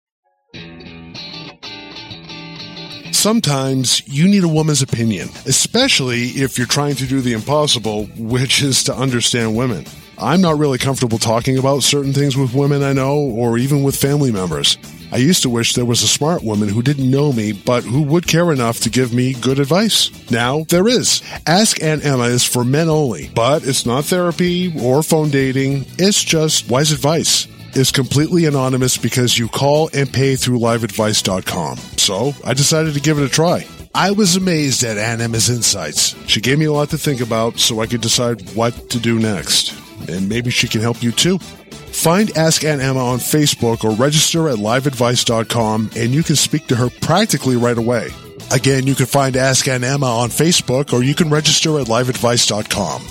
Sometimes 3.12 4.08
you 4.08 4.30
need 4.30 4.46
a 4.46 4.48
woman's 4.48 4.82
opinion, 4.82 5.28
especially 5.46 6.28
if 6.28 6.58
you're 6.58 6.68
trying 6.68 6.96
to 6.96 7.06
do 7.06 7.20
the 7.20 7.34
impossible, 7.34 8.06
which 8.18 8.64
is 8.64 8.86
to 8.86 8.96
understand 8.96 9.58
women. 9.58 9.84
I'm 10.22 10.42
not 10.42 10.58
really 10.58 10.78
comfortable 10.78 11.18
talking 11.18 11.58
about 11.58 11.84
certain 11.84 12.12
things 12.12 12.36
with 12.36 12.54
women 12.54 12.84
I 12.84 12.94
know 12.94 13.18
or 13.18 13.58
even 13.58 13.84
with 13.84 13.96
family 13.96 14.32
members. 14.32 14.78
I 15.12 15.18
used 15.18 15.42
to 15.44 15.50
wish 15.50 15.74
there 15.74 15.86
was 15.86 16.04
a 16.04 16.08
smart 16.08 16.44
woman 16.44 16.68
who 16.70 16.82
didn't 16.82 17.10
know 17.10 17.32
me, 17.32 17.54
but 17.54 17.84
who 17.84 18.02
would 18.04 18.28
care 18.28 18.52
enough 18.52 18.82
to 18.82 18.90
give 18.90 19.14
me 19.14 19.34
good 19.34 19.60
advice. 19.60 20.12
Now 20.30 20.66
there 20.68 20.88
is. 20.88 21.24
Ask 21.48 21.82
Aunt 21.82 22.06
Emma 22.06 22.26
is 22.26 22.44
for 22.44 22.66
men 22.66 22.90
only, 22.90 23.30
but 23.34 23.66
it's 23.66 23.86
not 23.86 24.06
therapy 24.06 24.74
or 24.82 25.04
phone 25.04 25.30
dating. 25.30 25.86
It's 25.98 26.22
just 26.22 26.70
wise 26.70 26.92
advice 26.92 27.48
is 27.76 27.92
completely 27.92 28.46
anonymous 28.46 28.98
because 28.98 29.38
you 29.38 29.48
call 29.48 29.90
and 29.94 30.12
pay 30.12 30.36
through 30.36 30.60
liveadvice.com. 30.60 31.78
So 31.98 32.34
I 32.44 32.54
decided 32.54 32.94
to 32.96 33.00
give 33.00 33.20
it 33.20 33.26
a 33.26 33.30
try. 33.30 33.66
I 33.94 34.12
was 34.12 34.36
amazed 34.36 34.84
at 34.84 34.98
Aunt 34.98 35.22
Emma's 35.22 35.50
insights. 35.50 36.16
She 36.28 36.42
gave 36.42 36.60
me 36.60 36.66
a 36.66 36.74
lot 36.74 36.90
to 36.90 36.98
think 36.98 37.22
about 37.22 37.60
so 37.60 37.80
I 37.80 37.88
could 37.88 38.02
decide 38.02 38.42
what 38.56 38.90
to 38.92 39.00
do 39.00 39.18
next. 39.18 39.89
And 40.08 40.30
maybe 40.30 40.52
she 40.52 40.68
can 40.68 40.82
help 40.82 41.04
you 41.04 41.12
too. 41.12 41.40
Find 41.40 42.36
Ask 42.38 42.64
Aunt 42.64 42.82
Emma 42.82 43.04
on 43.04 43.20
Facebook 43.20 43.84
or 43.84 43.96
register 43.96 44.48
at 44.48 44.58
liveadvice.com 44.58 45.92
and 45.96 46.12
you 46.12 46.24
can 46.24 46.36
speak 46.36 46.68
to 46.68 46.76
her 46.76 46.90
practically 47.02 47.58
right 47.58 47.78
away. 47.78 48.10
Again, 48.52 48.88
you 48.88 48.96
can 48.96 49.06
find 49.06 49.36
Ask 49.36 49.68
Aunt 49.68 49.84
Emma 49.84 50.06
on 50.06 50.30
Facebook 50.30 50.94
or 50.94 51.04
you 51.04 51.16
can 51.16 51.30
register 51.30 51.80
at 51.80 51.88
liveadvice.com. 51.88 53.02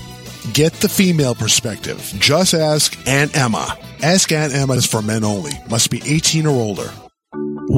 Get 0.53 0.72
the 0.74 0.89
female 0.89 1.34
perspective. 1.34 2.01
Just 2.18 2.55
ask 2.55 2.97
Aunt 3.07 3.36
Emma. 3.36 3.76
Ask 4.03 4.32
Aunt 4.32 4.55
Emma 4.55 4.74
is 4.74 4.86
for 4.86 5.03
men 5.03 5.24
only. 5.24 5.53
Must 5.68 5.91
be 5.91 6.01
18 6.05 6.47
or 6.47 6.51
older. 6.51 6.91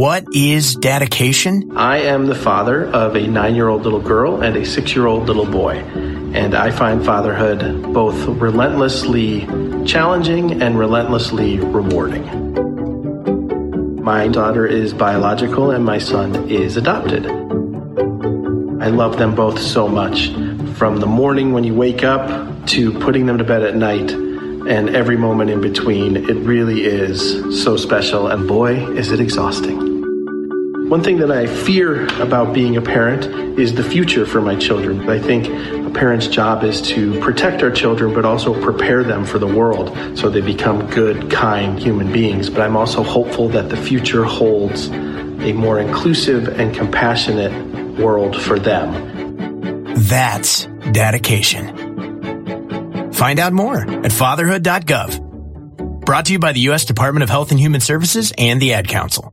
What 0.00 0.24
is 0.32 0.76
dedication? 0.76 1.76
I 1.76 1.98
am 1.98 2.24
the 2.24 2.34
father 2.34 2.86
of 2.86 3.16
a 3.16 3.26
nine 3.26 3.54
year 3.54 3.68
old 3.68 3.82
little 3.82 4.00
girl 4.00 4.40
and 4.40 4.56
a 4.56 4.64
six 4.64 4.94
year 4.94 5.06
old 5.06 5.26
little 5.26 5.44
boy. 5.44 5.74
And 6.32 6.54
I 6.54 6.70
find 6.70 7.04
fatherhood 7.04 7.92
both 7.92 8.16
relentlessly 8.26 9.40
challenging 9.84 10.62
and 10.62 10.78
relentlessly 10.78 11.58
rewarding. 11.58 12.24
My 14.02 14.26
daughter 14.28 14.64
is 14.66 14.94
biological 14.94 15.70
and 15.70 15.84
my 15.84 15.98
son 15.98 16.48
is 16.48 16.78
adopted. 16.78 17.26
I 17.26 18.88
love 18.88 19.18
them 19.18 19.34
both 19.34 19.60
so 19.60 19.86
much. 19.86 20.30
From 20.78 20.96
the 20.96 21.06
morning 21.06 21.52
when 21.52 21.62
you 21.62 21.74
wake 21.74 22.04
up 22.04 22.66
to 22.68 22.98
putting 23.00 23.26
them 23.26 23.36
to 23.36 23.44
bed 23.44 23.62
at 23.64 23.76
night 23.76 24.10
and 24.10 24.96
every 24.96 25.18
moment 25.18 25.50
in 25.50 25.60
between, 25.60 26.16
it 26.16 26.36
really 26.36 26.84
is 26.84 27.62
so 27.62 27.76
special. 27.76 28.28
And 28.28 28.48
boy, 28.48 28.76
is 28.96 29.12
it 29.12 29.20
exhausting. 29.20 29.89
One 30.90 31.04
thing 31.04 31.18
that 31.18 31.30
I 31.30 31.46
fear 31.46 32.06
about 32.20 32.52
being 32.52 32.76
a 32.76 32.82
parent 32.82 33.24
is 33.56 33.76
the 33.76 33.84
future 33.84 34.26
for 34.26 34.40
my 34.40 34.56
children. 34.56 35.08
I 35.08 35.20
think 35.20 35.46
a 35.46 35.90
parent's 35.90 36.26
job 36.26 36.64
is 36.64 36.82
to 36.88 37.20
protect 37.20 37.62
our 37.62 37.70
children, 37.70 38.12
but 38.12 38.24
also 38.24 38.60
prepare 38.60 39.04
them 39.04 39.24
for 39.24 39.38
the 39.38 39.46
world 39.46 39.96
so 40.18 40.28
they 40.28 40.40
become 40.40 40.90
good, 40.90 41.30
kind 41.30 41.78
human 41.78 42.12
beings. 42.12 42.50
But 42.50 42.62
I'm 42.62 42.76
also 42.76 43.04
hopeful 43.04 43.48
that 43.50 43.68
the 43.68 43.76
future 43.76 44.24
holds 44.24 44.88
a 44.88 45.52
more 45.52 45.78
inclusive 45.78 46.48
and 46.48 46.74
compassionate 46.74 47.96
world 47.96 48.42
for 48.42 48.58
them. 48.58 49.94
That's 49.94 50.66
dedication. 50.90 53.12
Find 53.12 53.38
out 53.38 53.52
more 53.52 53.88
at 53.88 54.10
fatherhood.gov. 54.10 56.04
Brought 56.04 56.26
to 56.26 56.32
you 56.32 56.40
by 56.40 56.50
the 56.50 56.62
U.S. 56.62 56.84
Department 56.84 57.22
of 57.22 57.30
Health 57.30 57.52
and 57.52 57.60
Human 57.60 57.80
Services 57.80 58.32
and 58.36 58.60
the 58.60 58.72
Ad 58.72 58.88
Council. 58.88 59.32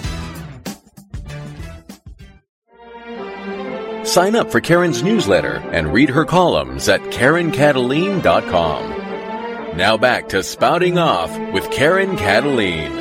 Sign 4.11 4.35
up 4.35 4.51
for 4.51 4.59
Karen's 4.59 5.01
newsletter 5.01 5.55
and 5.71 5.93
read 5.93 6.09
her 6.09 6.25
columns 6.25 6.89
at 6.89 6.99
KarenKataline.com. 6.99 9.77
Now 9.77 9.95
back 9.95 10.27
to 10.29 10.43
Spouting 10.43 10.97
Off 10.97 11.31
with 11.53 11.71
Karen 11.71 12.17
Kataline. 12.17 12.93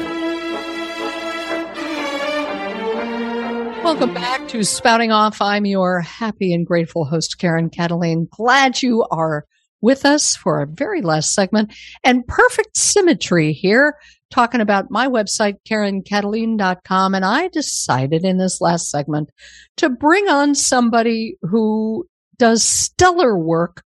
Welcome 3.83 4.15
back 4.15 4.47
to 4.51 4.63
Spouting 4.63 5.11
Off. 5.11 5.43
I'm 5.43 5.67
your 5.67 6.01
happy 6.01 6.55
and 6.55 6.65
grateful 6.65 7.05
host, 7.05 7.41
Karen 7.41 7.71
Kataline. 7.71 8.31
Glad 8.31 8.81
you 8.81 9.05
are 9.11 9.47
with 9.81 10.05
us 10.05 10.37
for 10.37 10.59
our 10.59 10.67
very 10.67 11.03
last 11.03 11.35
segment 11.35 11.73
and 12.05 12.27
perfect 12.27 12.77
symmetry 12.77 13.53
here 13.53 13.97
talking 14.31 14.61
about 14.61 14.91
my 14.91 15.09
website, 15.09 15.57
KarenKataline.com. 15.69 17.15
And 17.15 17.25
I 17.25 17.49
decided 17.49 18.25
in 18.25 18.39
this 18.39 18.61
last 18.61 18.91
segment 18.91 19.31
to 19.77 19.89
bring 19.89 20.29
on 20.29 20.55
somebody 20.55 21.37
who 21.43 22.09
does 22.39 22.63
stellar 22.63 23.37
work 23.37 23.83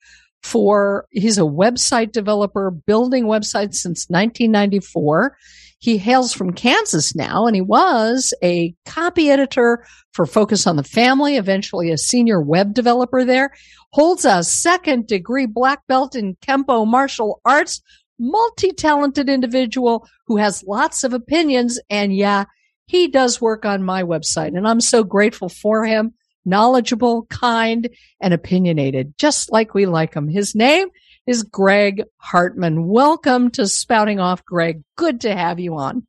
for, 0.43 1.07
he's 1.11 1.38
a 1.38 1.43
website 1.43 2.12
developer 2.12 2.70
building 2.70 3.24
websites 3.24 3.74
since 3.74 4.07
1994. 4.09 5.36
He 5.81 5.97
hails 5.97 6.35
from 6.35 6.53
Kansas 6.53 7.16
now 7.16 7.47
and 7.47 7.57
he 7.57 7.62
was 7.62 8.35
a 8.43 8.74
copy 8.85 9.31
editor 9.31 9.87
for 10.12 10.26
Focus 10.26 10.66
on 10.66 10.76
the 10.76 10.85
Family, 10.85 11.37
eventually 11.37 11.91
a 11.91 11.97
senior 11.97 12.39
web 12.39 12.74
developer 12.74 13.24
there, 13.24 13.55
holds 13.93 14.26
a 14.26 14.45
second 14.45 15.07
degree 15.07 15.47
black 15.47 15.87
belt 15.87 16.14
in 16.14 16.37
Kempo 16.37 16.87
martial 16.87 17.41
arts, 17.47 17.81
multi-talented 18.18 19.31
individual 19.31 20.07
who 20.26 20.37
has 20.37 20.62
lots 20.64 21.03
of 21.03 21.14
opinions. 21.14 21.81
And 21.89 22.14
yeah, 22.14 22.45
he 22.85 23.09
does 23.09 23.41
work 23.41 23.64
on 23.64 23.83
my 23.83 24.03
website 24.03 24.55
and 24.55 24.68
I'm 24.68 24.83
so 24.83 25.03
grateful 25.03 25.49
for 25.49 25.87
him. 25.87 26.12
Knowledgeable, 26.45 27.24
kind, 27.26 27.89
and 28.20 28.35
opinionated, 28.35 29.14
just 29.18 29.51
like 29.53 29.72
we 29.72 29.87
like 29.87 30.14
him. 30.14 30.28
His 30.28 30.55
name 30.55 30.89
is 31.27 31.43
Greg 31.43 32.05
Hartman. 32.16 32.87
Welcome 32.87 33.51
to 33.53 33.66
Spouting 33.66 34.21
Off, 34.21 34.45
Greg. 34.45 34.83
Good 34.97 35.21
to 35.23 35.35
have 35.35 35.61
you 35.61 35.77
on. 35.77 36.07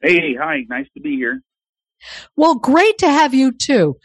Hey, 0.00 0.34
hi. 0.34 0.64
Nice 0.68 0.88
to 0.94 1.00
be 1.00 1.16
here. 1.16 1.42
Well, 2.36 2.56
great 2.56 2.98
to 2.98 3.08
have 3.08 3.34
you 3.34 3.52
too. 3.52 3.96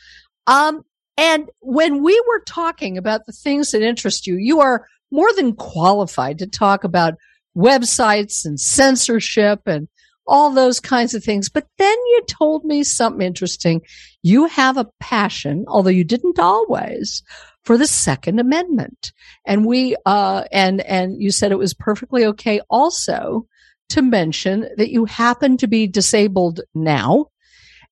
Um, 0.46 0.84
and 1.18 1.50
when 1.60 2.04
we 2.04 2.22
were 2.28 2.42
talking 2.46 2.98
about 2.98 3.26
the 3.26 3.32
things 3.32 3.72
that 3.72 3.82
interest 3.82 4.28
you, 4.28 4.36
you 4.36 4.60
are 4.62 4.86
more 5.12 5.34
than 5.34 5.56
qualified 5.56 6.40
to 6.40 6.48
talk 6.48 6.84
about 6.84 7.16
websites 7.58 8.46
and 8.46 8.60
censorship 8.60 9.62
and 9.66 9.88
all 10.28 10.52
those 10.52 10.80
kinds 10.80 11.14
of 11.14 11.24
things. 11.24 11.50
But 11.50 11.66
then 11.78 11.98
you 11.98 12.22
told 12.28 12.66
me 12.66 12.84
something 12.84 13.26
interesting. 13.26 13.82
You 14.22 14.46
have 14.46 14.78
a 14.78 14.90
passion, 15.00 15.66
although 15.68 15.90
you 15.90 16.04
didn't 16.04 16.38
always, 16.38 17.24
for 17.68 17.78
the 17.78 17.86
Second 17.86 18.40
Amendment. 18.40 19.12
And 19.46 19.66
we, 19.66 19.98
uh, 20.06 20.46
and, 20.54 20.80
and 20.82 21.22
you 21.22 21.32
said 21.32 21.52
it 21.52 21.58
was 21.58 21.74
perfectly 21.74 22.26
okay 22.28 22.62
also 22.70 23.46
to 23.90 24.02
mention 24.02 24.70
that 24.78 24.90
you 24.90 25.04
happen 25.04 25.58
to 25.58 25.68
be 25.68 25.86
disabled 25.86 26.62
now. 26.74 27.26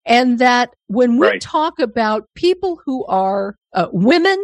And 0.06 0.40
that 0.40 0.70
when 0.88 1.18
we 1.20 1.28
Right. 1.28 1.42
talk 1.42 1.80
about 1.80 2.30
people 2.36 2.80
who 2.86 3.04
are 3.08 3.58
uh, 3.74 3.88
women 3.92 4.38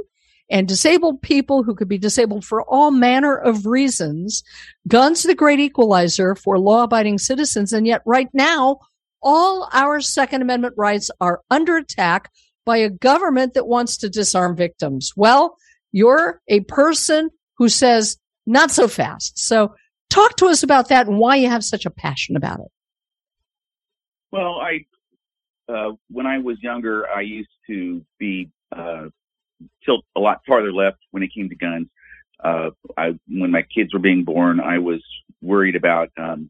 and 0.49 0.67
disabled 0.67 1.21
people 1.21 1.63
who 1.63 1.75
could 1.75 1.87
be 1.87 1.97
disabled 1.97 2.43
for 2.43 2.63
all 2.63 2.91
manner 2.91 3.37
of 3.37 3.65
reasons, 3.65 4.43
guns 4.89 5.23
the 5.23 5.33
great 5.33 5.61
equalizer 5.61 6.35
for 6.35 6.59
law 6.59 6.83
abiding 6.83 7.19
citizens. 7.19 7.71
And 7.71 7.87
yet 7.87 8.01
right 8.05 8.27
now, 8.33 8.79
all 9.21 9.69
our 9.71 10.01
Second 10.01 10.41
Amendment 10.41 10.73
rights 10.75 11.09
are 11.21 11.39
under 11.49 11.77
attack 11.77 12.29
by 12.71 12.77
a 12.77 12.89
government 12.89 13.53
that 13.55 13.67
wants 13.67 13.97
to 13.97 14.09
disarm 14.09 14.55
victims. 14.55 15.11
Well, 15.17 15.57
you're 15.91 16.39
a 16.47 16.61
person 16.61 17.29
who 17.57 17.67
says 17.67 18.17
not 18.45 18.71
so 18.71 18.87
fast. 18.87 19.37
So 19.37 19.75
talk 20.09 20.37
to 20.37 20.45
us 20.45 20.63
about 20.63 20.87
that 20.87 21.05
and 21.05 21.17
why 21.17 21.35
you 21.35 21.49
have 21.49 21.65
such 21.65 21.85
a 21.85 21.89
passion 21.89 22.37
about 22.37 22.61
it. 22.61 22.71
Well, 24.31 24.55
I 24.61 24.85
uh, 25.67 25.95
when 26.09 26.25
I 26.25 26.37
was 26.37 26.63
younger, 26.63 27.09
I 27.09 27.21
used 27.21 27.49
to 27.67 28.05
be 28.17 28.49
uh, 28.73 29.07
tilt 29.83 30.05
a 30.15 30.21
lot 30.21 30.39
farther 30.47 30.71
left 30.71 30.99
when 31.11 31.23
it 31.23 31.33
came 31.33 31.49
to 31.49 31.55
guns. 31.55 31.87
Uh, 32.41 32.69
I 32.95 33.19
when 33.27 33.51
my 33.51 33.63
kids 33.63 33.93
were 33.93 33.99
being 33.99 34.23
born, 34.23 34.61
I 34.61 34.77
was 34.77 35.03
worried 35.41 35.75
about 35.75 36.09
um, 36.17 36.49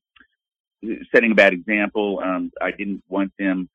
setting 1.11 1.31
a 1.31 1.35
bad 1.35 1.53
example. 1.53 2.21
Um, 2.23 2.51
I 2.61 2.69
didn't 2.69 3.03
want 3.09 3.31
them 3.39 3.69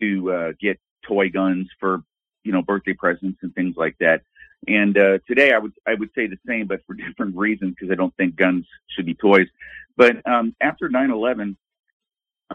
to 0.00 0.32
uh, 0.32 0.52
get 0.60 0.78
toy 1.06 1.30
guns 1.30 1.68
for 1.80 2.02
you 2.44 2.52
know 2.52 2.62
birthday 2.62 2.94
presents 2.94 3.38
and 3.42 3.54
things 3.54 3.76
like 3.76 3.96
that. 4.00 4.22
And 4.66 4.96
uh, 4.96 5.18
today, 5.26 5.52
I 5.52 5.58
would 5.58 5.72
I 5.86 5.94
would 5.94 6.10
say 6.14 6.26
the 6.26 6.38
same, 6.46 6.66
but 6.66 6.80
for 6.86 6.94
different 6.94 7.36
reasons 7.36 7.74
because 7.74 7.92
I 7.92 7.96
don't 7.96 8.14
think 8.16 8.36
guns 8.36 8.66
should 8.88 9.06
be 9.06 9.14
toys. 9.14 9.48
But 9.96 10.26
um, 10.28 10.54
after 10.60 10.88
9/11, 10.88 11.56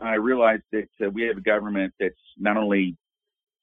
I 0.01 0.15
realized 0.15 0.63
that 0.71 0.89
uh, 1.03 1.09
we 1.09 1.23
have 1.23 1.37
a 1.37 1.41
government 1.41 1.93
that's 1.99 2.15
not 2.37 2.57
only 2.57 2.95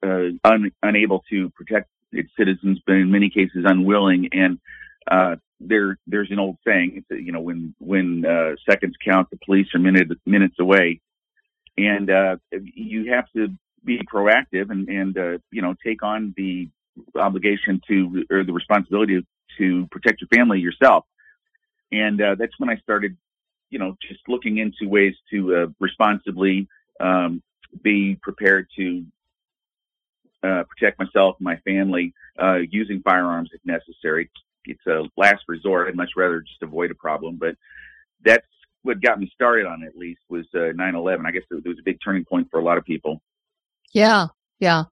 uh, 0.04 0.30
un- 0.44 0.72
unable 0.82 1.24
to 1.30 1.50
protect 1.50 1.88
its 2.12 2.30
citizens, 2.38 2.80
but 2.86 2.94
in 2.94 3.10
many 3.10 3.30
cases 3.30 3.64
unwilling. 3.66 4.28
And 4.32 4.58
uh, 5.10 5.36
there, 5.60 5.98
there's 6.06 6.30
an 6.30 6.38
old 6.38 6.58
saying, 6.66 7.04
it's, 7.10 7.24
you 7.24 7.32
know, 7.32 7.40
when 7.40 7.74
when 7.78 8.24
uh, 8.24 8.56
seconds 8.68 8.94
count, 9.04 9.30
the 9.30 9.38
police 9.44 9.68
are 9.74 9.78
minute, 9.78 10.08
minutes 10.24 10.56
away, 10.58 11.00
and 11.78 12.10
uh, 12.10 12.36
you 12.52 13.12
have 13.12 13.30
to 13.34 13.48
be 13.86 13.98
proactive 14.12 14.70
and 14.70 14.88
and 14.88 15.16
uh, 15.16 15.38
you 15.50 15.62
know 15.62 15.74
take 15.84 16.02
on 16.02 16.34
the 16.36 16.68
obligation 17.14 17.80
to 17.88 18.24
or 18.30 18.44
the 18.44 18.52
responsibility 18.52 19.24
to 19.58 19.86
protect 19.90 20.20
your 20.20 20.28
family 20.28 20.60
yourself. 20.60 21.04
And 21.92 22.20
uh, 22.20 22.34
that's 22.38 22.58
when 22.58 22.68
I 22.68 22.76
started 22.78 23.16
you 23.70 23.78
know, 23.78 23.96
just 24.08 24.20
looking 24.28 24.58
into 24.58 24.88
ways 24.88 25.14
to 25.30 25.54
uh, 25.54 25.66
responsibly 25.80 26.68
um, 27.00 27.42
be 27.82 28.16
prepared 28.22 28.68
to 28.76 29.04
uh, 30.42 30.62
protect 30.64 30.98
myself 30.98 31.36
and 31.38 31.44
my 31.44 31.56
family 31.56 32.14
uh, 32.40 32.58
using 32.70 33.02
firearms 33.02 33.50
if 33.52 33.60
necessary. 33.64 34.30
It's 34.64 34.86
a 34.86 35.04
last 35.16 35.42
resort. 35.48 35.88
I'd 35.88 35.96
much 35.96 36.10
rather 36.16 36.40
just 36.40 36.62
avoid 36.62 36.90
a 36.90 36.94
problem, 36.94 37.36
but 37.36 37.56
that's 38.24 38.46
what 38.82 39.00
got 39.00 39.18
me 39.18 39.30
started 39.34 39.66
on 39.66 39.82
it, 39.82 39.88
at 39.88 39.96
least 39.96 40.20
was 40.28 40.46
uh, 40.54 40.72
9/11. 40.74 41.26
I 41.26 41.30
guess 41.30 41.42
it 41.50 41.66
was 41.66 41.78
a 41.78 41.84
big 41.84 41.98
turning 42.02 42.24
point 42.24 42.48
for 42.50 42.60
a 42.60 42.64
lot 42.64 42.78
of 42.78 42.84
people. 42.84 43.20
Yeah. 43.96 44.26
Yeah. 44.60 44.84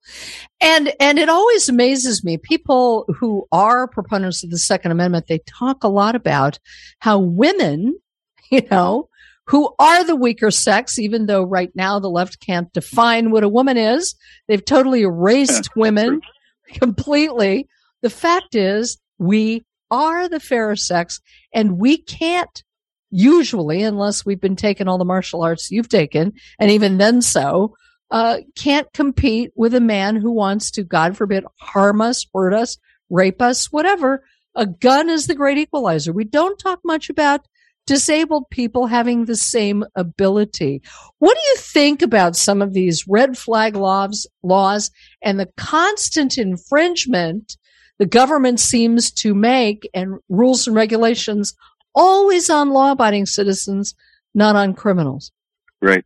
And, 0.63 0.95
and 0.99 1.19
it 1.19 1.29
always 1.29 1.69
amazes 1.69 2.25
me. 2.25 2.39
People 2.39 3.05
who 3.19 3.47
are 3.53 3.87
proponents 3.87 4.43
of 4.43 4.49
the 4.49 4.57
Second 4.57 4.93
Amendment, 4.93 5.27
they 5.29 5.41
talk 5.47 5.85
a 5.85 5.89
lot 5.89 6.15
about 6.15 6.59
how 7.01 7.19
women, 7.19 7.99
you 8.51 8.63
know, 8.71 9.11
who 9.47 9.75
are 9.79 10.05
the 10.05 10.17
weaker 10.17 10.51
sex, 10.51 10.99
even 10.99 11.27
though 11.27 11.43
right 11.43 11.71
now 11.75 11.99
the 11.99 12.09
left 12.09 12.41
can't 12.41 12.73
define 12.73 13.31
what 13.31 13.45
a 13.45 13.49
woman 13.49 13.77
is. 13.77 14.15
They've 14.49 14.65
totally 14.65 15.03
erased 15.03 15.77
women 15.77 16.23
completely. 16.81 17.69
The 18.01 18.09
fact 18.09 18.55
is 18.55 18.97
we 19.19 19.67
are 19.91 20.31
the 20.31 20.41
fairer 20.41 20.77
sex 20.77 21.21
and 21.53 21.79
we 21.79 21.99
can't 21.99 22.65
usually, 23.11 23.83
unless 23.83 24.25
we've 24.25 24.41
been 24.41 24.57
taking 24.57 24.89
all 24.89 24.97
the 24.97 25.05
martial 25.05 25.43
arts 25.43 25.71
you've 25.71 25.91
taken, 25.91 26.33
and 26.59 26.71
even 26.71 26.97
then 26.97 27.21
so, 27.21 27.75
uh, 28.15 28.39
can't 28.55 28.93
compete 28.93 29.51
with 29.57 29.75
a 29.75 29.81
man 29.81 30.15
who 30.15 30.31
wants 30.31 30.71
to, 30.71 30.85
God 30.85 31.17
forbid, 31.17 31.45
harm 31.59 32.01
us, 32.01 32.25
hurt 32.33 32.55
us, 32.55 32.79
rape 33.11 33.43
us, 33.43 33.73
whatever. 33.73 34.25
A 34.55 34.67
gun 34.67 35.11
is 35.11 35.27
the 35.27 35.35
great 35.35 35.59
equalizer. 35.59 36.13
We 36.13 36.23
don't 36.23 36.57
talk 36.57 36.79
much 36.85 37.11
about 37.11 37.45
disabled 37.89 38.45
people 38.51 38.87
having 38.87 39.25
the 39.25 39.35
same 39.35 39.85
ability. 39.97 40.81
What 41.19 41.35
do 41.35 41.41
you 41.49 41.57
think 41.57 42.03
about 42.03 42.37
some 42.37 42.63
of 42.63 42.73
these 42.73 43.05
red 43.09 43.37
flag 43.37 43.75
laws, 43.75 44.29
laws 44.45 44.93
and 45.21 45.41
the 45.41 45.51
constant 45.57 46.39
infringement 46.39 47.57
the 47.99 48.07
government 48.07 48.61
seems 48.61 49.11
to 49.11 49.35
make 49.35 49.91
and 49.93 50.19
rules 50.29 50.69
and 50.69 50.77
regulations 50.77 51.53
always 51.97 52.49
on 52.49 52.71
law 52.71 52.93
abiding 52.93 53.27
citizens, 53.27 53.95
not 54.35 54.55
on 54.55 54.75
criminals? 54.75 55.33
Right. 55.81 56.05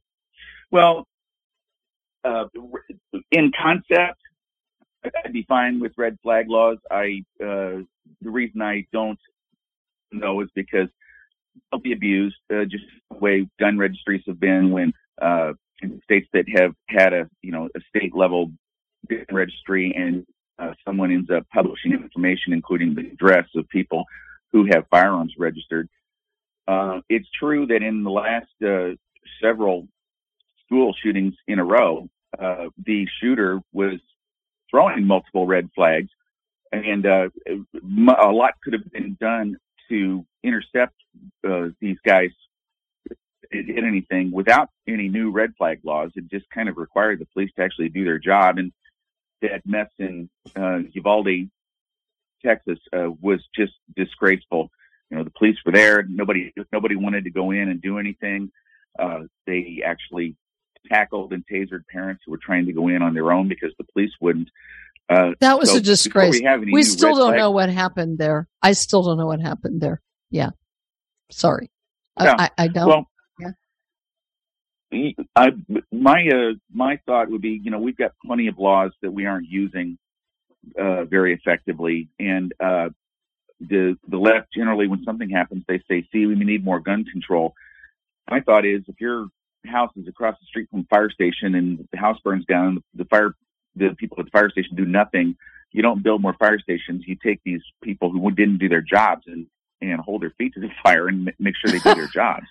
Well, 0.71 1.08
uh, 2.29 2.45
in 3.31 3.53
concept, 3.61 4.21
I'd 5.05 5.33
be 5.33 5.45
fine 5.49 5.81
with 5.81 5.93
red 5.97 6.19
flag 6.23 6.49
laws. 6.49 6.79
I 6.91 7.25
uh, 7.41 7.83
the 8.21 8.31
reason 8.31 8.63
I 8.63 8.87
don't 8.93 9.19
know 10.13 10.41
is 10.41 10.49
because 10.55 10.89
they'll 11.71 11.81
be 11.81 11.93
abused. 11.93 12.37
Uh, 12.53 12.65
just 12.65 12.85
the 13.11 13.19
way 13.19 13.49
gun 13.59 13.79
registries 13.79 14.23
have 14.27 14.41
been 14.41 14.71
when 14.71 14.93
uh, 15.21 15.53
states 16.05 16.29
that 16.33 16.45
have 16.57 16.75
had 16.89 17.13
a 17.13 17.29
you 17.43 17.53
know 17.53 17.69
a 17.77 17.81
state 17.89 18.15
level 18.15 18.51
gun 19.09 19.25
registry 19.31 19.95
and 19.97 20.27
uh, 20.59 20.75
someone 20.85 21.13
ends 21.13 21.31
up 21.31 21.47
publishing 21.53 21.93
information, 21.93 22.53
including 22.53 22.95
the 22.95 23.09
address 23.13 23.47
of 23.55 23.69
people 23.69 24.05
who 24.53 24.67
have 24.71 24.85
firearms 24.91 25.33
registered. 25.39 25.89
Uh, 26.67 27.01
it's 27.09 27.29
true 27.39 27.67
that 27.67 27.83
in 27.83 28.03
the 28.03 28.11
last 28.11 28.47
uh, 28.67 28.95
several 29.43 29.87
school 30.65 30.95
shootings 31.03 31.35
in 31.47 31.59
a 31.59 31.65
row, 31.65 32.09
uh, 32.39 32.69
the 32.85 33.07
shooter 33.21 33.61
was 33.73 34.01
throwing 34.71 35.05
multiple 35.05 35.47
red 35.47 35.71
flags, 35.75 36.11
and 36.73 37.07
uh, 37.07 37.29
a 37.47 38.31
lot 38.31 38.55
could 38.63 38.75
have 38.75 38.91
been 38.93 39.17
done 39.21 39.57
to 39.89 40.25
intercept 40.43 40.95
uh, 41.49 41.69
these 41.81 41.97
guys 42.05 42.31
did 43.51 43.85
anything 43.85 44.31
without 44.31 44.69
any 44.87 45.09
new 45.09 45.31
red 45.31 45.55
flag 45.57 45.81
laws. 45.83 46.11
It 46.17 46.31
just 46.31 46.49
kind 46.51 46.69
of 46.69 46.77
required 46.77 47.19
the 47.19 47.27
police 47.27 47.51
to 47.57 47.63
actually 47.63 47.89
do 47.89 48.05
their 48.05 48.19
job. 48.19 48.59
And 48.59 48.73
that 49.43 49.63
mess 49.65 49.89
in 49.99 50.29
uh, 50.57 50.81
Uvalde, 50.93 51.49
Texas, 52.45 52.79
uh, 52.93 53.11
was 53.21 53.41
just 53.55 53.73
disgraceful. 53.97 54.71
You 55.11 55.17
know, 55.17 55.25
the 55.25 55.31
police 55.31 55.57
were 55.65 55.73
there. 55.73 56.03
Nobody, 56.03 56.53
nobody 56.73 56.97
wanted 56.97 57.25
to 57.25 57.31
go 57.31 57.51
in 57.51 57.69
and 57.69 57.81
do 57.81 57.99
anything. 57.99 58.51
Uh, 58.99 59.23
they 59.47 59.83
actually 59.85 60.37
tackled 60.89 61.33
and 61.33 61.45
tasered 61.47 61.87
parents 61.91 62.23
who 62.25 62.33
were 62.33 62.39
trying 62.39 62.67
to 62.67 62.73
go 62.73 62.89
in 62.89 63.03
on 63.03 63.15
their 63.15 63.33
own 63.33 63.49
because 63.49 63.73
the 63.79 63.85
police 63.85 64.13
wouldn't. 64.21 64.49
Uh, 65.09 65.31
that 65.41 65.59
was 65.59 65.71
so 65.71 65.79
a 65.79 65.81
disgrace. 65.81 66.41
We, 66.41 66.73
we 66.73 66.83
still 66.83 67.17
don't 67.17 67.37
know 67.37 67.51
what 67.51 67.71
happened 67.71 68.19
there. 68.19 68.47
I 68.63 68.73
still 68.73 69.03
don't 69.03 69.17
know 69.17 69.27
what 69.27 69.41
happened 69.41 69.81
there. 69.81 70.03
Yeah. 70.31 70.51
Sorry. 71.31 71.71
Yeah. 72.21 72.35
I, 72.39 72.51
I, 72.59 72.69
don't. 72.69 72.89
Well, 72.89 73.09
I, 75.37 75.51
my 75.93 76.29
uh, 76.29 76.55
my 76.73 76.99
thought 77.07 77.31
would 77.31 77.43
be, 77.43 77.61
you 77.63 77.71
know, 77.71 77.79
we've 77.79 77.97
got 77.97 78.13
plenty 78.25 78.49
of 78.49 78.59
laws 78.59 78.93
that 79.03 79.11
we 79.13 79.27
aren't 79.27 79.49
using 79.49 79.99
uh, 80.79 81.05
very 81.05 81.35
effectively, 81.35 82.09
and 82.19 82.53
uh, 82.59 82.89
the 83.61 83.97
the 84.09 84.17
left 84.17 84.53
generally, 84.53 84.89
when 84.89 85.05
something 85.05 85.29
happens, 85.29 85.65
they 85.69 85.83
say, 85.91 86.07
"See, 86.11 86.27
we 86.27 86.35
need 86.37 86.65
more 86.65 86.81
gun 86.81 87.05
control." 87.05 87.55
My 88.31 88.41
thought 88.41 88.65
is, 88.65 88.83
if 88.89 89.01
your 89.01 89.29
house 89.69 89.91
is 89.97 90.09
across 90.09 90.37
the 90.41 90.47
street 90.47 90.69
from 90.71 90.85
fire 90.85 91.11
station 91.11 91.55
and 91.55 91.87
the 91.93 91.99
house 91.99 92.19
burns 92.25 92.45
down, 92.47 92.83
the 92.95 93.05
fire 93.05 93.35
the 93.77 93.95
people 93.97 94.17
at 94.19 94.25
the 94.25 94.31
fire 94.31 94.51
station 94.51 94.77
do 94.77 94.85
nothing. 94.85 95.37
You 95.71 95.83
don't 95.83 96.03
build 96.03 96.23
more 96.23 96.35
fire 96.35 96.59
stations. 96.59 97.05
You 97.07 97.17
take 97.23 97.41
these 97.45 97.63
people 97.83 98.11
who 98.11 98.31
didn't 98.31 98.59
do 98.59 98.69
their 98.69 98.81
jobs 98.81 99.23
and 99.27 99.47
and 99.81 100.01
hold 100.01 100.23
their 100.23 100.33
feet 100.39 100.55
to 100.55 100.61
the 100.61 100.71
fire 100.83 101.09
and 101.09 101.31
make 101.39 101.55
sure 101.57 101.71
they 101.71 101.79
do 101.79 101.95
their 101.95 102.09
jobs. 102.09 102.47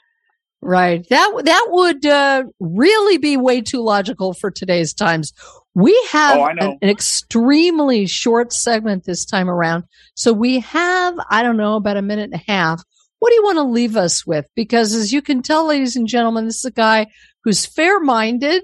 Right. 0.61 1.07
That 1.09 1.41
that 1.45 1.65
would 1.69 2.05
uh, 2.05 2.43
really 2.59 3.17
be 3.17 3.37
way 3.37 3.61
too 3.61 3.81
logical 3.81 4.33
for 4.33 4.49
today's 4.49 4.93
times. 4.93 5.31
We 5.75 5.93
have 6.11 6.39
Oh, 6.39 6.45
an, 6.45 6.59
an 6.81 6.89
extremely 6.89 8.07
short 8.07 8.51
segment 8.51 9.03
this 9.05 9.23
time 9.23 9.49
around, 9.49 9.83
so 10.15 10.33
we 10.33 10.59
have 10.61 11.15
I 11.29 11.43
don't 11.43 11.57
know 11.57 11.75
about 11.75 11.97
a 11.97 12.01
minute 12.01 12.31
and 12.31 12.41
a 12.41 12.51
half. 12.51 12.81
What 13.19 13.29
do 13.29 13.35
you 13.35 13.43
want 13.43 13.57
to 13.57 13.63
leave 13.63 13.95
us 13.95 14.25
with? 14.25 14.47
Because 14.55 14.93
as 14.93 15.11
you 15.11 15.21
can 15.21 15.41
tell, 15.41 15.67
ladies 15.67 15.95
and 15.95 16.07
gentlemen, 16.07 16.45
this 16.45 16.57
is 16.57 16.65
a 16.65 16.71
guy 16.71 17.07
who's 17.43 17.65
fair-minded, 17.65 18.63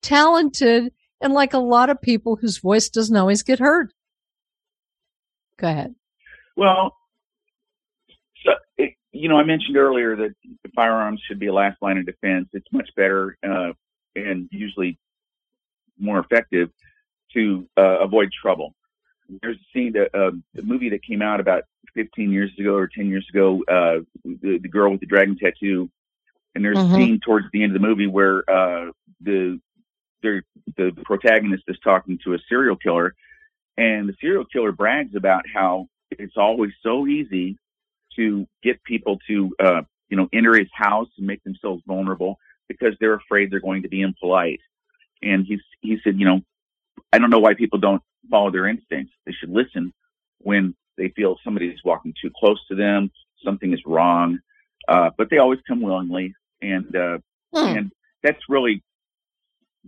talented, 0.00 0.92
and 1.20 1.32
like 1.32 1.54
a 1.54 1.58
lot 1.58 1.90
of 1.90 2.00
people 2.00 2.36
whose 2.36 2.58
voice 2.58 2.88
doesn't 2.88 3.16
always 3.16 3.42
get 3.42 3.58
heard. 3.58 3.92
Go 5.58 5.68
ahead. 5.68 5.94
Well, 6.56 6.96
so 8.44 8.52
you 9.12 9.28
know, 9.28 9.36
I 9.36 9.44
mentioned 9.44 9.76
earlier 9.76 10.16
that 10.16 10.34
firearms 10.74 11.20
should 11.26 11.38
be 11.38 11.46
a 11.46 11.52
last 11.52 11.80
line 11.82 11.98
of 11.98 12.06
defense. 12.06 12.48
It's 12.52 12.66
much 12.72 12.88
better 12.96 13.36
uh, 13.46 13.72
and 14.16 14.48
usually 14.50 14.98
more 15.98 16.18
effective 16.18 16.70
to 17.34 17.68
uh, 17.76 18.00
avoid 18.00 18.30
trouble. 18.32 18.74
There's 19.42 19.56
a 19.56 19.66
scene, 19.72 19.92
that, 19.92 20.14
uh, 20.14 20.32
the 20.54 20.62
movie 20.62 20.90
that 20.90 21.02
came 21.02 21.22
out 21.22 21.40
about 21.40 21.64
15 21.94 22.30
years 22.30 22.50
ago 22.58 22.74
or 22.74 22.86
10 22.86 23.06
years 23.06 23.26
ago, 23.28 23.62
uh, 23.68 24.00
the, 24.24 24.58
the 24.58 24.68
girl 24.68 24.90
with 24.90 25.00
the 25.00 25.06
dragon 25.06 25.36
tattoo, 25.36 25.90
and 26.54 26.64
there's 26.64 26.78
Mhm. 26.78 26.92
a 26.92 26.94
scene 26.94 27.20
towards 27.20 27.46
the 27.52 27.62
end 27.62 27.74
of 27.74 27.80
the 27.80 27.86
movie 27.86 28.06
where 28.06 28.48
uh, 28.50 28.90
the 29.20 29.60
the 30.22 30.42
the 30.76 30.92
protagonist 31.04 31.64
is 31.68 31.78
talking 31.82 32.18
to 32.24 32.34
a 32.34 32.38
serial 32.48 32.76
killer, 32.76 33.14
and 33.76 34.08
the 34.08 34.14
serial 34.20 34.44
killer 34.44 34.72
brags 34.72 35.14
about 35.14 35.44
how 35.52 35.88
it's 36.10 36.36
always 36.36 36.72
so 36.82 37.06
easy 37.06 37.56
to 38.16 38.46
get 38.62 38.82
people 38.84 39.18
to 39.26 39.54
uh, 39.60 39.82
you 40.10 40.16
know 40.16 40.28
enter 40.32 40.54
his 40.54 40.68
house 40.72 41.08
and 41.18 41.26
make 41.26 41.42
themselves 41.44 41.82
vulnerable 41.86 42.38
because 42.68 42.94
they're 43.00 43.14
afraid 43.14 43.50
they're 43.50 43.60
going 43.60 43.82
to 43.82 43.88
be 43.88 44.02
impolite. 44.02 44.60
And 45.22 45.46
he's 45.46 45.60
he 45.80 45.98
said, 46.04 46.18
you 46.18 46.24
know, 46.26 46.40
I 47.12 47.18
don't 47.18 47.30
know 47.30 47.40
why 47.40 47.54
people 47.54 47.78
don't 47.78 48.02
follow 48.30 48.50
their 48.50 48.66
instincts. 48.66 49.12
They 49.26 49.32
should 49.32 49.50
listen 49.50 49.92
when 50.38 50.74
they 50.96 51.08
feel 51.08 51.38
somebody's 51.44 51.78
walking 51.84 52.14
too 52.20 52.30
close 52.38 52.64
to 52.68 52.74
them, 52.74 53.10
something 53.44 53.72
is 53.72 53.80
wrong. 53.86 54.38
Uh, 54.88 55.10
but 55.16 55.30
they 55.30 55.38
always 55.38 55.60
come 55.66 55.80
willingly, 55.80 56.34
and 56.60 56.94
uh, 56.96 57.18
Hmm. 57.54 57.76
and 57.76 57.92
that's 58.22 58.40
really 58.48 58.82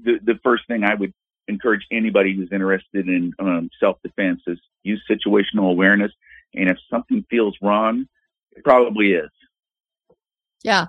the 0.03 0.19
the 0.23 0.39
first 0.43 0.67
thing 0.67 0.85
I 0.85 0.95
would 0.95 1.13
encourage 1.49 1.87
anybody 1.91 2.35
who's 2.35 2.53
interested 2.53 3.09
in 3.09 3.33
um, 3.39 3.71
self 3.81 3.97
defense 4.03 4.43
is 4.47 4.59
use 4.83 5.03
situational 5.11 5.71
awareness. 5.71 6.13
And 6.55 6.69
if 6.69 6.79
something 6.91 7.25
feels 7.31 7.57
wrong, 7.61 8.07
it 8.53 8.63
probably 8.63 9.13
is. 9.15 9.31
Yeah. 10.63 10.87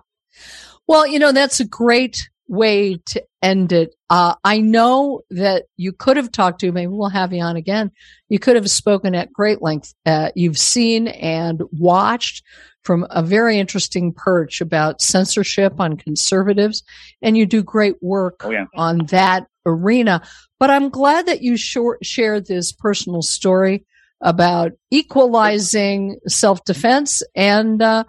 Well, 0.85 1.07
you 1.07 1.17
know, 1.17 1.31
that's 1.31 1.59
a 1.59 1.65
great 1.65 2.29
way 2.47 2.97
to 3.05 3.23
end 3.41 3.71
it. 3.71 3.95
Uh, 4.09 4.35
I 4.43 4.59
know 4.59 5.21
that 5.31 5.65
you 5.77 5.91
could 5.91 6.17
have 6.17 6.31
talked 6.31 6.61
to, 6.61 6.71
maybe 6.71 6.87
we'll 6.87 7.09
have 7.09 7.33
you 7.33 7.41
on 7.41 7.55
again. 7.55 7.91
You 8.29 8.39
could 8.39 8.55
have 8.55 8.69
spoken 8.69 9.15
at 9.15 9.33
great 9.33 9.61
length. 9.61 9.93
Uh, 10.05 10.29
you've 10.35 10.57
seen 10.57 11.07
and 11.07 11.61
watched 11.71 12.43
from 12.83 13.07
a 13.09 13.23
very 13.23 13.57
interesting 13.57 14.13
perch 14.13 14.61
about 14.61 15.01
censorship 15.01 15.79
on 15.79 15.97
conservatives, 15.97 16.83
and 17.21 17.35
you 17.35 17.45
do 17.47 17.63
great 17.63 17.95
work 18.01 18.41
Oh, 18.43 18.51
yeah. 18.51 18.65
on 18.75 19.05
that 19.07 19.47
arena. 19.65 20.21
But 20.59 20.69
I'm 20.69 20.89
glad 20.89 21.25
that 21.25 21.41
you 21.41 21.57
short, 21.57 22.05
shared 22.05 22.45
this 22.45 22.71
personal 22.71 23.23
story 23.23 23.85
about 24.21 24.73
equalizing 24.91 26.17
self-defense 26.27 27.23
and, 27.35 27.81
uh, 27.81 28.03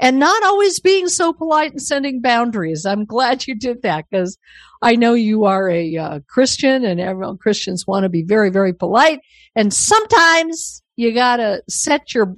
and 0.00 0.18
not 0.18 0.42
always 0.42 0.80
being 0.80 1.08
so 1.08 1.32
polite 1.32 1.72
and 1.72 1.82
sending 1.82 2.20
boundaries. 2.20 2.86
I'm 2.86 3.04
glad 3.04 3.46
you 3.46 3.54
did 3.54 3.82
that 3.82 4.06
because 4.10 4.38
I 4.82 4.96
know 4.96 5.12
you 5.12 5.44
are 5.44 5.68
a 5.68 5.96
uh, 5.96 6.20
Christian 6.26 6.84
and 6.84 6.98
everyone 6.98 7.36
Christians 7.36 7.86
want 7.86 8.04
to 8.04 8.08
be 8.08 8.22
very, 8.22 8.50
very 8.50 8.72
polite. 8.72 9.20
And 9.54 9.72
sometimes 9.72 10.82
you 10.96 11.12
got 11.12 11.36
to 11.36 11.62
set 11.68 12.14
your 12.14 12.34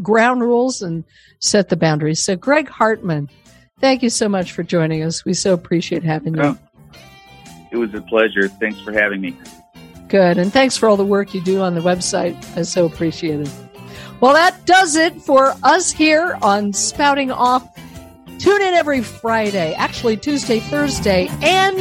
ground 0.00 0.40
rules 0.40 0.82
and 0.82 1.04
set 1.40 1.68
the 1.68 1.76
boundaries. 1.76 2.24
So 2.24 2.36
Greg 2.36 2.68
Hartman, 2.68 3.28
thank 3.80 4.04
you 4.04 4.10
so 4.10 4.28
much 4.28 4.52
for 4.52 4.62
joining 4.62 5.02
us. 5.02 5.24
We 5.24 5.34
so 5.34 5.52
appreciate 5.52 6.04
having 6.04 6.36
you. 6.36 6.42
Oh, 6.42 6.58
it 7.72 7.76
was 7.76 7.92
a 7.92 8.02
pleasure. 8.02 8.46
Thanks 8.48 8.80
for 8.80 8.92
having 8.92 9.20
me. 9.20 9.36
Good. 10.08 10.38
And 10.38 10.52
thanks 10.52 10.76
for 10.76 10.88
all 10.88 10.96
the 10.96 11.04
work 11.04 11.34
you 11.34 11.40
do 11.40 11.60
on 11.60 11.74
the 11.74 11.80
website. 11.80 12.36
I 12.56 12.62
so 12.62 12.86
appreciate 12.86 13.40
it. 13.40 13.69
Well, 14.20 14.34
that 14.34 14.66
does 14.66 14.96
it 14.96 15.22
for 15.22 15.54
us 15.62 15.90
here 15.90 16.38
on 16.42 16.74
Spouting 16.74 17.30
Off. 17.30 17.66
Tune 18.38 18.60
in 18.60 18.74
every 18.74 19.02
Friday, 19.02 19.72
actually 19.74 20.18
Tuesday, 20.18 20.60
Thursday, 20.60 21.28
and 21.42 21.78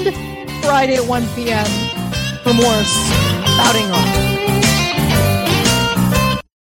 Friday 0.64 0.96
at 0.96 1.06
1 1.06 1.28
p.m. 1.36 1.66
for 2.44 2.54
more 2.54 2.84
Spouting 2.84 3.92
Off. 3.92 4.29